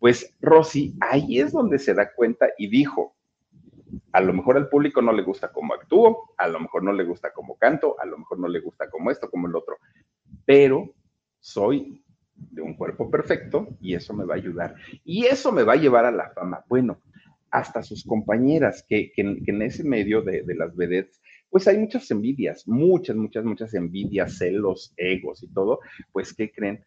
pues 0.00 0.34
Rosy 0.40 0.96
ahí 1.00 1.38
es 1.38 1.52
donde 1.52 1.78
se 1.78 1.94
da 1.94 2.12
cuenta 2.12 2.48
y 2.58 2.68
dijo, 2.68 3.15
a 4.12 4.20
lo 4.20 4.32
mejor 4.32 4.56
al 4.56 4.68
público 4.68 5.02
no 5.02 5.12
le 5.12 5.22
gusta 5.22 5.52
cómo 5.52 5.74
actúo, 5.74 6.34
a 6.36 6.48
lo 6.48 6.60
mejor 6.60 6.82
no 6.82 6.92
le 6.92 7.04
gusta 7.04 7.32
cómo 7.32 7.56
canto, 7.56 7.96
a 8.00 8.06
lo 8.06 8.18
mejor 8.18 8.38
no 8.38 8.48
le 8.48 8.60
gusta 8.60 8.90
como 8.90 9.10
esto, 9.10 9.30
como 9.30 9.46
el 9.46 9.56
otro, 9.56 9.76
pero 10.44 10.94
soy 11.40 12.02
de 12.34 12.62
un 12.62 12.74
cuerpo 12.74 13.10
perfecto 13.10 13.68
y 13.80 13.94
eso 13.94 14.12
me 14.14 14.24
va 14.24 14.34
a 14.34 14.38
ayudar. 14.38 14.74
Y 15.04 15.26
eso 15.26 15.52
me 15.52 15.62
va 15.62 15.74
a 15.74 15.76
llevar 15.76 16.04
a 16.04 16.10
la 16.10 16.30
fama. 16.30 16.64
Bueno, 16.68 17.00
hasta 17.50 17.82
sus 17.82 18.04
compañeras, 18.04 18.84
que, 18.88 19.12
en 19.16 19.62
ese 19.62 19.84
medio 19.84 20.22
de, 20.22 20.42
de, 20.42 20.54
las 20.54 20.74
vedettes, 20.76 21.22
pues 21.48 21.66
hay 21.68 21.78
muchas 21.78 22.10
envidias, 22.10 22.66
muchas, 22.66 23.16
muchas, 23.16 23.44
muchas 23.44 23.72
envidias, 23.74 24.36
celos, 24.38 24.92
egos 24.96 25.42
y 25.42 25.48
todo, 25.48 25.80
pues 26.12 26.34
¿qué 26.34 26.50
creen? 26.50 26.84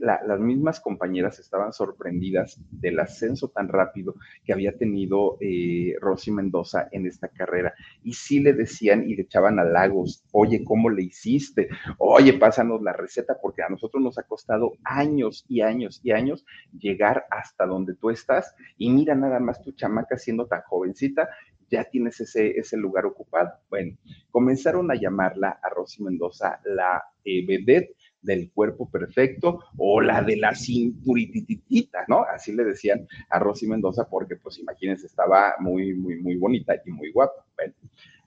Las 0.00 0.40
mismas 0.40 0.80
compañeras 0.80 1.38
estaban 1.38 1.72
sorprendidas 1.72 2.58
del 2.72 2.98
ascenso 2.98 3.48
tan 3.48 3.68
rápido 3.68 4.16
que 4.44 4.52
había 4.52 4.76
tenido 4.76 5.36
eh, 5.40 5.94
Rosy 6.00 6.32
Mendoza 6.32 6.88
en 6.90 7.06
esta 7.06 7.28
carrera. 7.28 7.74
Y 8.02 8.14
sí 8.14 8.40
le 8.40 8.52
decían 8.52 9.08
y 9.08 9.14
le 9.14 9.22
echaban 9.22 9.60
halagos, 9.60 10.24
oye, 10.32 10.64
¿cómo 10.64 10.90
le 10.90 11.02
hiciste? 11.02 11.68
Oye, 11.98 12.32
pásanos 12.32 12.82
la 12.82 12.92
receta, 12.92 13.36
porque 13.40 13.62
a 13.62 13.68
nosotros 13.68 14.02
nos 14.02 14.18
ha 14.18 14.24
costado 14.24 14.72
años 14.82 15.44
y 15.48 15.60
años 15.60 16.00
y 16.02 16.10
años 16.10 16.44
llegar 16.76 17.26
hasta 17.30 17.64
donde 17.64 17.94
tú 17.94 18.10
estás. 18.10 18.54
Y 18.76 18.90
mira 18.90 19.14
nada 19.14 19.38
más 19.38 19.62
tu 19.62 19.70
chamaca 19.70 20.16
siendo 20.16 20.46
tan 20.46 20.62
jovencita, 20.62 21.28
ya 21.70 21.84
tienes 21.84 22.20
ese, 22.20 22.58
ese 22.58 22.76
lugar 22.76 23.06
ocupado. 23.06 23.52
Bueno, 23.68 23.96
comenzaron 24.32 24.90
a 24.90 24.96
llamarla 24.96 25.60
a 25.62 25.68
Rosy 25.68 26.02
Mendoza 26.02 26.60
la 26.64 27.04
eh, 27.24 27.46
vedette 27.46 27.94
del 28.22 28.50
cuerpo 28.52 28.90
perfecto 28.90 29.60
o 29.76 30.00
la 30.00 30.22
de 30.22 30.36
la 30.36 30.54
cinturititita, 30.54 32.04
¿no? 32.08 32.22
Así 32.22 32.52
le 32.52 32.64
decían 32.64 33.06
a 33.30 33.38
Rosy 33.38 33.66
Mendoza 33.66 34.08
porque, 34.08 34.36
pues 34.36 34.58
imagínense, 34.58 35.06
estaba 35.06 35.54
muy, 35.58 35.94
muy, 35.94 36.20
muy 36.20 36.36
bonita 36.36 36.74
y 36.84 36.90
muy 36.90 37.10
guapa. 37.12 37.44
Bueno, 37.56 37.74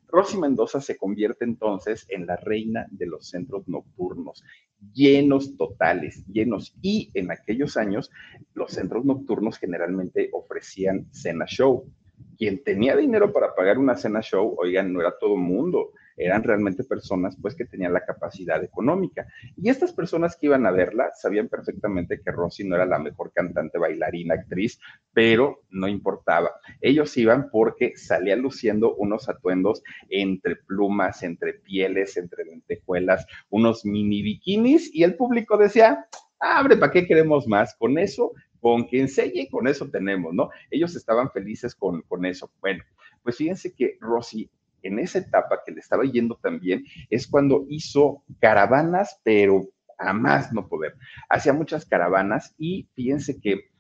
Rosy 0.08 0.38
Mendoza 0.38 0.80
se 0.80 0.96
convierte 0.96 1.44
entonces 1.44 2.06
en 2.10 2.28
la 2.28 2.36
reina 2.36 2.86
de 2.92 3.08
los 3.08 3.28
centros 3.30 3.68
nocturnos, 3.68 4.44
llenos 4.94 5.58
totales, 5.58 6.24
llenos. 6.28 6.76
Y 6.82 7.10
en 7.16 7.32
aquellos 7.32 7.78
años, 7.78 8.12
los 8.54 8.72
centros 8.72 9.06
nocturnos 9.06 9.58
generalmente 9.58 10.30
ofrecían 10.32 11.08
cena 11.12 11.46
show. 11.48 11.90
Quien 12.38 12.64
tenía 12.64 12.96
dinero 12.96 13.34
para 13.34 13.56
pagar 13.56 13.80
una 13.80 13.96
cena 13.96 14.22
show, 14.22 14.56
oigan, 14.60 14.94
no 14.94 15.02
era 15.02 15.18
todo 15.18 15.36
mundo 15.36 15.94
eran 16.18 16.44
realmente 16.44 16.84
personas 16.84 17.38
pues 17.42 17.56
que 17.56 17.66
tenían 17.66 17.94
la 17.94 18.06
capacidad 18.06 18.64
económica. 18.64 19.28
Y 19.58 19.70
estas 19.70 19.94
personas 19.94 20.36
que 20.36 20.48
iban 20.48 20.66
a 20.66 20.72
verla 20.72 21.12
sabían 21.16 21.50
perfectamente 21.50 22.22
que 22.22 22.32
Rosy 22.32 22.64
no 22.64 22.76
era 22.76 22.86
la 22.86 23.00
mejor 23.00 23.32
cantante, 23.34 23.78
bailarina, 23.78 24.36
actriz, 24.36 24.80
pero 25.14 25.62
no 25.70 25.88
importaba. 25.88 26.52
Ellos 26.82 27.16
iban 27.18 27.50
porque 27.50 27.94
salían 27.96 28.42
luciendo 28.42 28.96
unos 28.96 29.30
atuendos 29.30 29.84
entre 30.10 30.56
plumas, 30.56 31.24
entre 31.24 31.54
pieles, 31.54 32.18
entre 32.18 32.46
lentejuelas, 32.46 33.26
unos 33.50 33.86
mini 33.86 34.22
bikinis 34.22 34.94
y 34.94 35.04
el 35.04 35.16
público 35.16 35.58
decía, 35.58 36.06
abre, 36.40 36.78
¿para 36.78 36.92
qué 36.92 37.06
queremos 37.06 37.48
más? 37.48 37.76
Con 37.76 37.98
eso 37.98 38.34
con 38.64 38.88
que 38.88 39.02
enseñe, 39.02 39.50
con 39.52 39.68
eso 39.68 39.90
tenemos, 39.90 40.34
¿no? 40.34 40.50
Ellos 40.72 40.96
estaban 40.96 41.30
felices 41.32 41.76
con, 41.76 42.02
con 42.04 42.26
eso. 42.26 42.50
Bueno, 42.62 42.82
pues 43.22 43.36
fíjense 43.36 43.74
que 43.74 43.98
Rosy 44.00 44.50
en 44.84 45.00
esa 45.00 45.20
etapa 45.20 45.62
que 45.66 45.72
le 45.72 45.80
estaba 45.80 46.04
yendo 46.04 46.40
también, 46.42 46.86
es 47.10 47.28
cuando 47.28 47.66
hizo 47.70 48.24
caravanas, 48.40 49.20
pero 49.24 49.68
a 49.98 50.14
más 50.14 50.54
no 50.54 50.68
poder. 50.68 50.96
Hacía 51.30 51.54
muchas 51.54 51.86
caravanas 51.86 52.54
y 52.58 52.88
fíjense 52.94 53.40
que 53.40 53.72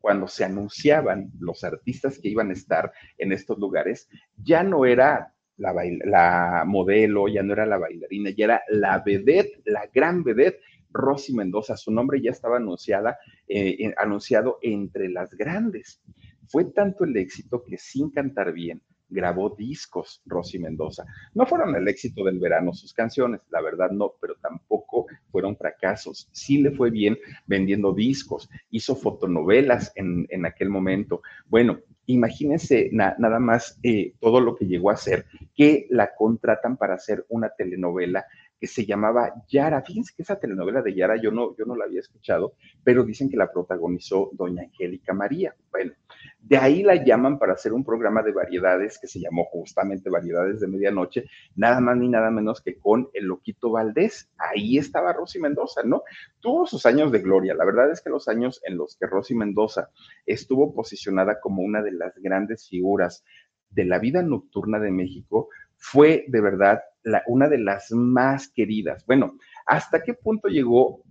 cuando 0.00 0.28
se 0.28 0.44
anunciaban 0.44 1.30
los 1.38 1.64
artistas 1.64 2.18
que 2.18 2.28
iban 2.28 2.50
a 2.50 2.54
estar 2.54 2.92
en 3.18 3.32
estos 3.32 3.58
lugares, 3.58 4.08
ya 4.36 4.62
no 4.62 4.84
era 4.84 5.34
la, 5.56 5.74
la 6.04 6.64
modelo, 6.66 7.28
ya 7.28 7.42
no 7.42 7.52
era 7.52 7.66
la 7.66 7.78
bailarina, 7.78 8.30
ya 8.30 8.44
era 8.44 8.62
la 8.68 9.00
vedette, 9.00 9.60
la 9.64 9.88
gran 9.92 10.22
vedette, 10.22 10.60
Rosy 10.90 11.34
Mendoza. 11.34 11.76
Su 11.76 11.90
nombre 11.90 12.20
ya 12.22 12.30
estaba 12.30 12.56
anunciada, 12.56 13.18
eh, 13.46 13.92
anunciado 13.98 14.58
entre 14.62 15.08
las 15.08 15.30
grandes. 15.34 16.00
Fue 16.46 16.64
tanto 16.64 17.04
el 17.04 17.16
éxito 17.16 17.62
que 17.64 17.76
sin 17.76 18.10
cantar 18.10 18.52
bien, 18.52 18.82
grabó 19.08 19.54
discos 19.56 20.22
Rosy 20.26 20.58
Mendoza. 20.58 21.04
No 21.34 21.46
fueron 21.46 21.74
el 21.76 21.88
éxito 21.88 22.24
del 22.24 22.38
verano 22.38 22.72
sus 22.72 22.92
canciones, 22.92 23.40
la 23.50 23.60
verdad 23.60 23.90
no, 23.90 24.14
pero 24.20 24.34
tampoco 24.36 25.06
fueron 25.30 25.56
fracasos. 25.56 26.28
Sí 26.32 26.62
le 26.62 26.70
fue 26.70 26.90
bien 26.90 27.18
vendiendo 27.46 27.92
discos, 27.92 28.48
hizo 28.70 28.96
fotonovelas 28.96 29.92
en, 29.94 30.26
en 30.30 30.46
aquel 30.46 30.70
momento. 30.70 31.22
Bueno, 31.46 31.80
imagínense 32.08 32.88
nada 32.92 33.38
más 33.38 33.78
eh, 33.82 34.14
todo 34.18 34.40
lo 34.40 34.56
que 34.56 34.66
llegó 34.66 34.90
a 34.90 34.94
hacer, 34.94 35.26
que 35.54 35.86
la 35.90 36.14
contratan 36.14 36.76
para 36.78 36.94
hacer 36.94 37.26
una 37.28 37.50
telenovela 37.50 38.24
que 38.58 38.66
se 38.66 38.84
llamaba 38.84 39.32
Yara. 39.48 39.82
Fíjense 39.82 40.12
que 40.16 40.22
esa 40.22 40.38
telenovela 40.38 40.82
de 40.82 40.94
Yara 40.94 41.16
yo 41.20 41.30
no, 41.30 41.56
yo 41.56 41.64
no 41.64 41.76
la 41.76 41.84
había 41.84 42.00
escuchado, 42.00 42.54
pero 42.82 43.04
dicen 43.04 43.28
que 43.28 43.36
la 43.36 43.50
protagonizó 43.50 44.30
doña 44.32 44.62
Angélica 44.62 45.12
María. 45.12 45.54
Bueno, 45.70 45.92
de 46.40 46.56
ahí 46.56 46.82
la 46.82 46.96
llaman 46.96 47.38
para 47.38 47.52
hacer 47.52 47.72
un 47.72 47.84
programa 47.84 48.22
de 48.22 48.32
variedades 48.32 48.98
que 48.98 49.06
se 49.06 49.20
llamó 49.20 49.44
justamente 49.44 50.10
Variedades 50.10 50.60
de 50.60 50.66
Medianoche, 50.66 51.24
nada 51.56 51.80
más 51.80 51.96
ni 51.96 52.08
nada 52.08 52.30
menos 52.30 52.60
que 52.60 52.78
con 52.78 53.08
el 53.12 53.26
Loquito 53.26 53.70
Valdés. 53.70 54.30
Ahí 54.38 54.78
estaba 54.78 55.12
Rosy 55.12 55.38
Mendoza, 55.40 55.82
¿no? 55.84 56.02
Tuvo 56.40 56.66
sus 56.66 56.86
años 56.86 57.12
de 57.12 57.20
gloria. 57.20 57.54
La 57.54 57.64
verdad 57.64 57.90
es 57.90 58.00
que 58.00 58.10
los 58.10 58.28
años 58.28 58.60
en 58.64 58.76
los 58.76 58.96
que 58.96 59.06
Rosy 59.06 59.34
Mendoza 59.34 59.90
estuvo 60.26 60.74
posicionada 60.74 61.40
como 61.40 61.62
una 61.62 61.82
de 61.82 61.92
las 61.92 62.16
grandes 62.18 62.68
figuras 62.68 63.24
de 63.70 63.84
la 63.84 63.98
vida 63.98 64.22
nocturna 64.22 64.78
de 64.78 64.90
México 64.90 65.48
fue 65.76 66.24
de 66.28 66.40
verdad 66.40 66.80
una 67.26 67.48
de 67.48 67.58
las 67.58 67.90
más 67.92 68.48
queridas. 68.48 69.04
Bueno, 69.06 69.38
¿hasta 69.66 70.02
qué 70.02 70.14
punto 70.14 70.48
llegó 70.48 71.02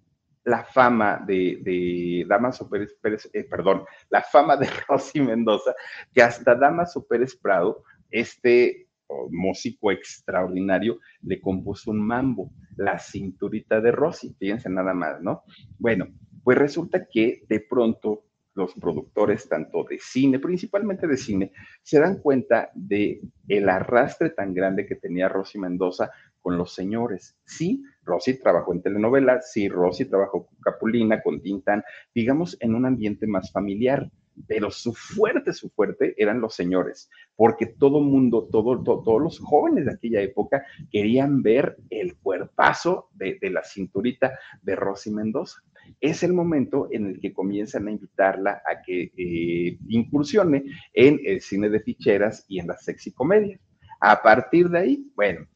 la 0.43 0.63
fama 0.63 1.21
de, 1.27 1.59
de 1.61 2.25
Damaso 2.27 2.69
Pérez, 2.69 2.97
eh, 3.33 3.43
perdón, 3.43 3.83
la 4.09 4.21
fama 4.21 4.55
de 4.55 4.67
Rosy 4.87 5.19
Mendoza, 5.19 5.75
que 6.13 6.21
hasta 6.21 6.55
Damaso 6.55 7.05
Pérez 7.05 7.35
Prado, 7.35 7.83
este 8.09 8.87
músico 9.29 9.91
extraordinario, 9.91 10.99
le 11.21 11.39
compuso 11.41 11.91
un 11.91 11.99
mambo, 11.99 12.51
la 12.75 12.99
cinturita 12.99 13.81
de 13.81 13.91
Rosy, 13.91 14.35
fíjense 14.37 14.69
nada 14.69 14.93
más, 14.93 15.21
¿no? 15.21 15.43
Bueno, 15.77 16.07
pues 16.43 16.57
resulta 16.57 17.05
que 17.05 17.43
de 17.47 17.59
pronto 17.59 18.23
los 18.57 18.73
productores 18.73 19.47
tanto 19.47 19.83
de 19.83 19.99
cine, 19.99 20.39
principalmente 20.39 21.07
de 21.07 21.15
cine, 21.15 21.51
se 21.83 21.99
dan 21.99 22.17
cuenta 22.17 22.71
de 22.73 23.21
el 23.47 23.69
arrastre 23.69 24.31
tan 24.31 24.53
grande 24.53 24.87
que 24.87 24.95
tenía 24.95 25.29
Rosy 25.29 25.59
Mendoza 25.59 26.11
con 26.41 26.57
los 26.57 26.73
señores. 26.73 27.37
Sí, 27.45 27.83
Rosy 28.03 28.39
trabajó 28.39 28.73
en 28.73 28.81
telenovelas, 28.81 29.51
sí, 29.51 29.69
Rosy 29.69 30.05
trabajó 30.05 30.47
con 30.47 30.57
Capulina, 30.59 31.21
con 31.21 31.41
Tintán, 31.41 31.83
digamos, 32.15 32.57
en 32.59 32.73
un 32.73 32.85
ambiente 32.85 33.27
más 33.27 33.51
familiar, 33.51 34.09
pero 34.47 34.69
su 34.71 34.93
fuerte, 34.93 35.53
su 35.53 35.69
fuerte 35.69 36.13
eran 36.17 36.41
los 36.41 36.55
señores, 36.55 37.09
porque 37.35 37.65
todo 37.65 38.01
mundo, 38.01 38.47
todo, 38.51 38.83
todos 38.83 39.21
los 39.21 39.39
jóvenes 39.39 39.85
de 39.85 39.93
aquella 39.93 40.21
época 40.21 40.65
querían 40.91 41.41
ver 41.41 41.77
el 41.89 42.17
cuerpazo 42.17 43.09
de, 43.13 43.37
la 43.49 43.63
cinturita 43.63 44.37
de 44.61 44.75
Rosy 44.75 45.11
Mendoza 45.11 45.61
es 46.01 46.21
el 46.23 46.33
momento 46.33 46.89
en 46.91 47.07
el 47.07 47.19
que 47.19 47.33
comienzan 47.33 47.87
a 47.87 47.91
invitarla 47.91 48.61
a 48.65 48.81
que 48.81 49.11
eh, 49.17 49.77
incursione 49.87 50.65
en 50.93 51.19
el 51.23 51.39
cine 51.41 51.69
de 51.69 51.79
ficheras 51.79 52.45
y 52.49 52.59
en 52.59 52.67
las 52.67 52.83
sexy 52.83 53.13
comedias. 53.13 53.61
A 53.99 54.21
partir 54.21 54.69
de 54.69 54.79
ahí, 54.79 55.11
bueno, 55.15 55.47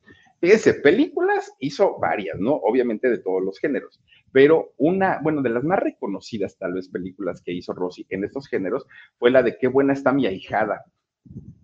fíjense, 0.41 0.73
películas 0.73 1.53
hizo 1.59 1.99
varias, 1.99 2.39
¿no? 2.39 2.53
Obviamente 2.55 3.09
de 3.09 3.19
todos 3.19 3.43
los 3.43 3.59
géneros, 3.59 4.01
pero 4.31 4.73
una, 4.77 5.19
bueno, 5.21 5.41
de 5.41 5.49
las 5.49 5.63
más 5.63 5.79
reconocidas 5.79 6.57
tal 6.57 6.73
vez 6.73 6.89
películas 6.89 7.41
que 7.41 7.53
hizo 7.53 7.73
Rosy 7.73 8.05
en 8.09 8.23
estos 8.23 8.47
géneros 8.47 8.85
fue 9.17 9.31
la 9.31 9.43
de 9.43 9.57
Qué 9.57 9.67
buena 9.67 9.93
está 9.93 10.11
mi 10.11 10.25
ahijada. 10.25 10.83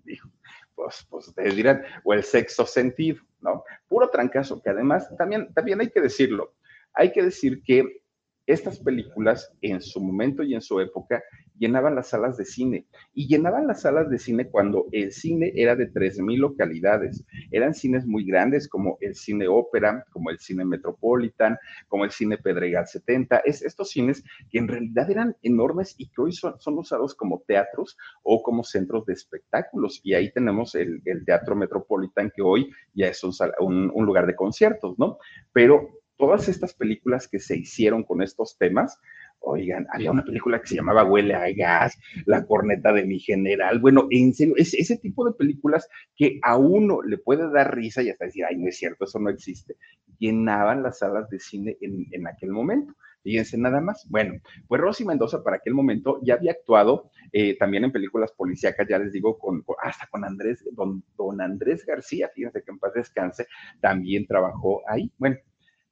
Dijo, 0.03 0.29
pues, 0.75 1.07
pues 1.09 1.27
ustedes 1.27 1.55
dirán, 1.55 1.81
o 2.03 2.13
el 2.13 2.23
sexto 2.23 2.65
sentido, 2.65 3.21
¿no? 3.41 3.63
Puro 3.87 4.09
trancazo, 4.09 4.61
que 4.61 4.69
además 4.69 5.09
también, 5.17 5.51
también 5.53 5.81
hay 5.81 5.89
que 5.89 6.01
decirlo, 6.01 6.53
hay 6.93 7.11
que 7.11 7.23
decir 7.23 7.63
que 7.63 8.01
estas 8.47 8.79
películas 8.79 9.53
en 9.61 9.81
su 9.81 10.01
momento 10.01 10.41
y 10.41 10.55
en 10.55 10.61
su 10.61 10.79
época 10.79 11.21
llenaban 11.59 11.95
las 11.95 12.09
salas 12.09 12.37
de 12.37 12.45
cine 12.45 12.87
y 13.13 13.27
llenaban 13.27 13.67
las 13.67 13.81
salas 13.81 14.09
de 14.09 14.19
cine 14.19 14.47
cuando 14.49 14.85
el 14.91 15.11
cine 15.11 15.51
era 15.55 15.75
de 15.75 15.91
3.000 15.91 16.37
localidades. 16.37 17.25
Eran 17.51 17.73
cines 17.73 18.05
muy 18.05 18.25
grandes 18.25 18.69
como 18.69 18.97
el 19.01 19.15
cine 19.15 19.47
ópera, 19.47 20.05
como 20.11 20.29
el 20.29 20.39
cine 20.39 20.63
Metropolitan, 20.63 21.57
como 21.87 22.05
el 22.05 22.11
cine 22.11 22.37
Pedregal 22.37 22.87
70. 22.87 23.39
Es, 23.39 23.61
estos 23.63 23.89
cines 23.89 24.23
que 24.49 24.59
en 24.59 24.67
realidad 24.67 25.11
eran 25.11 25.35
enormes 25.41 25.95
y 25.97 26.07
que 26.07 26.21
hoy 26.21 26.31
son, 26.31 26.55
usados 26.77 27.15
como 27.15 27.43
teatros 27.47 27.97
o 28.23 28.41
como 28.43 28.63
centros 28.63 29.05
de 29.05 29.13
espectáculos. 29.13 29.99
Y 30.03 30.13
ahí 30.13 30.31
tenemos 30.31 30.75
el, 30.75 31.01
Teatro 31.25 31.55
Metropolitan 31.55 32.31
que 32.33 32.41
hoy 32.41 32.69
ya 32.93 33.07
es 33.07 33.21
un, 33.23 33.91
un 33.93 34.05
lugar 34.05 34.27
de 34.27 34.35
conciertos, 34.35 34.97
¿no? 34.97 35.17
Pero 35.51 35.96
todas 36.17 36.49
estas 36.49 36.73
películas 36.73 37.27
que 37.27 37.39
se 37.39 37.57
hicieron 37.57 38.03
con 38.03 38.21
estos 38.21 38.57
temas, 38.57 38.99
oigan, 39.39 39.87
había 39.91 40.11
una 40.11 40.23
película 40.23 40.59
que 40.59 40.67
se 40.67 40.75
llamaba 40.75 41.05
Huele 41.05 41.33
a 41.35 41.51
gas, 41.53 41.97
La 42.25 42.45
corneta 42.45 42.91
de 42.91 43.05
mi 43.05 43.19
general, 43.19 43.79
bueno, 43.79 44.07
en 44.09 44.33
serio, 44.33 44.55
es 44.57 44.73
ese 44.73 44.97
tipo 44.97 45.25
de 45.25 45.33
películas 45.33 45.87
que 46.15 46.39
a 46.41 46.57
uno 46.57 47.01
le 47.01 47.17
puede 47.17 47.49
dar 47.51 47.75
risa 47.75 48.01
y 48.01 48.09
hasta 48.09 48.25
decir, 48.25 48.45
ay, 48.45 48.57
no 48.57 48.67
es 48.67 48.77
cierto, 48.77 49.05
eso 49.05 49.19
no 49.19 49.29
existe, 49.29 49.75
llenaban 50.19 50.83
las 50.83 50.99
salas 50.99 51.29
de 51.29 51.39
cine 51.39 51.77
en, 51.81 52.27
aquel 52.27 52.51
momento. 52.51 52.93
Fíjense 53.23 53.57
nada 53.57 53.81
más. 53.81 54.07
Bueno, 54.09 54.35
pues 54.67 54.79
Rosy 54.79 55.03
Mendoza 55.03 55.43
para 55.43 55.57
aquel 55.57 55.73
momento 55.73 56.21
ya 56.23 56.35
había 56.35 56.51
actuado 56.51 57.11
eh, 57.33 57.57
también 57.57 57.83
en 57.83 57.91
películas 57.91 58.31
policíacas, 58.31 58.87
ya 58.87 58.99
les 58.99 59.11
digo, 59.11 59.37
con, 59.37 59.65
hasta 59.81 60.07
con 60.07 60.23
Andrés, 60.23 60.63
don, 60.71 61.03
don 61.17 61.41
Andrés 61.41 61.85
García, 61.85 62.29
fíjense 62.33 62.63
que 62.63 62.71
en 62.71 62.79
paz 62.79 62.93
descanse, 62.93 63.47
también 63.81 64.25
trabajó 64.25 64.81
ahí. 64.87 65.11
Bueno, 65.17 65.37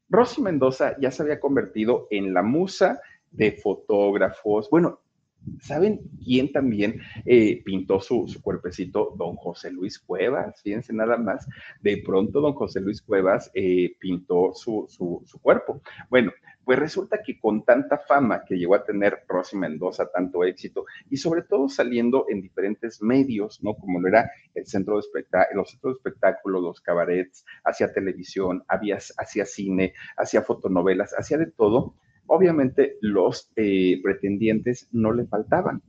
Rosy 0.09 0.41
Mendoza 0.41 0.95
ya 0.99 1.11
se 1.11 1.23
había 1.23 1.39
convertido 1.39 2.07
en 2.09 2.33
la 2.33 2.43
musa 2.43 3.01
de 3.31 3.51
fotógrafos. 3.51 4.69
Bueno, 4.69 5.01
¿saben 5.61 6.01
quién 6.23 6.51
también 6.51 7.01
eh, 7.25 7.61
pintó 7.63 7.99
su, 7.99 8.27
cuerpecito? 8.41 9.13
Don 9.17 9.35
José 9.35 9.71
Luis 9.71 9.99
Cuevas. 9.99 10.61
Fíjense 10.61 10.93
nada 10.93 11.17
más. 11.17 11.47
De 11.81 12.01
pronto, 12.05 12.41
don 12.41 12.53
José 12.53 12.81
Luis 12.81 13.01
Cuevas 13.01 13.51
eh, 13.53 13.95
pintó 13.99 14.53
su, 14.53 14.85
su, 14.89 15.39
cuerpo. 15.41 15.81
Bueno, 16.09 16.31
pues 16.63 16.79
resulta 16.79 17.21
que 17.23 17.39
con 17.39 17.63
tanta 17.63 17.99
fama 17.99 18.43
que 18.43 18.57
llegó 18.57 18.75
a 18.75 18.83
tener 18.83 19.23
Rosy 19.27 19.55
Mendoza, 19.55 20.09
tanto 20.11 20.43
éxito, 20.43 20.85
y 21.09 21.17
sobre 21.17 21.43
todo 21.43 21.69
saliendo 21.69 22.25
en 22.27 22.41
diferentes 22.41 23.01
medios, 23.01 23.63
¿no? 23.63 23.75
Como 23.75 23.99
lo 23.99 24.07
era 24.07 24.31
el 24.55 24.65
centro 24.65 24.95
de 24.95 25.01
espectáculos, 25.01 25.55
los 25.55 25.69
centros 25.69 25.93
de 25.93 25.97
espectáculos, 25.97 26.63
los 26.63 26.81
cabarets, 26.81 27.45
hacía 27.63 27.93
televisión, 27.93 28.63
había, 28.67 28.97
hacía 29.17 29.45
cine, 29.45 29.93
hacía 30.17 30.41
fotonovelas, 30.41 31.13
hacía 31.17 31.37
de 31.37 31.47
todo. 31.47 31.95
Obviamente 32.27 32.97
los 33.01 33.51
eh, 33.55 33.99
pretendientes 34.03 34.89
no 34.91 35.11
le 35.13 35.25
faltaban 35.25 35.81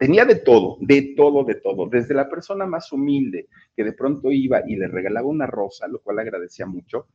tenía 0.00 0.24
de 0.24 0.36
todo, 0.36 0.78
de 0.80 1.12
todo, 1.14 1.44
de 1.44 1.56
todo, 1.56 1.86
desde 1.86 2.14
la 2.14 2.30
persona 2.30 2.64
más 2.64 2.90
humilde 2.90 3.48
que 3.76 3.84
de 3.84 3.92
pronto 3.92 4.30
iba 4.32 4.62
y 4.66 4.76
le 4.76 4.88
regalaba 4.88 5.28
una 5.28 5.46
rosa, 5.46 5.86
lo 5.88 6.00
cual 6.00 6.20
agradecía 6.20 6.64
mucho, 6.64 7.06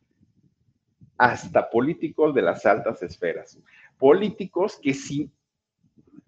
hasta 1.18 1.68
políticos 1.68 2.36
de 2.36 2.44
las 2.44 2.64
altas 2.68 3.02
esferas. 3.02 3.60
Políticos 3.98 4.80
que 4.80 4.94
sin 4.94 5.32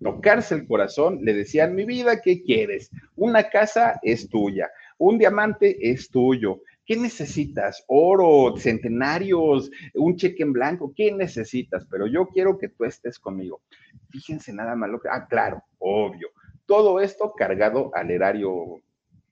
tocarse 0.01 0.55
el 0.55 0.67
corazón 0.67 1.19
le 1.21 1.35
decían, 1.35 1.75
mi 1.75 1.85
vida, 1.85 2.21
¿qué 2.21 2.41
quieres? 2.41 2.89
Una 3.15 3.49
casa 3.49 3.99
es 4.01 4.27
tuya, 4.27 4.71
un 4.97 5.19
diamante 5.19 5.91
es 5.91 6.09
tuyo. 6.09 6.61
¿Qué 6.87 6.95
necesitas? 6.95 7.83
Oro, 7.87 8.55
centenarios, 8.57 9.69
un 9.93 10.15
cheque 10.15 10.43
en 10.43 10.53
blanco, 10.53 10.93
¿qué 10.95 11.11
necesitas? 11.11 11.85
Pero 11.85 12.07
yo 12.07 12.27
quiero 12.27 12.57
que 12.57 12.69
tú 12.69 12.85
estés 12.85 13.19
conmigo. 13.19 13.61
Fíjense 14.09 14.53
nada 14.53 14.73
más 14.73 14.89
lo 14.89 15.01
que... 15.01 15.09
Ah, 15.09 15.27
claro, 15.27 15.61
obvio. 15.79 16.29
Todo 16.65 17.01
esto 17.01 17.33
cargado 17.35 17.91
al 17.93 18.09
erario 18.09 18.81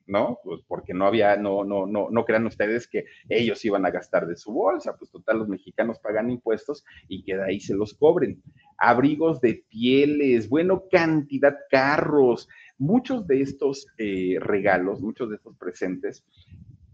¿no? 0.08 0.40
Pues 0.44 0.62
porque 0.68 0.94
no 0.94 1.06
había, 1.06 1.36
no, 1.36 1.64
no, 1.64 1.86
no, 1.86 2.10
no 2.10 2.26
crean 2.26 2.46
ustedes 2.46 2.88
que 2.88 3.06
ellos 3.30 3.64
iban 3.66 3.86
a 3.86 3.92
gastar 3.92 4.28
de 4.28 4.36
su 4.36 4.52
bolsa, 4.52 4.96
pues 4.98 5.10
total, 5.10 5.40
los 5.40 5.48
mexicanos 5.48 6.00
pagan 6.00 6.30
impuestos 6.30 6.84
y 7.08 7.24
que 7.24 7.36
de 7.36 7.44
ahí 7.44 7.60
se 7.60 7.74
los 7.74 7.94
cobren. 7.94 8.42
Abrigos 8.78 9.42
de 9.42 9.66
pieles, 9.68 10.50
bueno, 10.50 10.84
cantidad, 10.92 11.58
carros, 11.70 12.48
muchos 12.78 13.26
de 13.26 13.42
estos 13.42 13.88
eh, 13.98 14.38
regalos, 14.40 15.02
muchos 15.02 15.30
de 15.30 15.38
estos 15.38 15.56
presentes, 15.58 16.24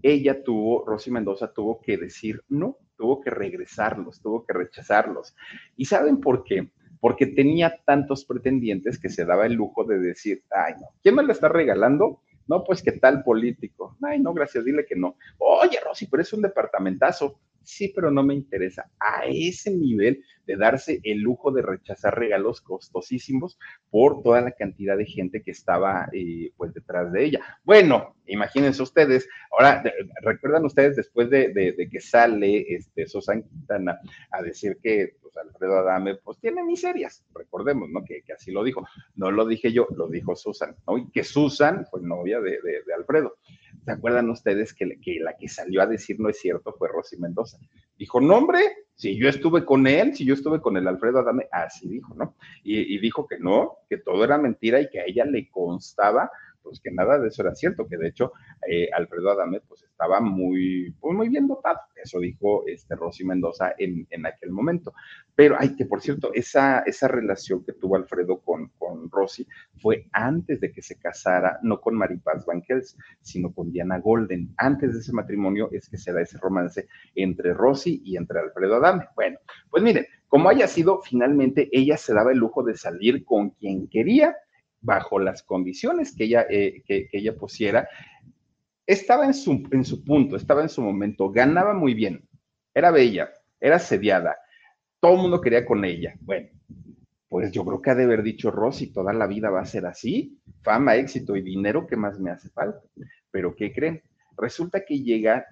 ella 0.04 0.44
tuvo, 0.44 0.86
Rosy 0.86 1.12
Mendoza 1.12 1.54
tuvo 1.54 1.82
que 1.82 1.98
decir 1.98 2.42
no, 2.50 2.78
tuvo 2.98 3.22
que 3.22 3.30
regresarlos, 3.30 4.22
tuvo 4.22 4.46
que 4.46 4.54
rechazarlos. 4.54 5.36
¿Y 5.76 5.86
saben 5.86 6.20
por 6.20 6.44
qué? 6.44 6.72
Porque 7.00 7.28
tenía 7.28 7.82
tantos 7.86 8.26
pretendientes 8.26 9.00
que 9.00 9.10
se 9.10 9.26
daba 9.26 9.46
el 9.46 9.54
lujo 9.54 9.84
de 9.84 10.00
decir, 10.00 10.44
ay, 10.52 10.74
no, 10.80 10.88
¿quién 11.02 11.16
me 11.16 11.24
lo 11.24 11.32
está 11.32 11.50
regalando? 11.50 12.22
No, 12.48 12.64
pues 12.64 12.82
qué 12.82 12.94
tal 12.94 13.24
político. 13.24 13.98
Ay, 14.02 14.20
no, 14.20 14.34
gracias, 14.34 14.66
dile 14.66 14.86
que 14.86 14.96
no. 14.96 15.16
Oye, 15.38 15.80
Rosy, 15.84 16.08
pero 16.08 16.22
es 16.22 16.34
un 16.34 16.42
departamentazo. 16.42 17.40
Sí, 17.64 17.92
pero 17.94 18.12
no 18.12 18.24
me 18.24 18.34
interesa. 18.34 18.90
A 19.00 19.26
ese 19.26 19.72
nivel 19.72 20.24
de 20.46 20.58
darse 20.58 21.00
el 21.04 21.20
lujo 21.20 21.52
de 21.52 21.62
rechazar 21.62 22.18
regalos 22.18 22.62
costosísimos 22.62 23.60
por 23.90 24.22
toda 24.24 24.42
la 24.42 24.52
cantidad 24.52 24.98
de 24.98 25.06
gente 25.06 25.42
que 25.42 25.52
estaba 25.52 26.10
eh, 26.12 26.52
pues 26.58 26.74
detrás 26.74 27.12
de 27.12 27.26
ella. 27.26 27.60
Bueno, 27.64 28.16
imagínense 28.26 28.82
ustedes, 28.82 29.28
ahora 29.52 29.84
recuerdan 30.22 30.66
ustedes 30.66 30.96
después 30.96 31.30
de, 31.30 31.76
que 31.92 32.02
sale 32.02 32.66
este 32.74 33.08
Susan 33.08 33.44
Quintana 33.44 34.00
a 34.32 34.42
decir 34.42 34.78
que 34.82 35.18
pues, 35.22 35.38
Alfredo 35.38 35.78
Adame 35.80 36.16
pues 36.16 36.40
tiene 36.40 36.64
miserias, 36.64 37.24
recordemos, 37.34 37.90
¿no? 37.90 38.04
Que, 38.04 38.24
así 38.34 38.52
lo 38.52 38.64
dijo. 38.64 38.88
No 39.16 39.32
lo 39.32 39.46
dije 39.46 39.72
yo, 39.72 39.88
lo 39.96 40.08
dijo 40.08 40.36
Susan, 40.36 40.76
¿no? 40.88 40.98
Y 40.98 41.10
que 41.12 41.24
Susan 41.24 41.86
fue 41.86 42.02
novia 42.02 42.40
de, 42.40 42.60
de 42.62 42.94
Alfredo. 42.94 43.36
¿Se 43.84 43.92
acuerdan 43.92 44.30
ustedes 44.30 44.74
que, 44.74 44.98
la 45.20 45.36
que 45.38 45.48
salió 45.48 45.82
a 45.82 45.88
decir 45.88 46.20
no 46.20 46.30
es 46.30 46.40
cierto 46.40 46.74
fue 46.78 46.88
Rosy 46.88 47.18
Mendoza? 47.18 47.58
Dijo, 47.98 48.22
no, 48.22 48.38
hombre, 48.38 48.60
si 48.96 49.18
yo 49.18 49.28
estuve 49.28 49.66
con 49.66 49.88
él, 49.88 50.16
si 50.16 50.26
yo 50.26 50.34
estuve 50.36 50.62
con 50.62 50.78
el 50.78 50.88
Alfredo 50.88 51.20
Adame, 51.20 51.48
así 51.52 51.88
dijo, 51.88 52.14
¿no? 52.16 52.36
Y, 52.64 52.96
y 52.96 53.00
dijo 53.00 53.28
que 53.28 53.40
no, 53.40 53.78
que 53.90 53.98
todo 53.98 54.24
era 54.24 54.38
mentira 54.38 54.80
y 54.80 54.90
que 54.90 55.00
a 55.00 55.06
ella 55.06 55.26
le 55.26 55.50
constaba 55.50 56.30
pues 56.64 56.80
que 56.80 56.92
nada 56.92 57.20
de 57.20 57.28
eso 57.28 57.42
era 57.42 57.56
cierto, 57.56 57.88
que 57.88 57.98
de 57.98 58.08
hecho 58.08 58.34
eh, 58.68 58.90
Alfredo 58.94 59.32
Adame 59.32 59.62
pues 59.62 59.84
estaba 59.84 60.20
muy, 60.20 60.96
pues, 61.00 61.16
muy 61.16 61.30
bien 61.30 61.48
dotado, 61.48 61.80
eso 62.04 62.20
dijo 62.20 62.64
este 62.66 62.96
Rosy 62.96 63.24
Mendoza 63.24 63.74
en, 63.78 64.08
en, 64.10 64.26
aquel 64.26 64.52
momento. 64.52 64.94
Pero, 65.36 65.56
ay, 65.60 65.76
que 65.76 65.86
por 65.86 66.02
cierto, 66.02 66.32
esa, 66.34 66.80
esa 66.80 67.08
relación 67.08 67.64
que 67.64 67.74
tuvo 67.74 67.96
Alfredo 67.96 68.40
con, 68.40 68.70
con 68.80 69.10
Rosy 69.12 69.48
fue 69.80 70.08
antes 70.12 70.60
de 70.60 70.72
que 70.72 70.82
se 70.82 70.98
casara, 70.98 71.60
no 71.62 71.80
con 71.80 71.96
Maripaz 71.96 72.46
Banquels, 72.46 72.98
sino 73.22 73.54
con 73.54 73.72
Diana 73.72 74.00
Golden. 74.00 74.54
Antes 74.58 74.94
de 74.94 75.00
ese 75.00 75.14
matrimonio 75.14 75.70
es 75.72 75.88
que 75.88 75.98
se 75.98 76.12
da 76.12 76.22
ese 76.22 76.38
romance 76.40 76.88
entre 77.16 77.54
Rosy 77.54 78.02
y 78.04 78.18
entre 78.18 78.40
Alfredo 78.40 78.76
Adame. 78.76 79.08
Bueno, 79.16 79.38
pues 79.70 79.84
miren, 79.84 80.06
como 80.28 80.50
haya 80.50 80.68
sido, 80.68 81.02
finalmente 81.02 81.70
ella 81.72 81.98
se 81.98 82.14
daba 82.14 82.32
el 82.32 82.38
lujo 82.38 82.64
de 82.64 82.76
salir 82.76 83.26
con 83.26 83.52
quien 83.52 83.88
quería 83.88 84.36
bajo 84.82 85.20
las 85.20 85.44
condiciones 85.44 86.16
que 86.16 86.26
ella, 86.26 86.46
eh, 86.50 86.84
que, 86.86 87.08
ella 87.12 87.36
pusiera, 87.36 87.88
estaba 88.86 89.26
en 89.26 89.34
su, 89.34 89.64
en 89.72 89.86
su 89.86 90.04
punto, 90.04 90.36
estaba 90.36 90.62
en 90.62 90.70
su 90.70 90.82
momento, 90.82 91.30
ganaba 91.30 91.74
muy 91.74 91.94
bien, 91.94 92.28
era 92.74 92.92
bella, 92.92 93.32
era 93.60 93.80
sediada, 93.80 94.36
todo 95.00 95.16
el 95.16 95.22
mundo 95.22 95.40
quería 95.40 95.66
con 95.66 95.86
ella. 95.86 96.14
Bueno, 96.20 96.50
pues 97.30 97.52
yo 97.52 97.64
creo 97.64 97.82
que 97.82 97.92
ha 97.92 97.96
de 97.96 98.04
haber 98.04 98.24
dicho 98.24 98.52
Rosy, 98.52 98.92
toda 98.92 99.14
la 99.14 99.28
vida 99.28 99.50
va 99.50 99.62
a 99.62 99.66
ser 99.66 99.86
así, 99.86 100.38
fama, 100.64 100.96
éxito 100.96 101.36
y 101.36 101.42
dinero, 101.42 101.88
¿qué 101.88 101.96
más 101.96 102.20
me 102.20 102.32
hace 102.32 102.50
falta? 102.50 102.82
Pero 103.32 103.56
¿qué 103.56 103.72
creen? 103.72 104.02
Resulta 104.38 104.84
que 104.84 105.00
llega 105.00 105.46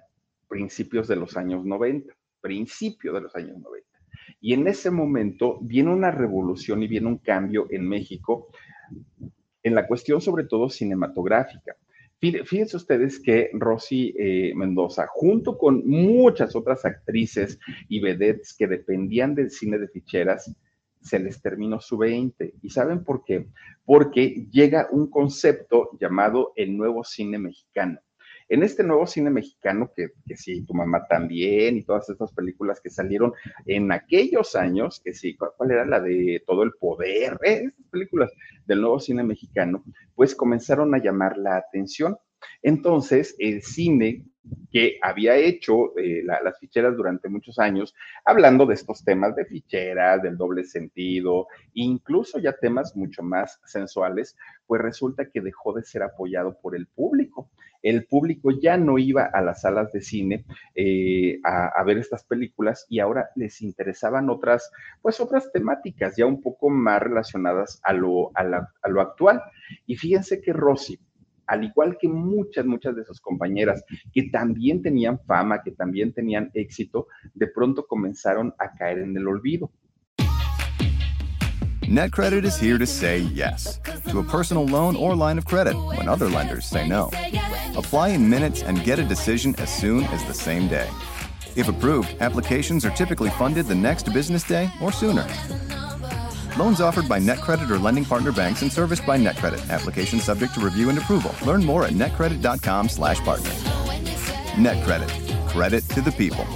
principios 0.48 1.08
de 1.08 1.16
los 1.16 1.36
años 1.36 1.64
90, 1.64 2.12
principio 2.40 3.12
de 3.12 3.22
los 3.22 3.34
años 3.34 3.58
90. 3.58 3.88
Y 4.40 4.52
en 4.54 4.66
ese 4.66 4.90
momento 4.90 5.58
viene 5.62 5.90
una 5.90 6.10
revolución 6.10 6.82
y 6.82 6.88
viene 6.88 7.06
un 7.06 7.18
cambio 7.18 7.66
en 7.70 7.88
México 7.88 8.48
en 9.62 9.74
la 9.74 9.86
cuestión 9.86 10.20
sobre 10.20 10.44
todo 10.44 10.68
cinematográfica. 10.68 11.76
Fíjense 12.20 12.76
ustedes 12.76 13.18
que 13.18 13.50
Rosy 13.54 14.14
eh, 14.18 14.52
Mendoza, 14.54 15.06
junto 15.10 15.56
con 15.56 15.88
muchas 15.88 16.54
otras 16.54 16.84
actrices 16.84 17.58
y 17.88 18.00
vedettes 18.00 18.54
que 18.54 18.66
dependían 18.66 19.34
del 19.34 19.50
cine 19.50 19.78
de 19.78 19.88
ficheras, 19.88 20.54
se 21.00 21.18
les 21.18 21.40
terminó 21.40 21.80
su 21.80 21.96
20. 21.96 22.56
¿Y 22.60 22.70
saben 22.70 23.04
por 23.04 23.24
qué? 23.24 23.48
Porque 23.86 24.46
llega 24.50 24.88
un 24.92 25.08
concepto 25.08 25.90
llamado 25.98 26.52
el 26.56 26.76
nuevo 26.76 27.04
cine 27.04 27.38
mexicano 27.38 28.00
en 28.50 28.64
este 28.64 28.82
nuevo 28.82 29.06
cine 29.06 29.30
mexicano, 29.30 29.92
que, 29.94 30.08
que 30.26 30.36
sí, 30.36 30.62
tu 30.66 30.74
mamá 30.74 31.06
también, 31.08 31.76
y 31.76 31.84
todas 31.84 32.10
estas 32.10 32.32
películas 32.32 32.80
que 32.80 32.90
salieron 32.90 33.32
en 33.64 33.92
aquellos 33.92 34.56
años, 34.56 35.00
que 35.04 35.14
sí, 35.14 35.36
¿cuál, 35.36 35.70
era 35.70 35.86
la 35.86 36.00
de 36.00 36.42
todo 36.44 36.64
el 36.64 36.72
poder? 36.72 37.38
Eh, 37.44 37.62
estas 37.66 37.86
películas 37.90 38.32
del 38.66 38.80
nuevo 38.80 38.98
cine 38.98 39.22
mexicano, 39.22 39.84
pues 40.16 40.34
comenzaron 40.34 40.92
a 40.94 40.98
llamar 40.98 41.38
la 41.38 41.58
atención. 41.58 42.18
Entonces, 42.62 43.34
el 43.38 43.62
cine 43.62 44.24
que 44.70 44.98
había 45.02 45.36
hecho 45.36 45.96
eh, 45.98 46.22
las 46.24 46.58
ficheras 46.58 46.96
durante 46.96 47.28
muchos 47.28 47.58
años, 47.58 47.94
hablando 48.24 48.66
de 48.66 48.74
estos 48.74 49.04
temas 49.04 49.34
de 49.36 49.44
ficheras, 49.44 50.22
del 50.22 50.36
doble 50.36 50.64
sentido, 50.64 51.48
incluso 51.74 52.38
ya 52.38 52.52
temas 52.52 52.96
mucho 52.96 53.22
más 53.22 53.60
sensuales, 53.64 54.36
pues 54.66 54.80
resulta 54.80 55.26
que 55.26 55.40
dejó 55.40 55.72
de 55.72 55.82
ser 55.82 56.02
apoyado 56.02 56.58
por 56.60 56.76
el 56.76 56.86
público. 56.86 57.50
El 57.82 58.04
público 58.06 58.50
ya 58.50 58.76
no 58.76 58.98
iba 58.98 59.24
a 59.24 59.40
las 59.40 59.62
salas 59.62 59.90
de 59.92 60.02
cine 60.02 60.44
eh, 60.74 61.40
a, 61.44 61.82
ver 61.84 61.96
estas 61.96 62.24
películas 62.24 62.86
y 62.90 63.00
ahora 63.00 63.30
les 63.36 63.62
interesaban 63.62 64.28
otras, 64.28 64.70
pues 65.00 65.18
otras 65.18 65.50
temáticas 65.50 66.14
ya 66.16 66.26
un 66.26 66.42
poco 66.42 66.68
más 66.68 67.00
relacionadas 67.00 67.80
a 67.82 67.94
lo, 67.94 68.32
a 68.34 68.88
lo 68.88 69.00
actual. 69.00 69.42
Y 69.86 69.96
fíjense 69.96 70.42
que 70.42 70.52
Rosy, 70.52 71.00
al 71.50 71.64
igual 71.64 71.98
que 72.00 72.08
muchas, 72.08 72.64
muchas 72.64 72.94
de 72.94 73.04
sus 73.04 73.20
compañeras 73.20 73.84
que 74.12 74.30
también 74.30 74.82
tenían 74.82 75.18
fama, 75.26 75.62
que 75.62 75.72
también 75.72 76.12
tenían 76.12 76.50
éxito, 76.54 77.08
de 77.34 77.48
pronto 77.48 77.86
comenzaron 77.86 78.54
a 78.58 78.72
caer 78.72 79.00
en 79.00 79.16
el 79.16 79.26
olvido. 79.26 79.70
NetCredit 81.82 82.44
is 82.44 82.56
here 82.56 82.78
to 82.78 82.86
say 82.86 83.18
yes 83.34 83.80
to 84.08 84.20
a 84.20 84.22
personal 84.22 84.64
loan 84.64 84.94
or 84.94 85.16
line 85.16 85.38
of 85.38 85.44
credit 85.44 85.74
when 85.96 86.08
other 86.08 86.28
lenders 86.28 86.64
say 86.64 86.86
no. 86.86 87.10
Apply 87.76 88.10
in 88.10 88.30
minutes 88.30 88.62
and 88.62 88.84
get 88.84 89.00
a 89.00 89.04
decision 89.04 89.56
as 89.58 89.68
soon 89.68 90.04
as 90.04 90.24
the 90.26 90.34
same 90.34 90.68
day. 90.68 90.88
If 91.56 91.68
approved, 91.68 92.14
applications 92.20 92.84
are 92.84 92.90
typically 92.90 93.30
funded 93.30 93.66
the 93.66 93.74
next 93.74 94.12
business 94.12 94.44
day 94.44 94.70
or 94.80 94.92
sooner. 94.92 95.26
Loans 96.58 96.80
offered 96.80 97.08
by 97.08 97.18
NetCredit 97.18 97.70
or 97.70 97.78
lending 97.78 98.04
partner 98.04 98.32
banks 98.32 98.62
and 98.62 98.72
serviced 98.72 99.06
by 99.06 99.18
NetCredit. 99.18 99.70
Application 99.70 100.20
subject 100.20 100.54
to 100.54 100.60
review 100.60 100.88
and 100.88 100.98
approval. 100.98 101.34
Learn 101.46 101.64
more 101.64 101.84
at 101.84 101.92
netcredit.com/partner. 101.92 103.50
NetCredit. 104.56 105.10
Credit 105.48 105.88
to 105.90 106.00
the 106.00 106.12
people. 106.12 106.46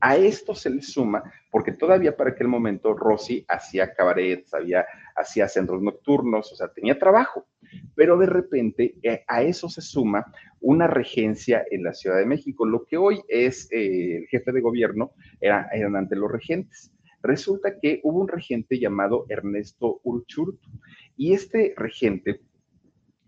A 0.00 0.16
esto 0.16 0.54
se 0.54 0.70
le 0.70 0.82
suma, 0.82 1.22
porque 1.50 1.72
todavía 1.72 2.16
para 2.16 2.30
aquel 2.30 2.46
momento 2.46 2.94
Rosy 2.94 3.44
hacía 3.48 3.92
cabarets, 3.92 4.54
había, 4.54 4.86
hacía 5.16 5.48
centros 5.48 5.82
nocturnos, 5.82 6.52
o 6.52 6.54
sea, 6.54 6.68
tenía 6.68 6.96
trabajo. 6.96 7.46
Pero 7.94 8.16
de 8.16 8.26
repente 8.26 8.94
eh, 9.02 9.24
a 9.26 9.42
eso 9.42 9.68
se 9.68 9.80
suma 9.80 10.24
una 10.60 10.86
regencia 10.86 11.64
en 11.70 11.84
la 11.84 11.94
Ciudad 11.94 12.18
de 12.18 12.26
México. 12.26 12.66
Lo 12.66 12.84
que 12.84 12.96
hoy 12.96 13.20
es 13.28 13.70
eh, 13.72 14.18
el 14.18 14.26
jefe 14.28 14.52
de 14.52 14.60
gobierno 14.60 15.12
era, 15.40 15.68
eran 15.72 15.96
ante 15.96 16.16
los 16.16 16.30
regentes. 16.30 16.92
Resulta 17.22 17.78
que 17.80 18.00
hubo 18.04 18.20
un 18.20 18.28
regente 18.28 18.78
llamado 18.78 19.26
Ernesto 19.28 20.00
Uruchurtu 20.04 20.68
y 21.16 21.32
este 21.32 21.74
regente, 21.76 22.40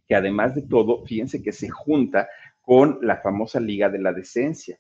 que 0.07 0.14
además 0.14 0.55
de 0.55 0.62
todo, 0.62 1.05
fíjense 1.05 1.43
que 1.43 1.53
se 1.53 1.68
junta 1.68 2.29
con 2.61 2.99
la 3.03 3.16
famosa 3.16 3.61
Liga 3.61 3.89
de 3.89 3.99
la 3.99 4.12
Decencia. 4.12 4.79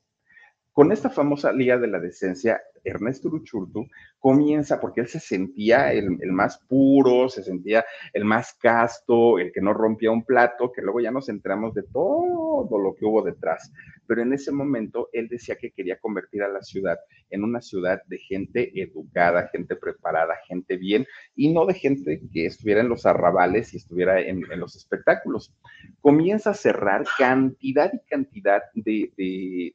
Con 0.72 0.92
esta 0.92 1.10
famosa 1.10 1.52
Liga 1.52 1.78
de 1.78 1.88
la 1.88 1.98
Decencia, 1.98 2.60
Ernesto 2.88 3.28
Ruchurtu 3.28 3.86
comienza, 4.18 4.80
porque 4.80 5.00
él 5.02 5.08
se 5.08 5.20
sentía 5.20 5.92
el, 5.92 6.18
más 6.32 6.58
puro, 6.58 7.28
se 7.28 7.42
sentía 7.42 7.84
el 8.12 8.24
más 8.24 8.54
casto, 8.54 9.38
el 9.38 9.52
que 9.52 9.60
no 9.60 9.72
rompía 9.72 10.10
un 10.10 10.24
plato, 10.24 10.72
que 10.72 10.82
luego 10.82 11.00
ya 11.00 11.10
nos 11.10 11.28
enteramos 11.28 11.74
de 11.74 11.84
todo 11.84 12.78
lo 12.78 12.94
que 12.94 13.04
hubo 13.04 13.22
detrás. 13.22 13.72
Pero 14.06 14.22
en 14.22 14.32
ese 14.32 14.50
momento 14.50 15.08
él 15.12 15.28
decía 15.28 15.56
que 15.56 15.70
quería 15.70 15.98
convertir 15.98 16.42
a 16.42 16.48
la 16.48 16.62
ciudad 16.62 16.98
en 17.30 17.44
una 17.44 17.60
ciudad 17.60 18.02
de 18.06 18.18
gente 18.18 18.72
educada, 18.80 19.48
gente 19.52 19.76
preparada, 19.76 20.34
gente 20.46 20.76
bien, 20.76 21.06
y 21.36 21.52
no 21.52 21.66
de 21.66 21.74
gente 21.74 22.20
que 22.32 22.46
estuviera 22.46 22.80
en 22.80 22.88
los 22.88 23.06
arrabales 23.06 23.74
y 23.74 23.76
estuviera 23.76 24.20
en, 24.20 24.44
los 24.58 24.76
espectáculos. 24.76 25.54
Comienza 26.00 26.50
a 26.50 26.54
cerrar 26.54 27.04
cantidad 27.18 27.92
y 27.92 28.00
cantidad 28.08 28.62
de, 28.74 29.12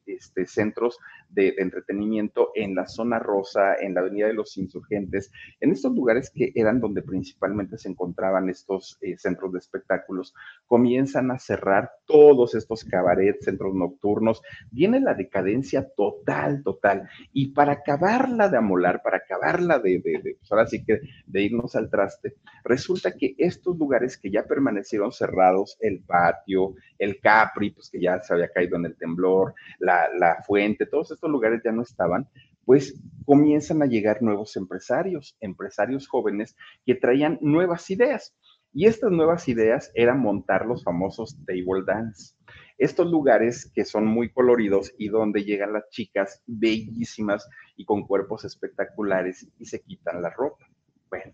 este, 0.06 0.46
centros 0.46 0.98
de 1.28 1.54
entretenimiento 1.58 2.50
en 2.54 2.74
la 2.74 2.86
zona 2.86 3.03
rosa, 3.12 3.74
en 3.76 3.94
la 3.94 4.00
Avenida 4.00 4.26
de 4.26 4.34
los 4.34 4.56
Insurgentes, 4.56 5.30
en 5.60 5.72
estos 5.72 5.94
lugares 5.94 6.30
que 6.30 6.52
eran 6.54 6.80
donde 6.80 7.02
principalmente 7.02 7.78
se 7.78 7.88
encontraban 7.88 8.48
estos 8.48 8.98
eh, 9.00 9.16
centros 9.18 9.52
de 9.52 9.58
espectáculos, 9.58 10.34
comienzan 10.66 11.30
a 11.30 11.38
cerrar 11.38 11.90
todos 12.06 12.54
estos 12.54 12.84
cabarets, 12.84 13.44
centros 13.44 13.74
nocturnos, 13.74 14.42
viene 14.70 15.00
la 15.00 15.14
decadencia 15.14 15.88
total, 15.96 16.62
total. 16.62 17.08
Y 17.32 17.52
para 17.52 17.72
acabarla 17.72 18.48
de 18.48 18.58
amolar, 18.58 19.02
para 19.02 19.18
acabarla 19.18 19.78
de, 19.78 20.00
de, 20.00 20.36
pues 20.38 20.52
ahora 20.52 20.66
sí 20.66 20.84
que 20.84 21.00
de 21.26 21.42
irnos 21.42 21.76
al 21.76 21.90
traste, 21.90 22.34
resulta 22.64 23.12
que 23.16 23.34
estos 23.38 23.76
lugares 23.76 24.18
que 24.18 24.30
ya 24.30 24.44
permanecieron 24.44 25.12
cerrados, 25.12 25.76
el 25.80 26.02
patio, 26.02 26.74
el 26.98 27.20
Capri, 27.20 27.70
pues 27.70 27.90
que 27.90 28.00
ya 28.00 28.20
se 28.22 28.34
había 28.34 28.48
caído 28.48 28.76
en 28.76 28.86
el 28.86 28.96
temblor, 28.96 29.54
la, 29.78 30.08
la 30.18 30.42
fuente, 30.46 30.86
todos 30.86 31.10
estos 31.10 31.30
lugares 31.30 31.60
ya 31.64 31.72
no 31.72 31.82
estaban, 31.82 32.28
pues 32.64 33.00
comienzan 33.24 33.82
a 33.82 33.86
llegar 33.86 34.22
nuevos 34.22 34.56
empresarios, 34.56 35.36
empresarios 35.40 36.08
jóvenes 36.08 36.56
que 36.84 36.94
traían 36.94 37.38
nuevas 37.40 37.90
ideas. 37.90 38.34
Y 38.72 38.86
estas 38.86 39.12
nuevas 39.12 39.48
ideas 39.48 39.92
eran 39.94 40.20
montar 40.20 40.66
los 40.66 40.82
famosos 40.82 41.38
table 41.46 41.84
dance. 41.86 42.34
Estos 42.76 43.08
lugares 43.08 43.70
que 43.72 43.84
son 43.84 44.04
muy 44.04 44.32
coloridos 44.32 44.92
y 44.98 45.08
donde 45.08 45.44
llegan 45.44 45.72
las 45.72 45.88
chicas 45.90 46.42
bellísimas 46.46 47.48
y 47.76 47.84
con 47.84 48.04
cuerpos 48.04 48.44
espectaculares 48.44 49.48
y 49.58 49.66
se 49.66 49.80
quitan 49.80 50.20
la 50.20 50.30
ropa. 50.30 50.68
Bueno, 51.08 51.32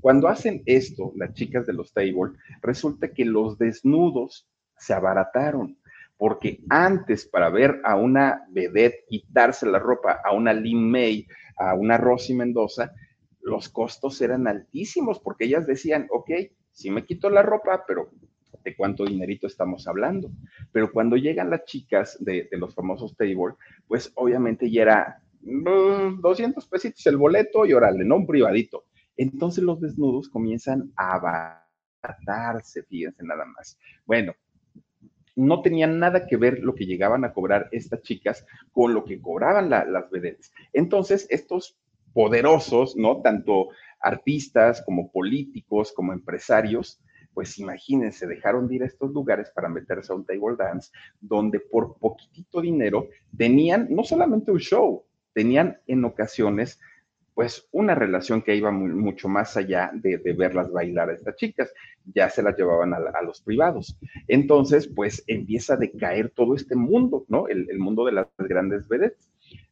cuando 0.00 0.28
hacen 0.28 0.62
esto, 0.66 1.12
las 1.16 1.34
chicas 1.34 1.66
de 1.66 1.72
los 1.72 1.92
table, 1.92 2.38
resulta 2.62 3.12
que 3.12 3.24
los 3.24 3.58
desnudos 3.58 4.48
se 4.78 4.94
abarataron 4.94 5.76
porque 6.20 6.60
antes 6.68 7.24
para 7.24 7.48
ver 7.48 7.80
a 7.82 7.96
una 7.96 8.44
vedette 8.50 9.06
quitarse 9.08 9.64
la 9.64 9.78
ropa, 9.78 10.20
a 10.22 10.34
una 10.34 10.52
Lin 10.52 10.90
May, 10.90 11.26
a 11.56 11.72
una 11.72 11.96
Rosy 11.96 12.34
Mendoza, 12.34 12.92
los 13.40 13.70
costos 13.70 14.20
eran 14.20 14.46
altísimos 14.46 15.18
porque 15.18 15.46
ellas 15.46 15.66
decían, 15.66 16.08
ok, 16.10 16.30
sí 16.72 16.90
me 16.90 17.06
quito 17.06 17.30
la 17.30 17.40
ropa, 17.40 17.84
pero 17.88 18.10
¿de 18.62 18.76
cuánto 18.76 19.06
dinerito 19.06 19.46
estamos 19.46 19.88
hablando? 19.88 20.30
Pero 20.72 20.92
cuando 20.92 21.16
llegan 21.16 21.48
las 21.48 21.64
chicas 21.64 22.18
de, 22.20 22.46
los 22.52 22.74
famosos 22.74 23.16
table, 23.16 23.54
pues 23.88 24.12
obviamente 24.14 24.70
ya 24.70 24.82
era 24.82 25.22
200 25.40 26.66
mm, 26.66 26.68
pesitos 26.68 27.06
el 27.06 27.16
boleto 27.16 27.64
y 27.64 27.72
órale, 27.72 28.04
no 28.04 28.16
un 28.16 28.26
privadito. 28.26 28.84
Entonces 29.16 29.64
los 29.64 29.80
desnudos 29.80 30.28
comienzan 30.28 30.92
a 30.96 31.62
abaratarse, 32.02 32.82
fíjense 32.82 33.24
nada 33.24 33.46
más. 33.46 33.78
Bueno, 34.04 34.34
no 35.40 35.62
tenía 35.62 35.86
nada 35.86 36.26
que 36.26 36.36
ver 36.36 36.60
lo 36.60 36.74
que 36.74 36.86
llegaban 36.86 37.24
a 37.24 37.32
cobrar 37.32 37.68
estas 37.72 38.02
chicas 38.02 38.46
con 38.72 38.94
lo 38.94 39.04
que 39.04 39.20
cobraban 39.20 39.70
las 39.70 40.10
vedettes. 40.10 40.52
Entonces, 40.72 41.26
estos 41.30 41.78
poderosos, 42.12 42.96
¿no? 42.96 43.20
Tanto 43.22 43.68
artistas 44.00 44.82
como 44.82 45.10
políticos, 45.10 45.92
como 45.92 46.12
empresarios, 46.12 47.00
pues 47.32 47.58
imagínense, 47.58 48.26
dejaron 48.26 48.66
de 48.66 48.76
ir 48.76 48.82
a 48.82 48.86
estos 48.86 49.12
lugares 49.12 49.50
para 49.50 49.68
meterse 49.68 50.12
a 50.12 50.16
un 50.16 50.24
table 50.24 50.56
dance, 50.58 50.90
donde 51.20 51.60
por 51.60 51.96
poquitito 51.98 52.60
dinero 52.60 53.08
tenían 53.36 53.86
no 53.90 54.02
solamente 54.02 54.50
un 54.50 54.58
show, 54.58 55.04
tenían 55.32 55.78
en 55.86 56.04
ocasiones 56.04 56.80
pues 57.34 57.68
una 57.72 57.94
relación 57.94 58.42
que 58.42 58.56
iba 58.56 58.70
mucho 58.70 59.28
más 59.28 59.56
allá 59.56 59.90
de, 59.94 60.16
verlas 60.34 60.70
bailar 60.70 61.10
a 61.10 61.14
estas 61.14 61.36
chicas, 61.36 61.72
ya 62.14 62.28
se 62.28 62.42
las 62.42 62.56
llevaban 62.56 62.92
a, 62.94 63.22
los 63.22 63.40
privados. 63.40 63.98
Entonces, 64.28 64.88
pues 64.88 65.22
empieza 65.26 65.74
a 65.74 65.76
decaer 65.76 66.30
todo 66.30 66.54
este 66.54 66.76
mundo, 66.76 67.24
¿no? 67.28 67.48
El, 67.48 67.68
el 67.70 67.78
mundo 67.78 68.04
de 68.04 68.12
las 68.12 68.26
grandes 68.38 68.88
vedettes. 68.88 69.30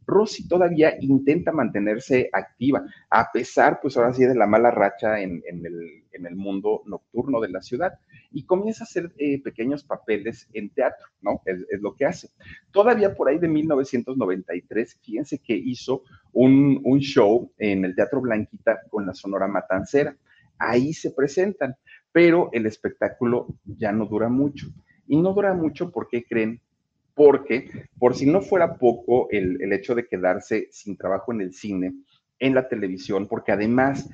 Rosy 0.08 0.48
todavía 0.48 0.94
intenta 1.00 1.52
mantenerse 1.52 2.30
activa, 2.32 2.82
a 3.10 3.30
pesar, 3.30 3.78
pues 3.80 3.94
ahora 3.96 4.14
sí, 4.14 4.24
de 4.24 4.34
la 4.34 4.46
mala 4.46 4.70
racha 4.70 5.20
en, 5.20 5.42
el, 5.44 6.34
mundo 6.34 6.82
nocturno 6.86 7.40
de 7.40 7.50
la 7.50 7.60
ciudad, 7.60 7.92
y 8.32 8.44
comienza 8.44 8.84
a 8.84 8.86
hacer 8.86 9.12
eh, 9.18 9.40
pequeños 9.42 9.84
papeles 9.84 10.48
en 10.54 10.70
teatro, 10.70 11.06
¿no? 11.20 11.42
Es, 11.44 11.58
lo 11.80 11.94
que 11.94 12.06
hace. 12.06 12.30
Todavía 12.72 13.14
por 13.14 13.28
ahí 13.28 13.38
de 13.38 13.48
1993, 13.48 14.98
fíjense 15.02 15.38
que 15.38 15.54
hizo 15.54 16.02
un, 16.32 16.80
un 16.84 16.98
show 17.00 17.52
en 17.58 17.84
el 17.84 17.94
Teatro 17.94 18.20
Blanquita 18.20 18.80
con 18.88 19.06
la 19.06 19.14
Sonora 19.14 19.46
Matancera. 19.46 20.16
Ahí 20.58 20.92
se 20.92 21.10
presentan, 21.12 21.76
pero 22.12 22.50
el 22.52 22.66
espectáculo 22.66 23.46
ya 23.64 23.92
no 23.92 24.06
dura 24.06 24.28
mucho. 24.28 24.68
Y 25.06 25.16
no 25.20 25.32
dura 25.32 25.54
mucho 25.54 25.90
porque 25.90 26.24
creen 26.24 26.60
porque 27.18 27.88
por 27.98 28.14
si 28.14 28.26
no 28.26 28.40
fuera 28.40 28.76
poco 28.76 29.28
el, 29.30 29.72
hecho 29.72 29.96
de 29.96 30.06
quedarse 30.06 30.68
sin 30.70 30.96
trabajo 30.96 31.32
en 31.32 31.40
el 31.40 31.52
cine, 31.52 31.92
en 32.38 32.54
la 32.54 32.68
televisión, 32.68 33.26
porque 33.26 33.50
además 33.50 34.08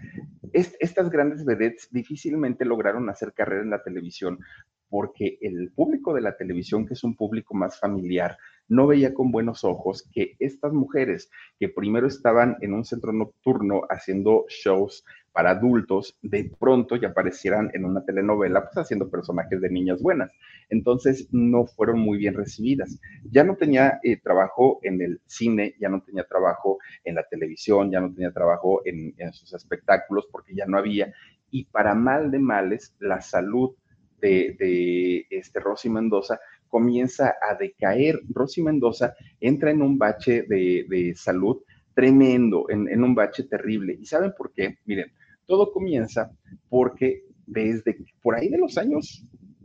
estas 0.52 1.10
grandes 1.10 1.44
vedettes 1.44 1.88
difícilmente 1.90 2.64
lograron 2.64 3.10
hacer 3.10 3.34
carrera 3.34 3.62
en 3.62 3.68
la 3.68 3.82
televisión 3.82 4.38
porque 4.94 5.38
el 5.40 5.72
público 5.72 6.14
de 6.14 6.20
la 6.20 6.36
televisión, 6.36 6.86
que 6.86 6.94
es 6.94 7.02
un 7.02 7.16
público 7.16 7.52
más 7.52 7.80
familiar, 7.80 8.38
no 8.68 8.86
veía 8.86 9.12
con 9.12 9.32
buenos 9.32 9.64
ojos 9.64 10.08
que 10.14 10.36
estas 10.38 10.72
mujeres 10.72 11.32
que 11.58 11.68
primero 11.68 12.06
estaban 12.06 12.58
en 12.60 12.74
un 12.74 12.84
centro 12.84 13.12
nocturno 13.12 13.82
haciendo 13.90 14.44
shows 14.48 15.04
para 15.32 15.50
adultos, 15.50 16.16
de 16.22 16.48
pronto 16.60 16.94
ya 16.94 17.08
aparecieran 17.08 17.72
en 17.74 17.84
una 17.84 18.04
telenovela, 18.04 18.62
pues 18.62 18.76
haciendo 18.76 19.10
personajes 19.10 19.60
de 19.60 19.68
niñas 19.68 20.00
buenas. 20.00 20.30
Entonces 20.68 21.26
no 21.32 21.66
fueron 21.66 21.98
muy 21.98 22.16
bien 22.16 22.34
recibidas. 22.34 23.00
Ya 23.24 23.42
no 23.42 23.56
tenía 23.56 23.98
eh, 24.04 24.20
trabajo 24.22 24.78
en 24.84 25.02
el 25.02 25.20
cine, 25.26 25.74
ya 25.80 25.88
no 25.88 26.02
tenía 26.02 26.22
trabajo 26.22 26.78
en 27.02 27.16
la 27.16 27.24
televisión, 27.24 27.90
ya 27.90 27.98
no 27.98 28.14
tenía 28.14 28.30
trabajo 28.30 28.82
en, 28.84 29.12
en 29.18 29.32
sus 29.32 29.54
espectáculos 29.54 30.28
porque 30.30 30.54
ya 30.54 30.66
no 30.66 30.78
había. 30.78 31.12
Y 31.50 31.64
para 31.64 31.96
mal 31.96 32.30
de 32.30 32.38
males, 32.38 32.94
la 33.00 33.20
salud 33.20 33.74
de, 34.20 35.26
este 35.30 35.60
Rosy 35.60 35.88
Mendoza 35.88 36.40
comienza 36.68 37.36
a 37.40 37.54
decaer. 37.54 38.20
Rosy 38.28 38.62
Mendoza 38.62 39.14
entra 39.40 39.70
en 39.70 39.82
un 39.82 39.98
bache 39.98 40.42
de, 40.42 41.12
salud 41.16 41.62
tremendo, 41.94 42.66
en, 42.68 43.02
un 43.02 43.14
bache 43.14 43.44
terrible. 43.44 43.96
¿Y 44.00 44.06
saben 44.06 44.32
por 44.36 44.52
qué? 44.52 44.78
Miren, 44.84 45.12
todo 45.46 45.72
comienza 45.72 46.30
porque 46.68 47.24
desde 47.46 47.96
por 48.22 48.34
ahí 48.34 48.48
de 48.48 48.58
los 48.58 48.78
años 48.78 49.24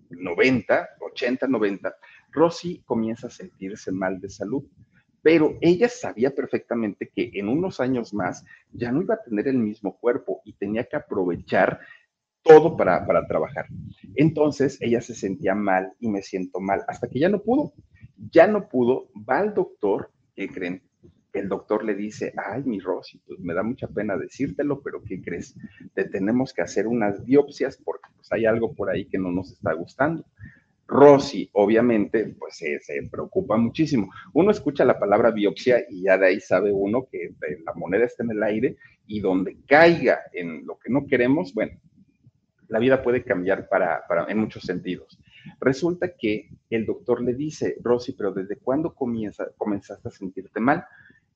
90, 0.09 0.89
80, 0.99 1.47
90, 1.47 1.95
Rosy 2.31 2.81
comienza 2.85 3.27
a 3.27 3.31
sentirse 3.31 3.91
mal 3.91 4.19
de 4.19 4.29
salud. 4.29 4.63
Pero 5.21 5.57
ella 5.59 5.89
sabía 5.89 6.33
perfectamente 6.33 7.11
que 7.13 7.31
en 7.33 7.49
unos 7.49 7.79
años 7.79 8.13
más 8.13 8.45
ya 8.71 8.91
no 8.91 9.01
iba 9.01 9.15
a 9.15 9.23
tener 9.23 9.47
el 9.47 9.57
mismo 9.57 9.97
cuerpo 9.97 10.41
y 10.45 10.53
tenía 10.53 10.85
que 10.85 10.95
aprovechar 10.95 11.79
todo 12.49 12.75
para, 12.75 13.05
para 13.05 13.27
trabajar. 13.27 13.67
Entonces 14.15 14.79
ella 14.81 15.01
se 15.01 15.13
sentía 15.13 15.53
mal 15.53 15.93
y 15.99 16.09
me 16.09 16.23
siento 16.23 16.59
mal, 16.59 16.81
hasta 16.87 17.07
que 17.07 17.19
ya 17.19 17.29
no 17.29 17.43
pudo. 17.43 17.73
Ya 18.31 18.47
no 18.47 18.67
pudo, 18.67 19.09
va 19.29 19.39
al 19.39 19.53
doctor, 19.53 20.09
¿qué 20.35 20.49
creen? 20.49 20.81
El 21.31 21.47
doctor 21.47 21.85
le 21.85 21.93
dice, 21.93 22.33
ay, 22.35 22.63
mi 22.63 22.79
Rosy, 22.79 23.19
pues 23.19 23.39
me 23.39 23.53
da 23.53 23.61
mucha 23.61 23.87
pena 23.87 24.17
decírtelo, 24.17 24.81
pero 24.81 25.03
¿qué 25.03 25.21
crees? 25.21 25.55
Te 25.93 26.05
tenemos 26.05 26.51
que 26.51 26.63
hacer 26.63 26.87
unas 26.87 27.23
biopsias 27.23 27.77
porque 27.77 28.09
pues, 28.15 28.31
hay 28.31 28.47
algo 28.47 28.73
por 28.73 28.89
ahí 28.89 29.05
que 29.05 29.19
no 29.19 29.31
nos 29.31 29.51
está 29.51 29.73
gustando. 29.73 30.25
Rosy, 30.87 31.51
obviamente, 31.53 32.35
pues 32.39 32.57
se, 32.57 32.79
se, 32.79 33.07
preocupa 33.11 33.57
muchísimo. 33.57 34.11
Uno 34.33 34.49
escucha 34.49 34.83
la 34.85 34.97
palabra 34.99 35.29
biopsia 35.29 35.85
y 35.87 36.01
ya 36.01 36.17
de 36.17 36.25
ahí 36.25 36.39
sabe 36.39 36.71
uno 36.71 37.07
que 37.11 37.35
la 37.63 37.73
moneda 37.75 38.05
está 38.05 38.23
en 38.23 38.31
el 38.31 38.41
aire 38.41 38.77
y 39.05 39.19
donde 39.19 39.55
caiga 39.67 40.19
en 40.33 40.65
lo 40.65 40.79
que 40.79 40.91
no 40.91 41.05
queremos, 41.05 41.53
bueno, 41.53 41.79
la 42.69 42.79
vida 42.79 43.01
puede 43.01 43.23
cambiar 43.23 43.67
para, 43.67 44.05
en 44.27 44.37
muchos 44.37 44.63
sentidos. 44.63 45.19
Resulta 45.59 46.15
que 46.15 46.49
el 46.69 46.85
doctor 46.85 47.21
le 47.21 47.33
dice, 47.33 47.77
Rosy, 47.81 48.13
pero 48.13 48.31
¿desde 48.31 48.57
cuándo 48.57 48.93
comienza, 48.93 49.47
comenzaste 49.57 50.07
a 50.07 50.11
sentirte 50.11 50.59
mal? 50.59 50.85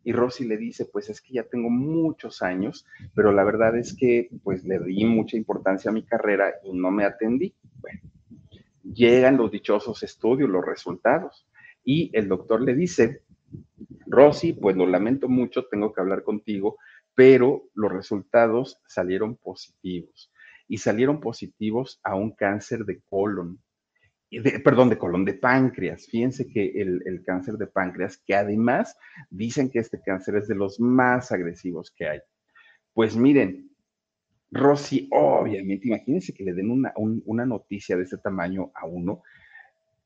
Y 0.04 0.12
Rosy 0.12 0.46
le 0.46 0.58
dice, 0.58 0.86
pues 0.86 1.10
es 1.10 1.22
que 1.22 1.34
ya 1.34 1.44
tengo 1.44 1.70
muchos 1.70 2.42
años, 2.42 2.86
pero 3.16 3.32
la 3.32 3.44
verdad 3.44 3.76
es 3.78 3.96
que 3.96 4.30
pues 4.44 4.64
le 4.64 4.80
di 4.80 5.06
mucha 5.06 5.36
importancia 5.36 5.90
a 5.90 5.94
mi 5.94 6.04
carrera 6.04 6.54
y 6.64 6.74
no 6.74 6.92
me 6.92 7.06
atendí. 7.06 7.56
Bueno, 7.82 8.02
llegan 8.84 9.38
los 9.38 9.50
dichosos 9.50 10.04
estudios, 10.04 10.50
los 10.50 10.66
resultados, 10.66 11.48
y 11.84 12.12
el 12.14 12.28
doctor 12.28 12.62
le 12.62 12.76
dice, 12.76 13.24
Rosy, 14.06 14.54
pues 14.54 14.76
lo 14.76 14.86
lamento 14.86 15.30
mucho, 15.30 15.66
tengo 15.66 15.94
que 15.94 16.02
hablar 16.02 16.24
contigo, 16.24 16.78
pero 17.16 17.64
los 17.74 17.92
resultados 17.92 18.82
salieron 18.86 19.36
positivos 19.36 20.33
y 20.68 20.78
salieron 20.78 21.20
positivos 21.20 22.00
a 22.04 22.16
un 22.16 22.32
cáncer 22.32 22.86
de 22.86 23.02
colon, 23.10 23.60
perdón, 24.64 24.90
de 24.90 24.98
colon, 24.98 25.26
de 25.26 25.36
páncreas. 25.36 26.08
Fíjense 26.08 26.48
que 26.48 26.82
el, 26.82 27.24
cáncer 27.26 27.56
de 27.56 27.68
páncreas, 27.68 28.18
que 28.26 28.36
además 28.36 28.98
dicen 29.30 29.70
que 29.70 29.80
este 29.80 30.02
cáncer 30.02 30.36
es 30.36 30.48
de 30.48 30.56
los 30.56 30.80
más 30.80 31.32
agresivos 31.32 31.92
que 31.96 32.08
hay. 32.08 32.20
Pues 32.94 33.16
miren, 33.16 33.70
Rosy, 34.52 35.08
obviamente, 35.12 35.88
imagínense 35.88 36.34
que 36.34 36.44
le 36.44 36.54
den 36.54 36.72
una, 36.72 36.94
una 36.96 37.46
noticia 37.46 37.98
de 37.98 38.04
ese 38.04 38.18
tamaño 38.18 38.72
a 38.76 38.86
uno, 38.86 39.24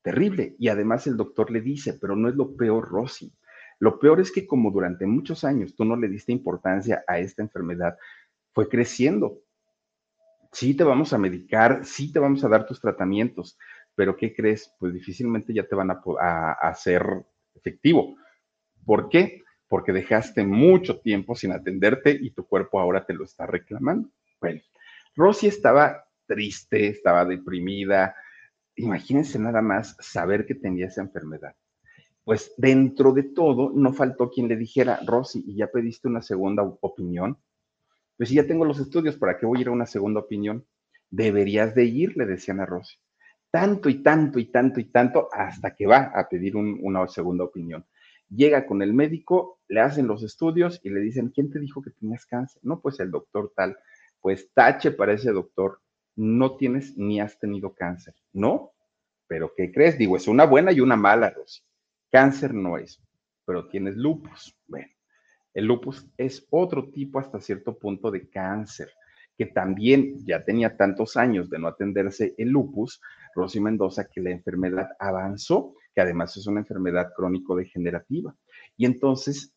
terrible. 0.02 0.56
Y 0.58 0.68
además 0.68 1.06
el 1.06 1.16
doctor 1.16 1.50
le 1.50 1.60
dice, 1.60 1.94
pero 2.00 2.16
no 2.16 2.28
es 2.28 2.34
lo 2.34 2.56
peor, 2.56 2.88
Rosy. 2.88 3.32
Lo 3.78 3.98
peor 3.98 4.20
es 4.20 4.32
que 4.32 4.46
como 4.46 4.70
durante 4.70 5.06
muchos 5.06 5.44
años 5.44 5.76
tú 5.76 5.84
no 5.84 5.96
le 5.96 6.08
diste 6.08 6.32
importancia 6.32 7.04
a 7.06 7.18
esta 7.18 7.42
enfermedad, 7.42 7.96
fue 8.52 8.68
creciendo 8.68 9.40
sí 10.52 10.74
te 10.74 10.84
vamos 10.84 11.12
a 11.12 11.18
medicar, 11.18 11.84
sí 11.84 12.12
te 12.12 12.18
vamos 12.18 12.44
a 12.44 12.48
dar 12.48 12.66
tus 12.66 12.80
tratamientos, 12.80 13.58
pero 13.94 14.16
¿qué 14.16 14.34
crees? 14.34 14.72
Pues 14.78 14.92
difícilmente 14.92 15.52
ya 15.52 15.66
te 15.66 15.74
van 15.74 15.90
a, 15.90 16.52
hacer 16.60 17.02
efectivo. 17.54 18.16
¿Por 18.84 19.08
qué? 19.08 19.42
Porque 19.68 19.92
dejaste 19.92 20.44
mucho 20.44 21.00
tiempo 21.00 21.34
sin 21.34 21.52
atenderte 21.52 22.16
y 22.18 22.30
tu 22.30 22.46
cuerpo 22.46 22.80
ahora 22.80 23.04
te 23.04 23.12
lo 23.12 23.24
está 23.24 23.46
reclamando. 23.46 24.08
Bueno, 24.40 24.60
Rosy 25.16 25.48
estaba 25.48 26.04
triste, 26.26 26.88
estaba 26.88 27.24
deprimida. 27.24 28.14
Imagínense 28.76 29.38
nada 29.38 29.60
más 29.60 29.96
saber 30.00 30.46
que 30.46 30.54
tenía 30.54 30.86
esa 30.86 31.02
enfermedad. 31.02 31.54
Pues 32.22 32.54
dentro 32.56 33.12
de 33.12 33.24
todo, 33.24 33.72
no 33.74 33.92
faltó 33.92 34.30
quien 34.30 34.48
le 34.48 34.56
dijera, 34.56 35.00
Rosy, 35.04 35.42
¿y 35.46 35.56
ya 35.56 35.66
pediste 35.68 36.08
una 36.08 36.22
segunda 36.22 36.62
opinión? 36.62 37.38
Pues 38.18 38.30
si 38.30 38.34
ya 38.34 38.46
tengo 38.46 38.64
los 38.64 38.80
estudios, 38.80 39.16
¿para 39.16 39.38
qué 39.38 39.46
voy 39.46 39.58
a 39.58 39.60
ir 39.62 39.68
a 39.68 39.70
una 39.70 39.86
segunda 39.86 40.20
opinión? 40.20 40.66
Deberías 41.08 41.74
de 41.76 41.84
ir, 41.84 42.16
le 42.16 42.26
decían 42.26 42.58
a 42.58 42.66
Rosy. 42.66 42.96
Tanto 43.50 43.88
y 43.88 44.02
tanto 44.02 44.40
y 44.40 44.46
tanto 44.46 44.80
y 44.80 44.86
tanto 44.86 45.28
hasta 45.32 45.74
que 45.74 45.86
va 45.86 46.10
a 46.14 46.28
pedir 46.28 46.56
una 46.56 47.06
segunda 47.06 47.44
opinión. 47.44 47.86
Llega 48.28 48.66
con 48.66 48.82
el 48.82 48.92
médico, 48.92 49.60
le 49.68 49.80
hacen 49.80 50.08
los 50.08 50.24
estudios 50.24 50.80
y 50.82 50.90
le 50.90 51.00
dicen, 51.00 51.30
¿quién 51.30 51.48
te 51.48 51.60
dijo 51.60 51.80
que 51.80 51.92
tenías 51.92 52.26
cáncer? 52.26 52.60
No, 52.64 52.80
pues 52.80 52.98
el 52.98 53.12
doctor 53.12 53.52
tal. 53.54 53.78
Pues 54.20 54.50
tache 54.52 54.90
para 54.90 55.12
ese 55.12 55.30
doctor, 55.30 55.80
no 56.16 56.56
tienes 56.56 56.98
ni 56.98 57.20
has 57.20 57.38
tenido 57.38 57.72
cáncer. 57.72 58.14
¿No? 58.32 58.72
¿Pero 59.28 59.52
qué 59.56 59.70
crees? 59.70 59.96
Digo, 59.96 60.16
es 60.16 60.26
una 60.26 60.44
buena 60.44 60.72
y 60.72 60.80
una 60.80 60.96
mala, 60.96 61.30
Rosy. 61.30 61.62
Cáncer 62.10 62.52
no 62.52 62.78
es, 62.78 63.00
pero 63.44 63.68
tienes 63.68 63.96
lupus. 63.96 64.56
Bueno, 64.66 64.88
el 65.58 65.64
lupus 65.64 66.06
es 66.16 66.46
otro 66.50 66.88
tipo 66.88 67.18
hasta 67.18 67.40
cierto 67.40 67.76
punto 67.76 68.12
de 68.12 68.28
cáncer, 68.28 68.92
que 69.36 69.46
también 69.46 70.24
ya 70.24 70.44
tenía 70.44 70.76
tantos 70.76 71.16
años 71.16 71.50
de 71.50 71.58
no 71.58 71.66
atenderse 71.66 72.32
el 72.38 72.50
lupus, 72.50 73.00
Rosy 73.34 73.58
Mendoza, 73.58 74.08
que 74.08 74.20
la 74.20 74.30
enfermedad 74.30 74.90
avanzó, 75.00 75.74
que 75.92 76.00
además 76.00 76.36
es 76.36 76.46
una 76.46 76.60
enfermedad 76.60 77.12
crónico-degenerativa. 77.12 78.36
Y 78.76 78.86
entonces, 78.86 79.52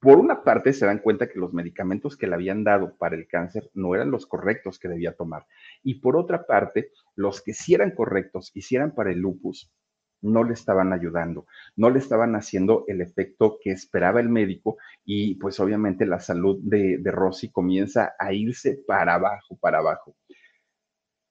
por 0.00 0.18
una 0.18 0.44
parte, 0.44 0.74
se 0.74 0.84
dan 0.84 0.98
cuenta 0.98 1.30
que 1.30 1.38
los 1.38 1.54
medicamentos 1.54 2.14
que 2.14 2.26
le 2.26 2.34
habían 2.34 2.62
dado 2.62 2.94
para 2.98 3.16
el 3.16 3.26
cáncer 3.26 3.70
no 3.72 3.94
eran 3.94 4.10
los 4.10 4.26
correctos 4.26 4.78
que 4.78 4.88
debía 4.88 5.16
tomar. 5.16 5.46
Y 5.82 5.94
por 6.00 6.14
otra 6.18 6.44
parte, 6.44 6.90
los 7.16 7.40
que 7.40 7.54
sí 7.54 7.72
eran 7.72 7.92
correctos 7.92 8.50
y 8.52 8.76
eran 8.76 8.94
para 8.94 9.10
el 9.10 9.20
lupus, 9.20 9.72
no 10.22 10.44
le 10.44 10.54
estaban 10.54 10.92
ayudando, 10.92 11.46
no 11.76 11.90
le 11.90 11.98
estaban 11.98 12.34
haciendo 12.34 12.84
el 12.88 13.00
efecto 13.00 13.58
que 13.62 13.72
esperaba 13.72 14.20
el 14.20 14.28
médico 14.28 14.78
y 15.04 15.34
pues 15.34 15.60
obviamente 15.60 16.06
la 16.06 16.20
salud 16.20 16.58
de, 16.62 17.00
Rosy 17.04 17.50
comienza 17.50 18.14
a 18.18 18.32
irse 18.32 18.82
para 18.86 19.14
abajo, 19.14 19.56
para 19.60 19.78
abajo. 19.78 20.14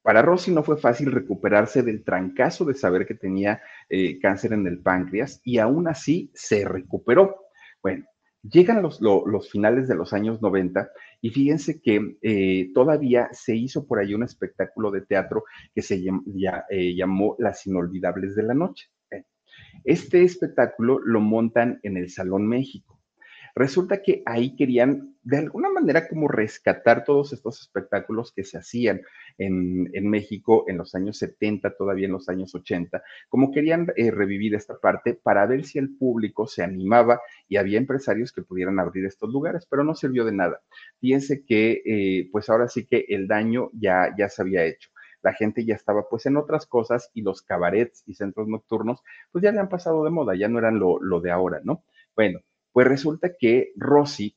Para 0.03 0.21
Rosy 0.21 0.51
no 0.51 0.63
fue 0.63 0.77
fácil 0.77 1.11
recuperarse 1.11 1.83
del 1.83 2.03
trancazo 2.03 2.65
de 2.65 2.73
saber 2.73 3.05
que 3.05 3.15
tenía 3.15 3.61
eh, 3.87 4.19
cáncer 4.19 4.53
en 4.53 4.65
el 4.67 4.79
páncreas 4.79 5.41
y 5.43 5.59
aún 5.59 5.87
así 5.87 6.31
se 6.33 6.65
recuperó. 6.65 7.35
Bueno, 7.81 8.05
Llegan 8.43 8.81
los, 8.81 8.99
finales 9.51 9.87
de 9.87 9.95
los 9.95 10.13
años 10.13 10.41
90 10.41 10.89
y 11.21 11.29
fíjense 11.29 11.79
que 11.79 12.17
eh, 12.21 12.71
todavía 12.73 13.29
se 13.33 13.55
hizo 13.55 13.85
por 13.85 13.99
ahí 13.99 14.15
un 14.15 14.23
espectáculo 14.23 14.89
de 14.89 15.01
teatro 15.01 15.43
que 15.75 15.81
se 15.83 16.01
eh, 16.69 16.95
llamó 16.95 17.35
Las 17.37 17.67
Inolvidables 17.67 18.35
de 18.35 18.43
la 18.43 18.53
Noche. 18.53 18.89
Este 19.83 20.23
espectáculo 20.23 20.99
lo 20.99 21.19
montan 21.19 21.79
en 21.83 21.97
el 21.97 22.09
Salón 22.09 22.47
México. 22.47 23.00
Resulta 23.55 24.01
que 24.01 24.23
ahí 24.25 24.55
querían 24.55 25.15
de 25.23 25.37
alguna 25.37 25.69
manera 25.69 26.07
como 26.07 26.27
rescatar 26.27 27.03
todos 27.03 27.33
estos 27.33 27.61
espectáculos 27.61 28.31
que 28.33 28.43
se 28.43 28.57
hacían 28.57 29.01
en, 29.37 30.09
México 30.09 30.65
en 30.67 30.77
los 30.77 30.95
años 30.95 31.17
70, 31.17 31.75
todavía 31.75 32.07
en 32.07 32.13
los 32.13 32.27
años 32.29 32.55
80, 32.55 33.03
como 33.29 33.51
querían 33.51 33.87
eh, 33.95 34.11
revivir 34.11 34.55
esta 34.55 34.79
parte 34.79 35.13
para 35.13 35.45
ver 35.45 35.63
si 35.63 35.79
el 35.79 35.95
público 35.95 36.47
se 36.47 36.63
animaba 36.63 37.21
y 37.47 37.57
había 37.57 37.77
empresarios 37.77 38.31
que 38.31 38.41
pudieran 38.41 38.79
abrir 38.79 39.05
estos 39.05 39.29
lugares, 39.29 39.67
pero 39.69 39.83
no 39.83 39.95
sirvió 39.95 40.25
de 40.25 40.33
nada. 40.33 40.61
Fíjense 40.99 41.45
que 41.45 41.81
eh, 41.85 42.29
pues 42.31 42.49
ahora 42.49 42.67
sí 42.67 42.85
que 42.85 43.05
el 43.09 43.27
daño 43.27 43.69
ya, 43.73 44.13
ya 44.17 44.29
se 44.29 44.41
había 44.41 44.65
hecho 44.65 44.89
la 45.23 45.33
gente 45.33 45.65
ya 45.65 45.75
estaba 45.75 46.09
pues 46.09 46.25
en 46.25 46.35
otras 46.35 46.65
cosas 46.65 47.11
y 47.13 47.21
los 47.21 47.43
cabarets 47.43 48.03
y 48.07 48.15
centros 48.15 48.47
nocturnos 48.47 49.01
pues 49.31 49.43
ya 49.43 49.51
le 49.51 49.59
han 49.59 49.69
pasado 49.69 50.03
de 50.03 50.09
moda, 50.09 50.35
ya 50.35 50.47
no 50.47 50.59
eran 50.59 50.79
lo, 50.79 50.99
lo 50.99 51.21
de 51.21 51.29
ahora, 51.31 51.61
¿no? 51.63 51.83
Bueno, 52.15 52.39
pues 52.71 52.87
resulta 52.87 53.31
que 53.37 53.71
Rosy, 53.75 54.35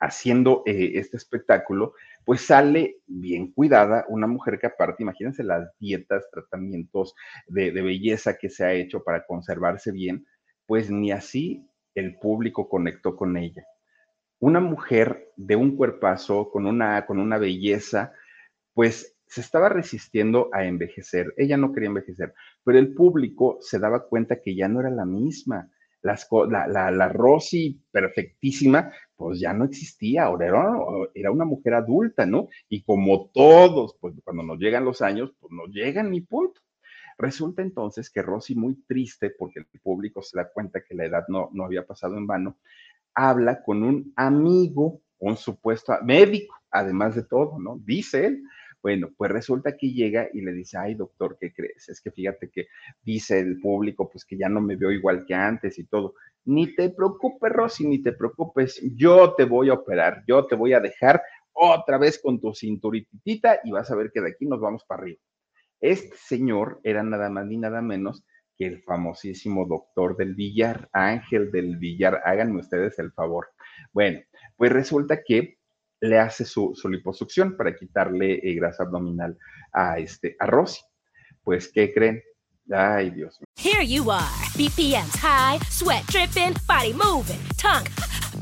haciendo 0.00 0.62
eh, 0.66 0.92
este 0.94 1.16
espectáculo, 1.16 1.94
pues 2.24 2.42
sale 2.42 2.98
bien 3.06 3.52
cuidada, 3.52 4.04
una 4.08 4.26
mujer 4.26 4.58
que 4.58 4.66
aparte, 4.66 5.02
imagínense 5.02 5.42
las 5.42 5.70
dietas, 5.78 6.28
tratamientos 6.30 7.14
de, 7.46 7.70
belleza 7.70 8.36
que 8.36 8.48
se 8.48 8.64
ha 8.64 8.72
hecho 8.72 9.02
para 9.02 9.24
conservarse 9.26 9.92
bien, 9.92 10.26
pues 10.66 10.90
ni 10.90 11.12
así 11.12 11.66
el 11.94 12.18
público 12.18 12.68
conectó 12.68 13.16
con 13.16 13.36
ella. 13.36 13.64
Una 14.38 14.60
mujer 14.60 15.30
de 15.36 15.56
un 15.56 15.76
cuerpazo, 15.76 16.50
con 16.50 16.66
una, 16.66 17.06
con 17.06 17.18
una 17.18 17.38
belleza, 17.38 18.12
pues 18.74 19.16
se 19.26 19.40
estaba 19.40 19.68
resistiendo 19.68 20.50
a 20.52 20.64
envejecer. 20.64 21.32
Ella 21.36 21.56
no 21.56 21.72
quería 21.72 21.88
envejecer, 21.88 22.34
pero 22.64 22.78
el 22.78 22.94
público 22.94 23.58
se 23.60 23.78
daba 23.78 24.06
cuenta 24.06 24.40
que 24.40 24.54
ya 24.54 24.68
no 24.68 24.80
era 24.80 24.90
la 24.90 25.04
misma. 25.04 25.70
Las, 26.02 26.28
la, 26.50 26.66
la, 26.66 26.90
la, 26.90 27.08
Rosy 27.08 27.80
perfectísima, 27.90 28.90
pues 29.14 29.38
ya 29.38 29.52
no 29.52 29.64
existía, 29.64 30.24
ahora 30.24 30.46
era, 30.46 30.64
era, 31.14 31.30
una 31.30 31.44
mujer 31.44 31.74
adulta, 31.74 32.26
¿no? 32.26 32.48
Y 32.68 32.82
como 32.82 33.30
todos, 33.32 33.96
pues 34.00 34.14
cuando 34.24 34.42
nos 34.42 34.58
llegan 34.58 34.84
los 34.84 35.00
años, 35.00 35.32
pues 35.38 35.52
nos 35.52 35.68
llegan 35.70 36.10
ni 36.10 36.20
punto. 36.20 36.60
Resulta 37.18 37.62
entonces 37.62 38.10
que 38.10 38.20
Rosy, 38.20 38.56
muy 38.56 38.82
triste, 38.82 39.30
porque 39.30 39.60
el 39.60 39.66
público 39.80 40.22
se 40.22 40.36
da 40.36 40.50
cuenta 40.50 40.82
que 40.82 40.94
la 40.94 41.04
edad 41.04 41.24
no, 41.28 41.50
no 41.52 41.64
había 41.64 41.86
pasado 41.86 42.16
en 42.16 42.26
vano, 42.26 42.58
habla 43.14 43.62
con 43.62 43.82
un 43.82 44.12
amigo, 44.16 45.00
un 45.18 45.36
supuesto 45.36 45.96
médico, 46.02 46.56
además 46.70 47.14
de 47.14 47.22
todo, 47.22 47.58
¿no? 47.58 47.78
Dice 47.84 48.26
él. 48.26 48.42
Bueno, 48.82 49.10
pues 49.16 49.30
resulta 49.30 49.76
que 49.76 49.92
llega 49.92 50.28
y 50.32 50.40
le 50.40 50.52
dice, 50.52 50.76
ay 50.76 50.94
doctor, 50.94 51.38
¿qué 51.40 51.52
crees? 51.52 51.88
Es 51.88 52.00
que 52.00 52.10
fíjate 52.10 52.50
que 52.50 52.66
dice 53.02 53.38
el 53.38 53.60
público, 53.60 54.10
pues 54.10 54.24
que 54.24 54.36
ya 54.36 54.48
no 54.48 54.60
me 54.60 54.74
veo 54.74 54.90
igual 54.90 55.24
que 55.24 55.34
antes 55.34 55.78
y 55.78 55.84
todo. 55.84 56.14
Ni 56.44 56.74
te 56.74 56.90
preocupes, 56.90 57.52
Rosy, 57.52 57.86
ni 57.86 58.02
te 58.02 58.12
preocupes, 58.12 58.82
yo 58.96 59.34
te 59.34 59.44
voy 59.44 59.70
a 59.70 59.74
operar, 59.74 60.24
yo 60.26 60.44
te 60.46 60.56
voy 60.56 60.72
a 60.72 60.80
dejar 60.80 61.22
otra 61.52 61.96
vez 61.96 62.20
con 62.20 62.40
tu 62.40 62.52
cinturitita 62.54 63.60
y 63.62 63.70
vas 63.70 63.90
a 63.90 63.94
ver 63.94 64.10
que 64.12 64.20
de 64.20 64.30
aquí 64.30 64.46
nos 64.46 64.60
vamos 64.60 64.84
para 64.84 65.02
arriba. 65.02 65.20
Este 65.80 66.16
señor 66.16 66.80
era 66.82 67.02
nada 67.04 67.30
más 67.30 67.46
ni 67.46 67.58
nada 67.58 67.82
menos 67.82 68.24
que 68.58 68.66
el 68.66 68.82
famosísimo 68.82 69.66
doctor 69.66 70.16
del 70.16 70.34
billar, 70.34 70.88
Ángel 70.92 71.52
del 71.52 71.76
billar. 71.76 72.20
Háganme 72.24 72.60
ustedes 72.60 72.98
el 72.98 73.12
favor. 73.12 73.50
Bueno, 73.92 74.20
pues 74.56 74.72
resulta 74.72 75.22
que 75.22 75.58
le 76.02 76.18
hace 76.18 76.44
su, 76.44 76.72
su 76.74 76.88
liposucción 76.88 77.56
para 77.56 77.74
quitarle 77.74 78.40
eh, 78.42 78.54
grasa 78.54 78.82
abdominal 78.82 79.38
a, 79.72 79.98
este, 79.98 80.36
a 80.38 80.46
Rosy. 80.46 80.80
Pues, 81.42 81.70
¿qué 81.72 81.92
creen? 81.92 82.22
Ay, 82.70 83.10
Dios. 83.10 83.38
Here 83.56 83.82
you 83.82 84.10
are, 84.10 84.46
BPMs 84.56 85.16
high, 85.16 85.58
sweat 85.70 86.06
dripping, 86.06 86.54
body 86.66 86.92
moving, 86.92 87.40
tongue 87.56 87.86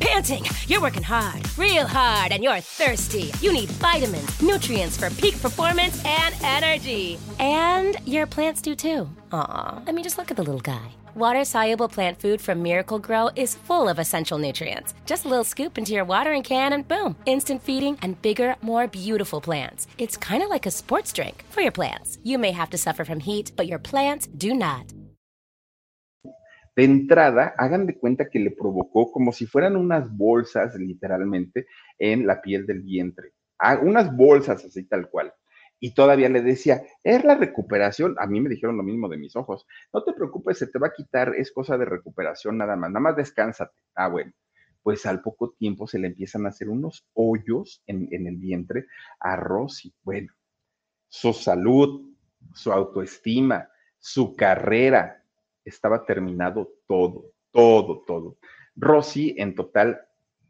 panting. 0.01 0.45
You're 0.67 0.81
working 0.81 1.03
hard, 1.03 1.47
real 1.59 1.87
hard, 1.87 2.33
and 2.33 2.43
you're 2.43 2.61
thirsty. 2.61 3.31
You 3.41 3.53
need 3.53 3.69
vitamins, 3.69 4.41
nutrients 4.43 4.97
for 4.97 5.11
peak 5.11 5.41
performance 5.41 6.03
and 6.05 6.35
energy. 6.43 7.19
And 7.39 7.97
your 8.07 8.27
plants 8.27 8.63
do 8.63 8.75
too. 8.75 9.09
Aw, 9.33 9.83
I 9.87 9.93
mean, 9.93 10.03
just 10.03 10.19
look 10.19 10.31
at 10.31 10.37
the 10.37 10.43
little 10.43 10.61
guy. 10.61 10.95
Water 11.17 11.45
soluble 11.45 11.89
plant 11.89 12.21
food 12.21 12.41
from 12.41 12.63
Miracle 12.63 13.01
Grow 13.01 13.31
is 13.35 13.57
full 13.57 13.89
of 13.89 13.99
essential 13.99 14.39
nutrients. 14.39 14.95
Just 15.07 15.25
a 15.25 15.29
little 15.29 15.43
scoop 15.43 15.77
into 15.77 15.93
your 15.93 16.05
watering 16.05 16.45
can, 16.45 16.73
and 16.73 16.87
boom, 16.87 17.17
instant 17.27 17.61
feeding 17.61 17.99
and 18.03 18.21
bigger, 18.23 18.55
more 18.63 18.87
beautiful 18.87 19.41
plants. 19.41 19.89
It's 19.99 20.17
kind 20.17 20.41
of 20.41 20.51
like 20.51 20.67
a 20.67 20.71
sports 20.71 21.13
drink 21.13 21.45
for 21.51 21.63
your 21.63 21.73
plants. 21.73 22.19
You 22.23 22.39
may 22.39 22.53
have 22.53 22.71
to 22.71 22.79
suffer 22.79 23.05
from 23.05 23.19
heat, 23.19 23.51
but 23.57 23.67
your 23.67 23.81
plants 23.81 24.29
do 24.29 24.55
not. 24.55 24.87
De 26.77 26.85
entrada, 26.85 27.55
hagan 27.59 27.87
de 27.87 27.99
cuenta 27.99 28.31
que 28.31 28.39
le 28.39 28.53
provocó 28.53 29.11
como 29.11 29.33
si 29.33 29.47
fueran 29.47 29.75
unas 29.75 30.09
bolsas, 30.17 30.77
literalmente, 30.77 31.67
en 31.99 32.25
la 32.25 32.41
piel 32.41 32.67
del 32.67 32.83
vientre. 32.83 33.33
Ah, 33.59 33.81
unas 33.83 34.17
bolsas 34.17 34.65
así 34.65 34.85
tal 34.85 35.11
cual. 35.11 35.33
Y 35.81 35.95
todavía 35.95 36.29
le 36.29 36.43
decía, 36.43 36.83
es 37.03 37.25
la 37.25 37.35
recuperación. 37.35 38.15
A 38.19 38.27
mí 38.27 38.41
me 38.41 38.51
dijeron 38.51 38.77
lo 38.77 38.83
mismo 38.83 39.09
de 39.09 39.17
mis 39.17 39.35
ojos. 39.35 39.67
No 39.93 40.05
te 40.05 40.13
preocupes, 40.13 40.59
se 40.59 40.67
te 40.67 40.79
va 40.79 40.89
a 40.89 40.93
quitar, 40.93 41.35
es 41.35 41.51
cosa 41.51 41.79
de 41.79 41.87
recuperación 41.87 42.59
nada 42.59 42.77
más. 42.77 42.91
Nada 42.91 43.01
más 43.01 43.17
descánsate. 43.17 43.75
Ah, 43.95 44.09
bueno. 44.09 44.33
Pues 44.83 45.05
al 45.07 45.23
poco 45.23 45.51
tiempo 45.51 45.87
se 45.87 45.99
le 45.99 46.09
empiezan 46.09 46.47
a 46.47 46.51
hacer 46.51 46.69
unos 46.69 47.07
hoyos 47.15 47.83
en, 47.87 48.09
el 48.11 48.37
vientre 48.37 48.87
a 49.19 49.37
Rosy. 49.37 49.93
Bueno, 50.03 50.33
su 51.09 51.33
salud, 51.33 52.15
su 52.55 52.73
autoestima, 52.73 53.69
su 53.99 54.35
carrera, 54.35 55.23
estaba 55.65 56.05
terminado 56.05 56.73
todo, 56.87 57.33
todo, 57.51 58.05
todo. 58.07 58.39
Rosy, 58.75 59.35
en 59.37 59.55
total 59.55 60.01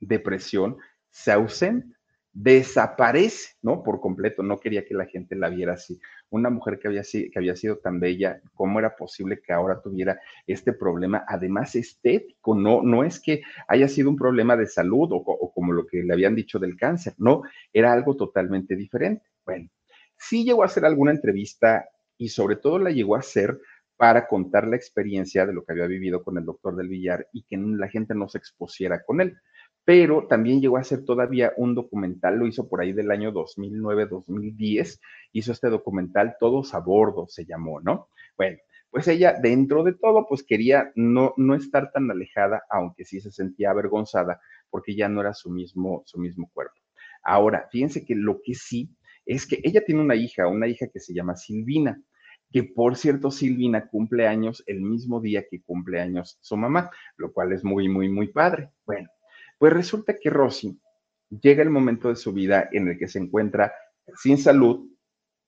depresión, 0.01 0.77
se 1.11 1.33
ausenta, 1.33 2.00
desaparece, 2.33 3.57
¿no? 3.63 3.83
Por 3.83 4.01
completo, 4.01 4.43
no 4.43 4.59
quería 4.59 4.85
que 4.85 4.95
la 4.95 5.07
gente 5.07 5.35
la 5.35 5.49
viera 5.49 5.75
así. 5.75 6.01
Una 6.31 6.49
mujer 6.49 6.79
que 6.79 6.89
había, 6.89 7.03
que 7.03 7.33
había 7.37 7.57
sido 7.57 7.79
tan 7.79 7.99
bella, 7.99 8.41
¿cómo 8.55 8.79
era 8.79 8.95
posible 8.95 9.41
que 9.41 9.53
ahora 9.53 9.81
tuviera 9.81 10.21
este 10.47 10.73
problema, 10.73 11.25
además 11.27 11.75
estético? 11.75 12.55
No, 12.55 12.83
no 12.83 13.05
es 13.05 13.21
que 13.21 13.43
haya 13.67 13.89
sido 13.89 14.11
un 14.11 14.17
problema 14.17 14.57
de 14.57 14.67
salud 14.67 15.09
o, 15.13 15.53
como 15.53 15.73
lo 15.73 15.87
que 15.87 16.03
le 16.03 16.13
habían 16.13 16.35
dicho 16.35 16.59
del 16.59 16.77
cáncer, 16.77 17.15
no, 17.19 17.43
era 17.73 17.93
algo 17.93 18.17
totalmente 18.17 18.77
diferente. 18.77 19.25
Bueno, 19.45 19.69
sí 20.17 20.45
llegó 20.45 20.63
a 20.63 20.67
hacer 20.67 20.85
alguna 20.85 21.11
entrevista 21.11 21.89
y 22.17 22.29
sobre 22.29 22.57
todo 22.57 22.79
la 22.79 22.91
llegó 22.91 23.17
a 23.17 23.21
hacer 23.21 23.59
para 23.97 24.27
contar 24.29 24.67
la 24.67 24.77
experiencia 24.77 25.45
de 25.45 25.53
lo 25.53 25.65
que 25.65 25.73
había 25.73 25.87
vivido 25.87 26.23
con 26.23 26.39
el 26.39 26.45
doctor 26.45 26.77
del 26.77 26.89
Villar 26.89 27.27
y 27.33 27.43
que 27.43 27.59
la 27.59 27.89
gente 27.89 28.15
no 28.15 28.29
se 28.29 28.39
expusiera 28.39 29.03
con 29.05 29.21
él. 29.21 29.37
Pero 29.85 30.27
también 30.27 30.61
llegó 30.61 30.77
a 30.77 30.81
hacer 30.81 31.05
todavía 31.05 31.53
un 31.57 31.75
documental, 31.75 32.39
lo 32.39 32.47
hizo 32.47 32.69
por 32.69 32.81
ahí 32.81 32.93
del 32.93 33.11
año 33.11 33.33
2009-2010, 33.33 35.01
hizo 35.33 35.53
este 35.53 35.69
documental 35.69 36.37
Todos 36.39 36.75
a 36.75 36.81
Bordo, 36.81 37.27
se 37.29 37.45
llamó, 37.45 37.81
¿no? 37.81 38.09
Bueno, 38.37 38.59
pues 38.91 39.09
ella 39.09 39.35
dentro 39.41 39.83
de 39.83 39.95
todo, 39.95 40.27
pues 40.29 40.43
quería 40.43 40.93
no, 40.95 41.35
no 41.37 41.55
estar 41.55 41.93
tan 41.93 42.11
alejada, 42.11 42.63
aunque 42.71 43.05
sí 43.05 43.21
se 43.21 43.31
sentía 43.31 43.71
avergonzada, 43.71 44.41
porque 44.69 44.95
ya 44.95 45.09
no 45.09 45.21
era 45.21 45.35
su 45.35 45.51
mismo, 45.51 46.03
su 46.07 46.19
mismo 46.19 46.51
cuerpo. 46.53 46.75
Ahora, 47.23 47.69
fíjense 47.71 48.05
que 48.05 48.15
lo 48.15 48.41
que 48.43 48.55
sí 48.55 48.91
es 49.27 49.47
que 49.47 49.61
ella 49.63 49.83
tiene 49.85 50.01
una 50.01 50.15
hija, 50.15 50.47
una 50.47 50.67
hija 50.67 50.89
que 50.89 51.01
se 51.01 51.15
llama 51.15 51.37
Silvina 51.37 52.01
que 52.53 52.65
por 52.65 52.97
cierto 52.97 53.31
Silvina 53.31 53.89
cumple 53.89 54.27
años 54.27 54.63
el 54.67 54.81
mismo 54.81 55.21
día 55.21 55.45
que 55.49 55.63
cumple 55.63 56.01
años 56.01 56.39
su 56.41 56.57
mamá, 56.57 56.91
lo 57.17 57.33
cual 57.33 57.53
es 57.53 57.65
muy, 57.65 57.89
muy, 57.89 58.09
muy 58.09 58.29
padre. 58.29 58.71
Bueno, 58.85 59.09
pues 59.61 59.75
resulta 59.75 60.17
que 60.19 60.31
Rosy 60.31 60.81
llega 61.29 61.63
el 61.63 61.69
momento 61.69 62.09
de 62.09 62.17
su 62.17 62.33
vida 62.33 62.71
en 62.73 62.89
el 62.89 62.99
que 62.99 63.09
se 63.09 63.19
encuentra 63.19 63.73
sin 64.17 64.39
salud, 64.39 64.89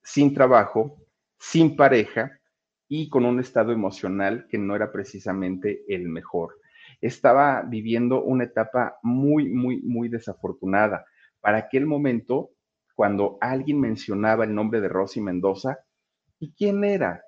sin 0.03 0.33
trabajo, 0.33 0.99
sin 1.39 1.75
pareja 1.75 2.39
y 2.87 3.09
con 3.09 3.25
un 3.25 3.39
estado 3.39 3.71
emocional 3.71 4.45
que 4.49 4.59
no 4.59 4.75
era 4.75 4.91
precisamente 4.91 5.83
el 5.87 6.07
mejor. 6.07 6.59
Estaba 7.01 7.63
viviendo 7.63 8.21
una 8.23 8.43
etapa 8.43 8.99
muy, 9.01 9.49
muy, 9.49 9.81
muy 9.81 10.09
desafortunada. 10.09 11.05
Para 11.41 11.57
aquel 11.57 11.87
momento, 11.87 12.51
cuando 12.93 13.39
alguien 13.41 13.79
mencionaba 13.79 14.43
el 14.43 14.53
nombre 14.53 14.79
de 14.79 14.89
Rosy 14.89 15.21
Mendoza, 15.21 15.79
¿Y 16.43 16.51
quién 16.51 16.83
era? 16.83 17.23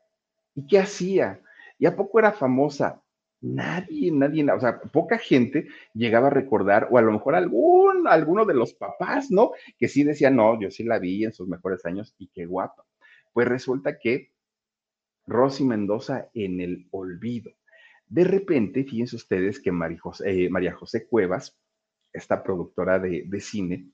¿Y 0.55 0.67
qué 0.67 0.77
hacía? 0.77 1.41
¿Y 1.79 1.86
a 1.86 1.95
poco 1.95 2.19
era 2.19 2.33
famosa? 2.33 3.01
Nadie, 3.41 4.11
nadie, 4.11 4.49
o 4.51 4.59
sea, 4.59 4.79
poca 4.79 5.17
gente 5.17 5.67
llegaba 5.93 6.27
a 6.27 6.31
recordar, 6.31 6.88
o 6.89 6.97
a 6.97 7.01
lo 7.01 7.11
mejor 7.11 7.36
algún, 7.36 8.07
alguno 8.07 8.45
de 8.45 8.53
los 8.53 8.73
papás, 8.73 9.29
¿no? 9.29 9.51
Que 9.77 9.88
sí 9.88 10.03
decía, 10.03 10.29
no, 10.29 10.59
yo 10.59 10.71
sí 10.71 10.83
la 10.83 10.99
vi 10.99 11.25
en 11.25 11.33
sus 11.33 11.47
mejores 11.47 11.86
años 11.86 12.15
y 12.17 12.27
qué 12.27 12.45
guapa. 12.45 12.86
Pues 13.33 13.47
resulta 13.47 13.99
que 13.99 14.31
Rosy 15.27 15.63
Mendoza 15.63 16.29
en 16.33 16.61
el 16.61 16.88
olvido. 16.91 17.51
De 18.07 18.23
repente, 18.23 18.83
fíjense 18.83 19.15
ustedes 19.15 19.59
que 19.59 19.71
María 19.71 19.99
José, 19.99 20.45
eh, 20.45 20.49
María 20.49 20.73
José 20.73 21.07
Cuevas, 21.07 21.57
esta 22.13 22.43
productora 22.43 22.99
de, 22.99 23.23
de 23.27 23.39
cine, 23.39 23.91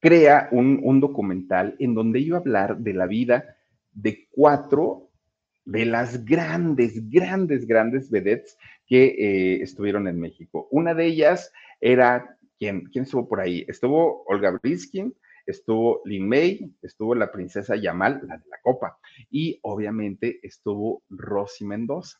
crea 0.00 0.48
un, 0.52 0.80
un, 0.82 1.00
documental 1.00 1.76
en 1.78 1.94
donde 1.94 2.20
iba 2.20 2.36
a 2.36 2.40
hablar 2.40 2.78
de 2.78 2.92
la 2.92 3.06
vida 3.06 3.56
de 3.92 4.28
cuatro 4.30 5.07
de 5.68 5.84
las 5.84 6.24
grandes, 6.24 7.10
grandes, 7.10 7.66
grandes 7.66 8.10
vedettes 8.10 8.56
que 8.86 9.04
eh, 9.04 9.62
estuvieron 9.62 10.08
en 10.08 10.18
México. 10.18 10.66
Una 10.70 10.94
de 10.94 11.04
ellas 11.04 11.52
era, 11.78 12.38
¿quién, 12.58 12.86
¿quién 12.86 13.04
estuvo 13.04 13.28
por 13.28 13.38
ahí? 13.38 13.66
Estuvo 13.68 14.24
Olga 14.24 14.50
Briskin, 14.62 15.14
estuvo 15.44 16.00
Lin 16.06 16.26
May, 16.26 16.74
estuvo 16.80 17.14
la 17.14 17.30
princesa 17.30 17.76
Yamal, 17.76 18.22
la 18.26 18.38
de 18.38 18.48
la 18.48 18.56
copa, 18.62 18.98
y 19.30 19.58
obviamente 19.60 20.40
estuvo 20.42 21.02
Rosy 21.10 21.66
Mendoza. 21.66 22.18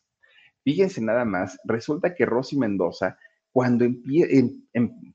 Fíjense 0.63 1.01
nada 1.01 1.25
más, 1.25 1.57
resulta 1.63 2.13
que 2.13 2.27
Rosy 2.27 2.55
Mendoza, 2.55 3.17
cuando 3.51 3.83
empieza, 3.83 4.31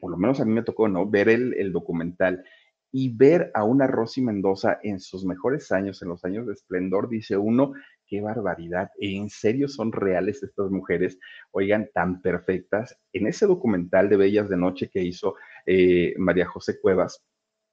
por 0.01 0.11
lo 0.11 0.17
menos 0.17 0.41
a 0.41 0.45
mí 0.45 0.53
me 0.53 0.65
tocó, 0.65 0.89
¿no? 0.89 1.09
Ver 1.09 1.29
el, 1.29 1.55
el 1.55 1.71
documental 1.73 2.43
y 2.91 3.17
ver 3.17 3.53
a 3.55 3.63
una 3.63 3.87
Rosy 3.87 4.23
Mendoza 4.23 4.81
en 4.83 4.99
sus 4.99 5.25
mejores 5.25 5.71
años, 5.71 6.03
en 6.03 6.09
los 6.09 6.25
años 6.25 6.49
de 6.49 6.53
esplendor, 6.53 7.09
dice 7.09 7.37
uno, 7.37 7.75
qué 8.15 8.21
barbaridad, 8.21 8.93
en 9.01 9.29
serio 9.29 9.67
son 9.67 9.91
reales 9.91 10.41
estas 10.45 10.71
mujeres, 10.71 11.19
oigan, 11.51 11.91
tan 11.93 12.23
perfectas. 12.23 12.97
En 13.13 13.27
ese 13.27 13.45
documental 13.45 14.09
de 14.09 14.17
Bellas 14.17 14.49
de 14.49 14.57
Noche 14.57 14.89
que 14.89 15.03
hizo 15.03 15.35
eh, 15.67 16.15
María 16.17 16.47
José 16.47 16.79
Cuevas, 16.81 17.25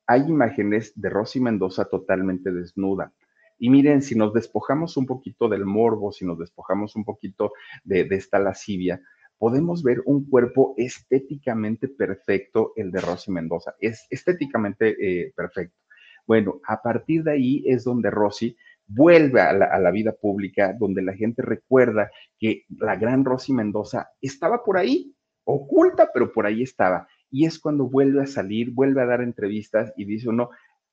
hay 0.07 0.21
imágenes 0.21 0.93
de 0.99 1.09
Rosy 1.09 1.39
Mendoza 1.39 1.85
totalmente 1.85 2.51
desnuda. 2.51 3.13
Y 3.59 3.69
miren, 3.69 4.01
si 4.01 4.15
nos 4.15 4.33
despojamos 4.33 4.97
un 4.97 5.05
poquito 5.05 5.47
del 5.47 5.63
morbo, 5.63 6.11
si 6.11 6.25
nos 6.25 6.39
despojamos 6.39 6.95
un 6.95 7.05
poquito 7.05 7.51
de, 7.83 8.07
esta 8.09 8.39
lascivia, 8.39 8.99
podemos 9.37 9.83
ver 9.83 10.01
un 10.05 10.27
cuerpo 10.27 10.73
estéticamente 10.75 11.87
perfecto, 11.87 12.73
el 12.75 12.89
de 12.91 12.99
Rosy 12.99 13.31
Mendoza. 13.31 13.75
Es 13.79 14.07
estéticamente 14.09 14.95
eh, 14.99 15.33
perfecto. 15.35 15.77
Bueno, 16.25 16.61
a 16.67 16.81
partir 16.81 17.23
de 17.23 17.31
ahí 17.33 17.63
es 17.67 17.83
donde 17.83 18.09
Rosy 18.09 18.57
vuelve 18.93 19.41
a 19.41 19.53
la, 19.53 19.91
vida 19.91 20.13
pública, 20.13 20.75
donde 20.77 21.01
la 21.01 21.13
gente 21.13 21.41
recuerda 21.41 22.11
que 22.37 22.65
la 22.69 22.95
gran 22.95 23.23
Rosy 23.23 23.53
Mendoza 23.53 24.09
estaba 24.21 24.63
por 24.63 24.77
ahí, 24.77 25.15
oculta, 25.45 26.09
pero 26.13 26.31
por 26.31 26.45
ahí 26.45 26.63
estaba. 26.63 27.07
Y 27.29 27.45
es 27.45 27.59
cuando 27.59 27.89
vuelve 27.89 28.23
a 28.23 28.27
salir, 28.27 28.71
vuelve 28.71 29.01
a 29.01 29.05
dar 29.05 29.21
entrevistas 29.21 29.93
y 29.95 30.05
dice 30.05 30.29
uno, 30.29 30.49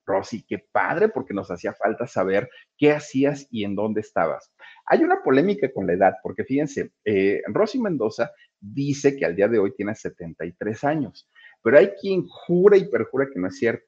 Rosy, 0.07 0.45
qué 0.49 0.59
padre, 0.59 1.09
porque 1.09 1.35
nos 1.35 1.51
hacía 1.51 1.75
falta 1.75 2.07
saber 2.07 2.49
qué 2.79 2.93
hacías 2.93 3.47
y 3.51 3.65
en 3.65 3.75
dónde 3.75 4.01
estabas. 4.01 4.53
Hay 4.87 5.03
una 5.03 5.23
polémica 5.23 5.71
con 5.73 5.87
la 5.87 5.93
edad, 5.93 6.15
porque 6.23 6.45
fíjense, 6.45 6.93
eh, 7.05 7.43
Rosy 7.49 7.79
Mendoza 7.79 8.31
dice 8.59 9.17
que 9.17 9.27
al 9.27 9.37
día 9.37 9.49
de 9.49 9.59
hoy 9.59 9.75
tiene 9.75 9.95
73 9.95 10.85
años, 10.85 11.29
pero 11.63 11.79
hay 11.79 11.91
quien 12.01 12.27
jura 12.27 12.77
y 12.77 12.89
perjura 12.89 13.29
que 13.33 13.39
no 13.39 13.49
es 13.49 13.59
cierto 13.59 13.88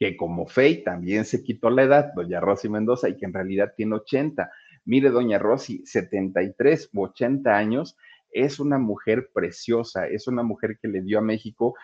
que 0.00 0.16
como 0.16 0.46
Fey 0.46 0.82
también 0.82 1.26
se 1.26 1.42
quitó 1.42 1.68
la 1.68 1.82
edad, 1.82 2.14
doña 2.14 2.40
Rosy 2.40 2.70
Mendoza, 2.70 3.10
y 3.10 3.18
que 3.18 3.26
en 3.26 3.34
realidad 3.34 3.74
tiene 3.76 3.96
80. 3.96 4.50
Mire, 4.86 5.10
doña 5.10 5.38
Rosy, 5.38 5.84
73 5.84 6.88
u 6.94 7.02
80 7.02 7.54
años, 7.54 7.98
es 8.32 8.58
una 8.60 8.78
mujer 8.78 9.28
preciosa, 9.34 10.06
es 10.06 10.26
una 10.26 10.42
mujer 10.42 10.78
que 10.80 10.88
le 10.88 11.02
dio 11.02 11.18
a 11.18 11.22
México 11.22 11.74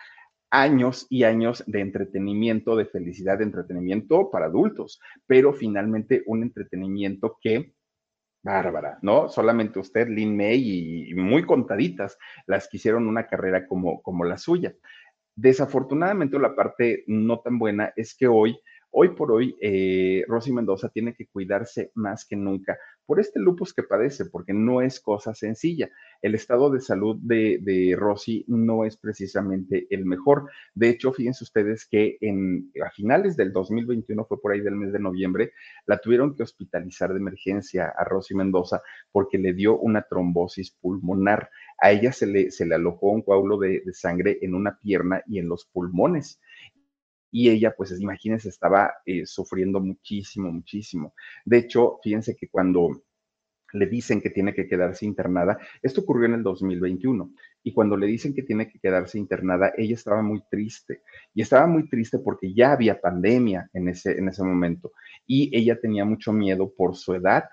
años 0.49 1.05
y 1.11 1.25
años 1.25 1.63
de 1.67 1.81
entretenimiento, 1.81 2.75
de 2.75 2.85
felicidad, 2.85 3.37
de 3.37 3.43
entretenimiento 3.43 4.31
para 4.31 4.47
adultos, 4.47 4.99
pero 5.27 5.53
finalmente 5.53 6.23
un 6.25 6.41
entretenimiento 6.41 7.37
que 7.39 7.75
bárbara, 8.41 8.97
¿no? 9.03 9.29
Solamente 9.29 9.77
usted, 9.77 10.07
Lin 10.07 10.35
May 10.35 11.09
y, 11.09 11.13
muy 11.13 11.45
contaditas 11.45 12.17
las 12.47 12.67
que 12.67 12.77
hicieron 12.77 13.07
una 13.07 13.27
carrera 13.27 13.67
como, 13.67 14.01
como 14.01 14.23
la 14.23 14.37
suya. 14.37 14.73
Desafortunadamente, 15.37 16.39
la 16.39 16.55
parte 16.55 17.03
no 17.05 17.39
tan 17.39 17.59
buena 17.59 17.93
es 17.95 18.15
que 18.15 18.27
hoy, 18.27 18.59
hoy 18.91 19.09
por 19.09 19.31
hoy, 19.31 19.55
eh, 19.61 20.23
Rosy 20.27 20.51
Mendoza 20.51 20.89
tiene 20.89 21.13
que 21.13 21.27
cuidarse 21.27 21.91
más 21.95 22.25
que 22.25 22.35
nunca 22.35 22.77
por 23.05 23.21
este 23.21 23.39
lupus 23.39 23.73
que 23.73 23.83
padece, 23.83 24.25
porque 24.25 24.53
no 24.53 24.81
es 24.81 24.99
cosa 24.99 25.33
sencilla. 25.33 25.89
El 26.21 26.35
estado 26.35 26.69
de 26.69 26.81
salud 26.81 27.17
de, 27.21 27.57
de 27.61 27.95
Rosy 27.97 28.43
no 28.49 28.83
es 28.83 28.97
precisamente 28.97 29.87
el 29.89 30.05
mejor. 30.05 30.49
De 30.75 30.89
hecho, 30.89 31.13
fíjense 31.13 31.45
ustedes 31.45 31.87
que 31.87 32.17
en, 32.19 32.69
a 32.85 32.91
finales 32.91 33.37
del 33.37 33.53
2021, 33.53 34.25
fue 34.25 34.41
por 34.41 34.51
ahí 34.51 34.59
del 34.59 34.75
mes 34.75 34.91
de 34.91 34.99
noviembre, 34.99 35.53
la 35.85 35.99
tuvieron 35.99 36.35
que 36.35 36.43
hospitalizar 36.43 37.13
de 37.13 37.19
emergencia 37.19 37.93
a 37.97 38.03
Rosy 38.03 38.35
Mendoza 38.35 38.81
porque 39.09 39.37
le 39.37 39.53
dio 39.53 39.79
una 39.79 40.01
trombosis 40.01 40.71
pulmonar 40.71 41.49
a 41.79 41.91
ella 41.91 42.11
se 42.11 42.25
le, 42.25 42.49
alojó 42.73 43.11
un 43.11 43.21
coágulo 43.21 43.57
de, 43.57 43.83
sangre 43.93 44.39
en 44.41 44.55
una 44.55 44.77
pierna 44.79 45.21
y 45.27 45.39
en 45.39 45.47
los 45.47 45.65
pulmones 45.65 46.39
y 47.31 47.49
ella, 47.49 47.73
pues 47.75 47.99
imagínense, 47.99 48.49
estaba 48.49 48.93
eh, 49.05 49.25
sufriendo 49.25 49.79
muchísimo, 49.79 50.51
muchísimo. 50.51 51.13
De 51.45 51.57
hecho, 51.57 51.99
fíjense 52.03 52.35
que 52.35 52.47
cuando 52.47 53.03
le 53.73 53.85
dicen 53.87 54.21
que 54.21 54.29
tiene 54.29 54.53
que 54.53 54.67
quedarse 54.67 55.05
internada, 55.05 55.57
esto 55.81 56.01
ocurrió 56.01 56.25
en 56.25 56.35
el 56.35 56.43
2021, 56.43 57.33
y 57.63 57.73
cuando 57.73 57.97
le 57.97 58.07
dicen 58.07 58.33
que 58.33 58.43
tiene 58.43 58.69
que 58.69 58.79
quedarse 58.79 59.19
internada, 59.19 59.73
ella 59.77 59.95
estaba 59.95 60.21
muy 60.21 60.41
triste, 60.49 61.01
y 61.33 61.41
estaba 61.41 61.67
muy 61.67 61.89
triste 61.89 62.19
porque 62.19 62.53
ya 62.53 62.71
había 62.71 63.01
pandemia 63.01 63.69
en 63.73 63.89
ese, 63.89 64.17
en 64.17 64.29
ese 64.29 64.43
momento, 64.43 64.93
y 65.25 65.55
ella 65.55 65.79
tenía 65.79 66.05
mucho 66.05 66.31
miedo 66.31 66.73
por 66.75 66.95
su 66.95 67.13
edad 67.13 67.43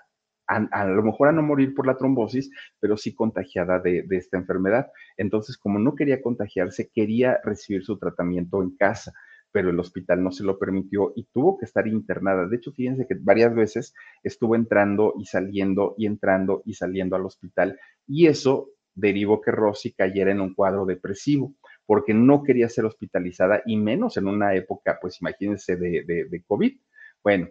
a, 0.47 0.85
lo 0.85 1.03
mejor 1.03 1.29
a 1.29 1.31
no 1.31 1.41
morir 1.41 1.73
por 1.73 1.87
la 1.87 1.97
trombosis, 1.97 2.51
pero 2.79 2.97
sí 2.97 3.13
contagiada 3.13 3.79
de, 3.79 4.05
esta 4.11 4.37
enfermedad. 4.37 4.91
Entonces, 5.17 5.57
como 5.57 5.79
no 5.79 5.95
quería 5.95 6.21
contagiarse, 6.21 6.89
quería 6.93 7.39
recibir 7.43 7.83
su 7.83 7.97
tratamiento 7.97 8.61
en 8.61 8.75
casa, 8.75 9.13
pero 9.55 9.69
el 9.69 9.79
hospital 9.79 10.21
no 10.21 10.33
se 10.33 10.43
lo 10.43 10.59
permitió 10.59 11.13
y 11.15 11.29
tuvo 11.31 11.57
que 11.57 11.63
estar 11.63 11.87
internada. 11.87 12.45
De 12.45 12.57
hecho, 12.57 12.73
fíjense 12.73 13.07
que 13.07 13.15
varias 13.17 13.55
veces 13.55 13.93
estuvo 14.21 14.53
entrando 14.53 15.13
y 15.17 15.27
saliendo 15.27 15.95
y 15.97 16.07
entrando 16.07 16.61
y 16.65 16.73
saliendo 16.73 17.15
al 17.15 17.25
hospital 17.25 17.79
y 18.05 18.27
eso 18.27 18.71
derivó 18.93 19.39
que 19.39 19.51
Rosy 19.51 19.93
cayera 19.93 20.31
en 20.31 20.41
un 20.41 20.53
cuadro 20.53 20.85
depresivo 20.85 21.53
porque 21.85 22.13
no 22.13 22.43
quería 22.43 22.67
ser 22.67 22.83
hospitalizada 22.83 23.61
y 23.65 23.77
menos 23.77 24.17
en 24.17 24.27
una 24.27 24.53
época, 24.55 24.97
pues 24.99 25.21
imagínense, 25.21 25.77
de, 25.77 26.03
de, 26.05 26.25
de 26.25 26.43
COVID. 26.45 26.77
Bueno, 27.23 27.47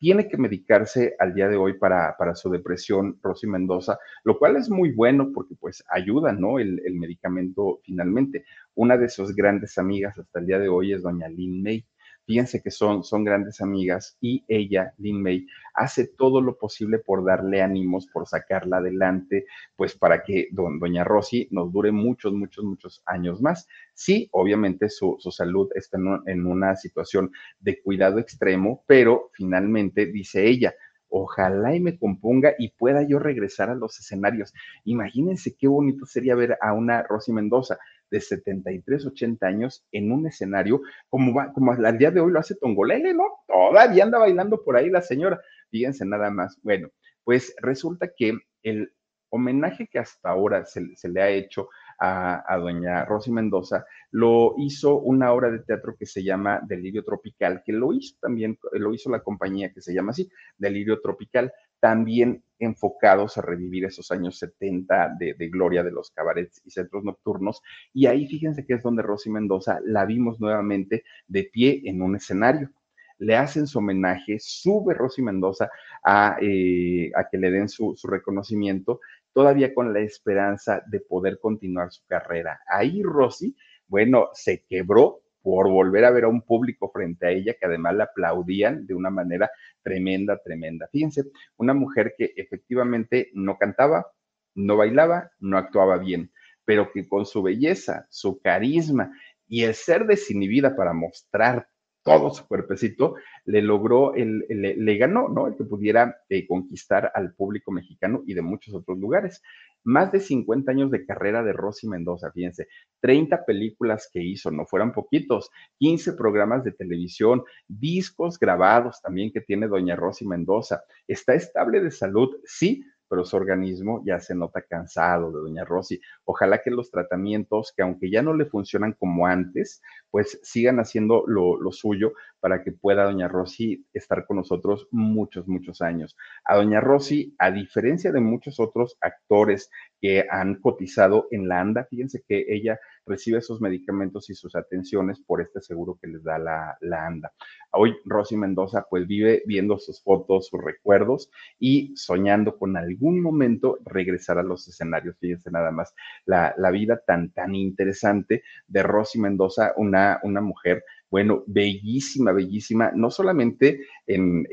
tiene 0.00 0.28
que 0.28 0.38
medicarse 0.38 1.14
al 1.18 1.34
día 1.34 1.46
de 1.46 1.56
hoy 1.56 1.74
para, 1.74 2.16
para 2.16 2.34
su 2.34 2.48
depresión, 2.48 3.18
Rosy 3.22 3.46
Mendoza, 3.46 3.98
lo 4.24 4.38
cual 4.38 4.56
es 4.56 4.70
muy 4.70 4.92
bueno 4.92 5.30
porque 5.34 5.54
pues 5.60 5.84
ayuda, 5.90 6.32
¿no? 6.32 6.58
El, 6.58 6.80
el, 6.86 6.94
medicamento 6.94 7.80
finalmente. 7.84 8.46
Una 8.74 8.96
de 8.96 9.10
sus 9.10 9.36
grandes 9.36 9.76
amigas 9.76 10.18
hasta 10.18 10.40
el 10.40 10.46
día 10.46 10.58
de 10.58 10.70
hoy 10.70 10.94
es 10.94 11.02
doña 11.02 11.28
Lynn 11.28 11.62
May. 11.62 11.84
Fíjense 12.26 12.62
que 12.62 12.70
son, 12.70 13.02
son 13.02 13.24
grandes 13.24 13.60
amigas 13.60 14.16
y 14.20 14.44
ella, 14.46 14.94
Lin 14.98 15.22
May, 15.22 15.46
hace 15.74 16.06
todo 16.06 16.40
lo 16.40 16.56
posible 16.56 16.98
por 16.98 17.24
darle 17.24 17.60
ánimos, 17.62 18.06
por 18.06 18.26
sacarla 18.28 18.76
adelante, 18.76 19.46
pues 19.74 19.96
para 19.96 20.22
que 20.22 20.48
doña 20.52 21.02
Rosy 21.02 21.48
nos 21.50 21.72
dure 21.72 21.90
muchos, 21.90 22.32
muchos, 22.32 22.64
muchos 22.64 23.02
años 23.06 23.40
más. 23.40 23.66
Sí, 23.94 24.28
obviamente 24.32 24.88
su, 24.90 25.18
salud 25.30 25.70
está 25.74 25.98
en, 25.98 26.20
en 26.26 26.46
una 26.46 26.76
situación 26.76 27.32
de 27.58 27.80
cuidado 27.82 28.18
extremo, 28.18 28.84
pero 28.86 29.30
finalmente, 29.34 30.06
dice 30.06 30.46
ella, 30.46 30.74
ojalá 31.10 31.74
y 31.74 31.80
me 31.80 31.98
componga 31.98 32.54
y 32.58 32.70
pueda 32.70 33.02
yo 33.02 33.18
regresar 33.18 33.68
a 33.68 33.74
los 33.74 33.98
escenarios. 33.98 34.54
Imagínense 34.84 35.56
qué 35.56 35.68
bonito 35.68 36.06
sería 36.06 36.34
ver 36.34 36.56
a 36.60 36.72
una 36.72 37.02
Rosy 37.02 37.32
Mendoza 37.32 37.78
de 38.10 38.20
73, 38.20 39.06
80 39.06 39.46
años 39.46 39.84
en 39.92 40.12
un 40.12 40.26
escenario, 40.26 40.80
como, 41.08 41.34
va, 41.34 41.52
como 41.52 41.72
al 41.72 41.98
día 41.98 42.10
de 42.10 42.20
hoy 42.20 42.32
lo 42.32 42.40
hace 42.40 42.54
Tongolele, 42.56 43.14
¿no? 43.14 43.24
Todavía 43.46 44.04
anda 44.04 44.18
bailando 44.18 44.62
por 44.62 44.76
ahí 44.76 44.90
la 44.90 45.02
señora. 45.02 45.40
Fíjense 45.70 46.04
nada 46.04 46.30
más. 46.30 46.58
Bueno, 46.62 46.88
pues 47.24 47.54
resulta 47.60 48.10
que 48.16 48.38
el 48.62 48.92
homenaje 49.30 49.86
que 49.86 49.98
hasta 49.98 50.30
ahora 50.30 50.64
se, 50.66 50.82
le 51.08 51.22
ha 51.22 51.30
hecho 51.30 51.68
a, 51.98 52.42
a, 52.52 52.58
doña 52.58 53.04
Rosy 53.04 53.30
Mendoza, 53.30 53.86
lo 54.10 54.54
hizo 54.58 54.98
una 54.98 55.32
obra 55.32 55.50
de 55.50 55.60
teatro 55.60 55.94
que 55.96 56.06
se 56.06 56.24
llama 56.24 56.60
Delirio 56.66 57.04
Tropical, 57.04 57.62
que 57.64 57.72
lo 57.72 57.92
hizo 57.92 58.16
también, 58.20 58.58
lo 58.72 58.92
hizo 58.92 59.10
la 59.10 59.22
compañía 59.22 59.72
que 59.72 59.80
se 59.80 59.94
llama 59.94 60.10
así, 60.10 60.28
Delirio 60.58 61.00
Tropical 61.00 61.52
también 61.80 62.44
enfocados 62.58 63.38
a 63.38 63.42
revivir 63.42 63.86
esos 63.86 64.10
años 64.10 64.38
70 64.38 65.16
de, 65.18 65.48
gloria 65.48 65.82
de 65.82 65.90
los 65.90 66.10
cabarets 66.10 66.62
y 66.64 66.70
centros 66.70 67.02
nocturnos. 67.02 67.62
Y 67.92 68.06
ahí 68.06 68.26
fíjense 68.28 68.64
que 68.66 68.74
es 68.74 68.82
donde 68.82 69.02
Rosy 69.02 69.30
Mendoza 69.30 69.80
la 69.84 70.04
vimos 70.04 70.38
nuevamente 70.40 71.04
de 71.26 71.44
pie 71.44 71.80
en 71.84 72.02
un 72.02 72.16
escenario. 72.16 72.70
Le 73.18 73.36
hacen 73.36 73.66
su 73.66 73.78
homenaje, 73.78 74.38
sube 74.38 74.94
Rosy 74.94 75.22
Mendoza 75.22 75.70
a, 76.04 76.36
eh, 76.40 77.10
a 77.14 77.28
que 77.28 77.38
le 77.38 77.50
den 77.50 77.68
su, 77.68 77.94
su 77.96 78.06
reconocimiento, 78.06 79.00
todavía 79.32 79.74
con 79.74 79.92
la 79.92 80.00
esperanza 80.00 80.82
de 80.86 81.00
poder 81.00 81.38
continuar 81.40 81.90
su 81.92 82.04
carrera. 82.06 82.60
Ahí 82.66 83.02
Rosy, 83.02 83.56
bueno, 83.88 84.28
se 84.32 84.64
quebró 84.64 85.22
por 85.42 85.68
volver 85.68 86.04
a 86.04 86.10
ver 86.10 86.24
a 86.24 86.28
un 86.28 86.42
público 86.42 86.90
frente 86.92 87.26
a 87.26 87.30
ella 87.30 87.54
que 87.58 87.66
además 87.66 87.94
la 87.94 88.04
aplaudían 88.04 88.86
de 88.86 88.94
una 88.94 89.10
manera 89.10 89.50
tremenda, 89.82 90.38
tremenda. 90.42 90.88
Fíjense, 90.92 91.24
una 91.56 91.74
mujer 91.74 92.14
que 92.16 92.32
efectivamente 92.36 93.30
no 93.32 93.56
cantaba, 93.56 94.06
no 94.54 94.76
bailaba, 94.76 95.30
no 95.38 95.56
actuaba 95.56 95.98
bien, 95.98 96.30
pero 96.64 96.92
que 96.92 97.08
con 97.08 97.24
su 97.26 97.42
belleza, 97.42 98.06
su 98.10 98.40
carisma 98.40 99.10
y 99.48 99.64
el 99.64 99.74
ser 99.74 100.06
desinhibida 100.06 100.76
para 100.76 100.92
mostrar 100.92 101.68
todo 102.02 102.30
su 102.30 102.46
cuerpecito, 102.46 103.16
le 103.44 103.62
logró, 103.62 104.14
el, 104.14 104.44
le, 104.48 104.96
ganó, 104.96 105.28
¿no? 105.28 105.46
El 105.46 105.56
que 105.56 105.64
pudiera 105.64 106.16
eh, 106.28 106.46
conquistar 106.46 107.12
al 107.14 107.34
público 107.34 107.72
mexicano 107.72 108.22
y 108.26 108.34
de 108.34 108.42
muchos 108.42 108.74
otros 108.74 108.98
lugares. 108.98 109.42
Más 109.82 110.12
de 110.12 110.20
50 110.20 110.70
años 110.70 110.90
de 110.90 111.06
carrera 111.06 111.42
de 111.42 111.52
Rosy 111.52 111.88
Mendoza, 111.88 112.30
fíjense, 112.32 112.68
30 113.00 113.44
películas 113.46 114.10
que 114.12 114.22
hizo, 114.22 114.50
no 114.50 114.66
fueran 114.66 114.92
poquitos, 114.92 115.50
15 115.78 116.12
programas 116.14 116.64
de 116.64 116.72
televisión, 116.72 117.44
discos 117.66 118.38
grabados 118.38 119.00
también 119.00 119.32
que 119.32 119.40
tiene 119.40 119.68
doña 119.68 119.96
Rosy 119.96 120.26
Mendoza. 120.26 120.82
Está 121.08 121.34
estable 121.34 121.80
de 121.80 121.90
salud, 121.90 122.28
sí, 122.44 122.84
pero 123.10 123.24
su 123.24 123.36
organismo 123.36 124.02
ya 124.06 124.20
se 124.20 124.36
nota 124.36 124.62
cansado 124.62 125.32
de 125.32 125.40
doña 125.40 125.64
Rosy. 125.64 126.00
Ojalá 126.24 126.62
que 126.62 126.70
los 126.70 126.92
tratamientos, 126.92 127.74
que 127.76 127.82
aunque 127.82 128.08
ya 128.08 128.22
no 128.22 128.34
le 128.34 128.46
funcionan 128.46 128.92
como 128.92 129.26
antes, 129.26 129.82
pues 130.12 130.38
sigan 130.44 130.78
haciendo 130.78 131.24
lo, 131.26 131.58
suyo 131.72 132.12
para 132.38 132.62
que 132.62 132.70
pueda 132.70 133.04
doña 133.04 133.26
Rosy 133.26 133.84
estar 133.92 134.26
con 134.26 134.36
nosotros 134.36 134.86
muchos, 134.92 135.48
muchos 135.48 135.82
años. 135.82 136.16
A 136.44 136.54
doña 136.54 136.80
Rosy, 136.80 137.34
a 137.38 137.50
diferencia 137.50 138.12
de 138.12 138.20
muchos 138.20 138.60
otros 138.60 138.96
actores 139.00 139.70
que 140.00 140.26
han 140.30 140.60
cotizado 140.60 141.26
en 141.32 141.48
la 141.48 141.60
ANDA, 141.60 141.86
fíjense 141.90 142.22
que 142.26 142.46
ella 142.48 142.78
recibe 143.10 143.38
esos 143.38 143.60
medicamentos 143.60 144.30
y 144.30 144.34
sus 144.34 144.54
atenciones 144.54 145.20
por 145.20 145.42
este 145.42 145.60
seguro 145.60 145.98
que 146.00 146.06
les 146.06 146.22
da 146.22 146.38
la, 146.38 146.78
la 146.80 147.06
ANDA. 147.06 147.32
Hoy 147.72 147.96
Rosy 148.04 148.36
Mendoza 148.36 148.86
pues 148.88 149.06
vive 149.06 149.42
viendo 149.46 149.78
sus 149.78 150.02
fotos, 150.02 150.46
sus 150.46 150.62
recuerdos 150.62 151.30
y 151.58 151.94
soñando 151.96 152.56
con 152.56 152.76
algún 152.76 153.20
momento 153.20 153.78
regresar 153.84 154.38
a 154.38 154.42
los 154.42 154.66
escenarios. 154.68 155.16
Fíjense 155.18 155.50
nada 155.50 155.70
más 155.70 155.94
la, 156.24 156.54
la 156.56 156.70
vida 156.70 157.02
tan, 157.04 157.30
tan 157.30 157.54
interesante 157.54 158.42
de 158.68 158.82
Rosy 158.82 159.18
Mendoza, 159.18 159.74
una, 159.76 160.20
una 160.22 160.40
mujer 160.40 160.84
bueno, 161.10 161.42
bellísima, 161.46 162.32
bellísima, 162.32 162.92
no 162.94 163.10
solamente 163.10 163.80
en, 164.06 164.46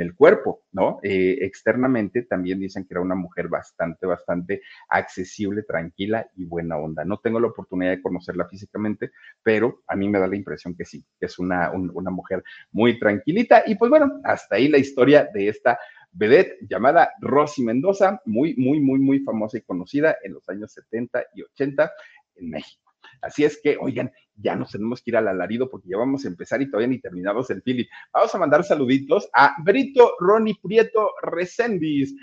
el 0.00 0.14
cuerpo, 0.14 0.64
¿no? 0.72 0.98
Eh, 1.02 1.38
externamente 1.42 2.22
también 2.22 2.58
dicen 2.58 2.84
que 2.84 2.94
era 2.94 3.00
una 3.00 3.14
mujer 3.14 3.48
bastante, 3.48 4.06
bastante 4.06 4.62
accesible, 4.88 5.62
tranquila 5.62 6.28
y 6.36 6.44
buena 6.44 6.76
onda. 6.76 7.04
No 7.04 7.18
tengo 7.18 7.38
la 7.38 7.46
oportunidad 7.46 7.92
de 7.92 8.02
conocerla 8.02 8.48
físicamente, 8.48 9.12
pero 9.42 9.82
a 9.86 9.94
mí 9.94 10.08
me 10.08 10.18
da 10.18 10.26
la 10.26 10.36
impresión 10.36 10.74
que 10.74 10.84
sí, 10.84 11.04
que 11.18 11.26
es 11.26 11.38
una, 11.38 11.70
una 11.70 12.10
mujer 12.10 12.42
muy 12.72 12.98
tranquilita. 12.98 13.62
Y 13.66 13.76
pues 13.76 13.88
bueno, 13.88 14.20
hasta 14.24 14.56
ahí 14.56 14.68
la 14.68 14.78
historia 14.78 15.28
de 15.32 15.48
esta 15.48 15.78
vedette 16.10 16.58
llamada 16.68 17.12
Rosy 17.20 17.62
Mendoza, 17.62 18.20
muy, 18.24 18.54
muy, 18.56 18.80
muy, 18.80 18.98
muy 18.98 19.20
famosa 19.20 19.58
y 19.58 19.62
conocida 19.62 20.16
en 20.24 20.32
los 20.32 20.48
años 20.48 20.72
70 20.72 21.24
y 21.34 21.42
80 21.42 21.92
en 22.36 22.50
México. 22.50 22.92
Así 23.20 23.44
es 23.44 23.60
que, 23.62 23.76
oigan, 23.80 24.10
ya 24.36 24.56
nos 24.56 24.72
tenemos 24.72 25.02
que 25.02 25.10
ir 25.10 25.16
al 25.16 25.28
alarido 25.28 25.68
porque 25.70 25.88
ya 25.88 25.96
vamos 25.96 26.24
a 26.24 26.28
empezar 26.28 26.60
y 26.60 26.70
todavía 26.70 26.88
ni 26.88 27.00
terminamos 27.00 27.50
el 27.50 27.62
Philip. 27.62 27.88
Vamos 28.12 28.34
a 28.34 28.38
mandar 28.38 28.64
saluditos 28.64 29.28
a 29.32 29.54
Brito 29.62 30.12
Ronnie 30.18 30.58
Prieto 30.62 31.12
Recendis. 31.22 32.14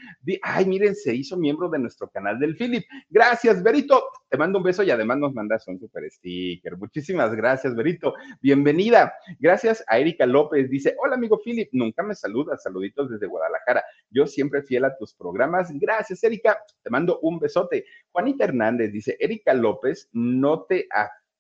Ay, 0.41 0.65
miren, 0.65 0.95
se 0.95 1.13
hizo 1.13 1.37
miembro 1.37 1.69
de 1.69 1.79
nuestro 1.79 2.09
canal 2.09 2.39
del 2.39 2.55
Philip. 2.55 2.83
Gracias, 3.09 3.63
Berito. 3.63 4.03
Te 4.29 4.37
mando 4.37 4.59
un 4.59 4.63
beso 4.63 4.83
y 4.83 4.91
además 4.91 5.17
nos 5.19 5.33
mandas 5.33 5.67
un 5.67 5.79
super 5.79 6.09
sticker. 6.09 6.77
Muchísimas 6.77 7.33
gracias, 7.35 7.75
Berito. 7.75 8.13
Bienvenida. 8.41 9.13
Gracias 9.39 9.83
a 9.87 9.97
Erika 9.97 10.25
López. 10.25 10.69
Dice, 10.69 10.95
hola, 11.01 11.15
amigo 11.15 11.39
Philip. 11.43 11.69
Nunca 11.71 12.03
me 12.03 12.15
saludas. 12.15 12.63
Saluditos 12.63 13.09
desde 13.09 13.27
Guadalajara. 13.27 13.83
Yo 14.09 14.27
siempre 14.27 14.63
fiel 14.63 14.85
a 14.85 14.97
tus 14.97 15.13
programas. 15.13 15.69
Gracias, 15.73 16.23
Erika. 16.23 16.59
Te 16.81 16.89
mando 16.89 17.19
un 17.21 17.39
besote. 17.39 17.85
Juanita 18.11 18.45
Hernández 18.45 18.91
dice, 18.91 19.17
Erika 19.19 19.53
López, 19.53 20.09
no 20.13 20.63
te 20.63 20.87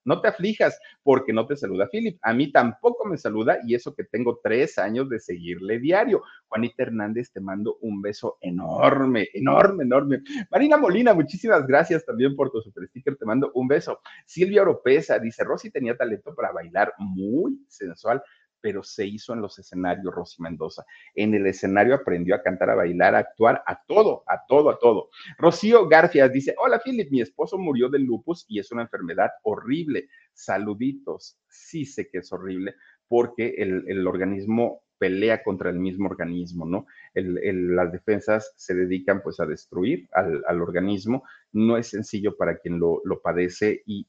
no 0.03 0.21
te 0.21 0.27
aflijas 0.27 0.79
porque 1.03 1.33
no 1.33 1.45
te 1.45 1.55
saluda 1.55 1.89
Philip. 1.91 2.17
A 2.21 2.33
mí 2.33 2.51
tampoco 2.51 3.05
me 3.05 3.17
saluda 3.17 3.59
y 3.65 3.75
eso 3.75 3.93
que 3.93 4.03
tengo 4.03 4.39
tres 4.43 4.77
años 4.77 5.09
de 5.09 5.19
seguirle 5.19 5.79
diario. 5.79 6.23
Juanita 6.47 6.83
Hernández, 6.83 7.31
te 7.31 7.39
mando 7.39 7.77
un 7.81 8.01
beso 8.01 8.37
enorme, 8.41 9.27
enorme, 9.33 9.83
enorme. 9.83 10.21
Marina 10.49 10.77
Molina, 10.77 11.13
muchísimas 11.13 11.65
gracias 11.65 12.05
también 12.05 12.35
por 12.35 12.51
tu 12.51 12.61
super 12.61 12.87
sticker. 12.87 13.15
Te 13.15 13.25
mando 13.25 13.51
un 13.53 13.67
beso. 13.67 13.99
Silvia 14.25 14.61
Oropesa 14.63 15.19
dice, 15.19 15.43
Rosy 15.43 15.71
tenía 15.71 15.95
talento 15.95 16.33
para 16.35 16.51
bailar 16.51 16.93
muy 16.97 17.59
sensual 17.67 18.21
pero 18.61 18.83
se 18.83 19.05
hizo 19.05 19.33
en 19.33 19.41
los 19.41 19.57
escenarios, 19.59 20.13
Rosy 20.13 20.41
Mendoza. 20.41 20.85
En 21.15 21.33
el 21.33 21.47
escenario 21.47 21.95
aprendió 21.95 22.35
a 22.35 22.41
cantar, 22.41 22.69
a 22.69 22.75
bailar, 22.75 23.15
a 23.15 23.19
actuar, 23.19 23.63
a 23.65 23.81
todo, 23.85 24.23
a 24.27 24.45
todo, 24.47 24.69
a 24.69 24.79
todo. 24.79 25.09
Rocío 25.37 25.87
García 25.87 26.29
dice, 26.29 26.55
hola 26.57 26.79
Philip, 26.83 27.11
mi 27.11 27.21
esposo 27.21 27.57
murió 27.57 27.89
de 27.89 27.99
lupus 27.99 28.45
y 28.47 28.59
es 28.59 28.71
una 28.71 28.83
enfermedad 28.83 29.31
horrible. 29.43 30.07
Saluditos. 30.33 31.37
Sí 31.49 31.85
sé 31.85 32.09
que 32.09 32.19
es 32.19 32.31
horrible 32.31 32.75
porque 33.07 33.55
el, 33.57 34.07
organismo 34.07 34.83
pelea 34.97 35.43
contra 35.43 35.69
el 35.69 35.79
mismo 35.79 36.07
organismo, 36.07 36.65
¿no? 36.65 36.85
las 37.13 37.91
defensas 37.91 38.53
se 38.55 38.73
dedican 38.73 39.21
pues 39.21 39.39
a 39.41 39.45
destruir 39.45 40.07
al, 40.13 40.61
organismo. 40.61 41.23
No 41.51 41.75
es 41.75 41.87
sencillo 41.87 42.37
para 42.37 42.57
quien 42.59 42.79
lo, 42.79 43.01
lo 43.03 43.21
padece 43.21 43.81
y 43.85 44.07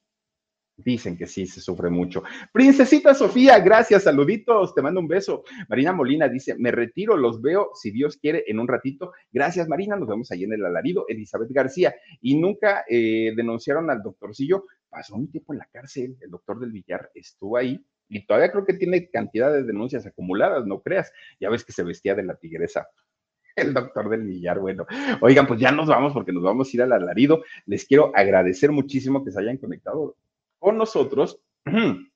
Dicen 0.75 1.15
que 1.15 1.27
sí, 1.27 1.45
se 1.45 1.61
sufre 1.61 1.91
mucho. 1.91 2.23
Princesita 2.51 3.13
Sofía, 3.13 3.59
gracias, 3.59 4.03
saluditos, 4.03 4.73
te 4.73 4.81
mando 4.81 4.99
un 4.99 5.07
beso. 5.07 5.43
Marina 5.69 5.93
Molina 5.93 6.27
dice, 6.27 6.55
me 6.57 6.71
retiro, 6.71 7.15
los 7.15 7.41
veo, 7.41 7.69
si 7.75 7.91
Dios 7.91 8.17
quiere, 8.17 8.43
en 8.47 8.59
un 8.59 8.67
ratito. 8.67 9.13
Gracias, 9.31 9.67
Marina, 9.67 9.95
nos 9.95 10.09
vemos 10.09 10.31
ahí 10.31 10.43
en 10.45 10.53
el 10.53 10.65
alarido. 10.65 11.05
Elizabeth 11.07 11.51
García, 11.51 11.93
y 12.21 12.37
nunca 12.39 12.85
eh, 12.89 13.33
denunciaron 13.35 13.91
al 13.91 14.01
doctorcillo, 14.01 14.65
pasó 14.89 15.15
un 15.15 15.29
tiempo 15.29 15.53
en 15.53 15.59
la 15.59 15.69
cárcel, 15.71 16.17
el 16.19 16.31
doctor 16.31 16.59
del 16.59 16.71
Villar 16.71 17.11
estuvo 17.13 17.57
ahí, 17.57 17.79
y 18.09 18.25
todavía 18.25 18.51
creo 18.51 18.65
que 18.65 18.73
tiene 18.73 19.09
cantidad 19.09 19.53
de 19.53 19.63
denuncias 19.63 20.05
acumuladas, 20.07 20.65
no 20.65 20.81
creas, 20.81 21.11
ya 21.39 21.49
ves 21.49 21.63
que 21.63 21.71
se 21.71 21.83
vestía 21.83 22.15
de 22.15 22.23
la 22.23 22.35
tigresa 22.35 22.87
el 23.55 23.73
doctor 23.73 24.09
del 24.09 24.23
Villar. 24.23 24.59
Bueno, 24.59 24.85
oigan, 25.21 25.47
pues 25.47 25.59
ya 25.59 25.71
nos 25.71 25.87
vamos 25.87 26.13
porque 26.13 26.31
nos 26.31 26.43
vamos 26.43 26.67
a 26.67 26.77
ir 26.77 26.81
al 26.81 26.93
alarido. 26.93 27.43
Les 27.65 27.85
quiero 27.85 28.11
agradecer 28.15 28.71
muchísimo 28.71 29.23
que 29.23 29.31
se 29.31 29.39
hayan 29.39 29.57
conectado 29.57 30.15
con 30.63 30.77
nosotros. 30.77 31.39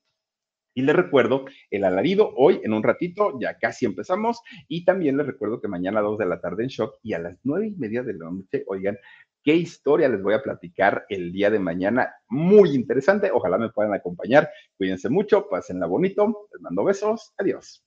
Y 0.73 0.83
les 0.83 0.95
recuerdo 0.95 1.45
el 1.71 1.85
alarido 1.85 2.35
hoy 2.35 2.61
en 2.63 2.71
un 2.71 2.83
ratito, 2.83 3.39
ya 3.41 3.57
casi 3.57 3.87
empezamos. 3.87 4.43
Y 4.67 4.85
también 4.85 5.17
les 5.17 5.25
recuerdo 5.25 5.59
que 5.59 5.67
mañana 5.67 6.01
a 6.01 6.03
2 6.03 6.19
de 6.19 6.27
la 6.27 6.39
tarde 6.39 6.61
en 6.61 6.69
Shock 6.69 6.99
y 7.01 7.13
a 7.13 7.19
las 7.19 7.35
nueve 7.43 7.69
y 7.69 7.75
media 7.77 8.03
de 8.03 8.13
la 8.13 8.29
noche, 8.29 8.63
oigan, 8.67 8.95
qué 9.43 9.55
historia 9.55 10.07
les 10.07 10.21
voy 10.21 10.35
a 10.35 10.43
platicar 10.43 11.07
el 11.09 11.31
día 11.31 11.49
de 11.49 11.57
mañana. 11.57 12.13
Muy 12.29 12.75
interesante. 12.75 13.31
Ojalá 13.33 13.57
me 13.57 13.71
puedan 13.71 13.95
acompañar. 13.95 14.51
Cuídense 14.77 15.09
mucho, 15.09 15.49
pásenla 15.49 15.87
bonito. 15.87 16.47
Les 16.53 16.61
mando 16.61 16.83
besos. 16.83 17.33
Adiós. 17.39 17.86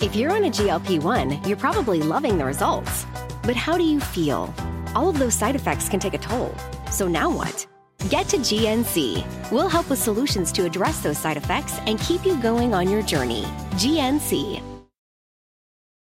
If 0.00 0.14
you're 0.14 0.30
on 0.30 0.44
a 0.44 0.48
GLP 0.48 1.02
1, 1.02 1.42
you're 1.44 1.56
probably 1.56 2.00
loving 2.00 2.38
the 2.38 2.44
results. 2.44 3.04
But 3.42 3.56
how 3.56 3.76
do 3.76 3.82
you 3.82 3.98
feel? 3.98 4.54
All 4.94 5.08
of 5.08 5.18
those 5.18 5.34
side 5.34 5.56
effects 5.56 5.88
can 5.88 5.98
take 5.98 6.14
a 6.14 6.18
toll. 6.18 6.54
So 6.92 7.08
now 7.08 7.28
what? 7.28 7.66
Get 8.08 8.28
to 8.28 8.36
GNC. 8.36 9.50
We'll 9.50 9.68
help 9.68 9.90
with 9.90 9.98
solutions 9.98 10.52
to 10.52 10.64
address 10.64 11.00
those 11.00 11.18
side 11.18 11.36
effects 11.36 11.80
and 11.80 11.98
keep 11.98 12.24
you 12.24 12.40
going 12.40 12.74
on 12.74 12.88
your 12.88 13.02
journey. 13.02 13.42
GNC. 13.72 14.77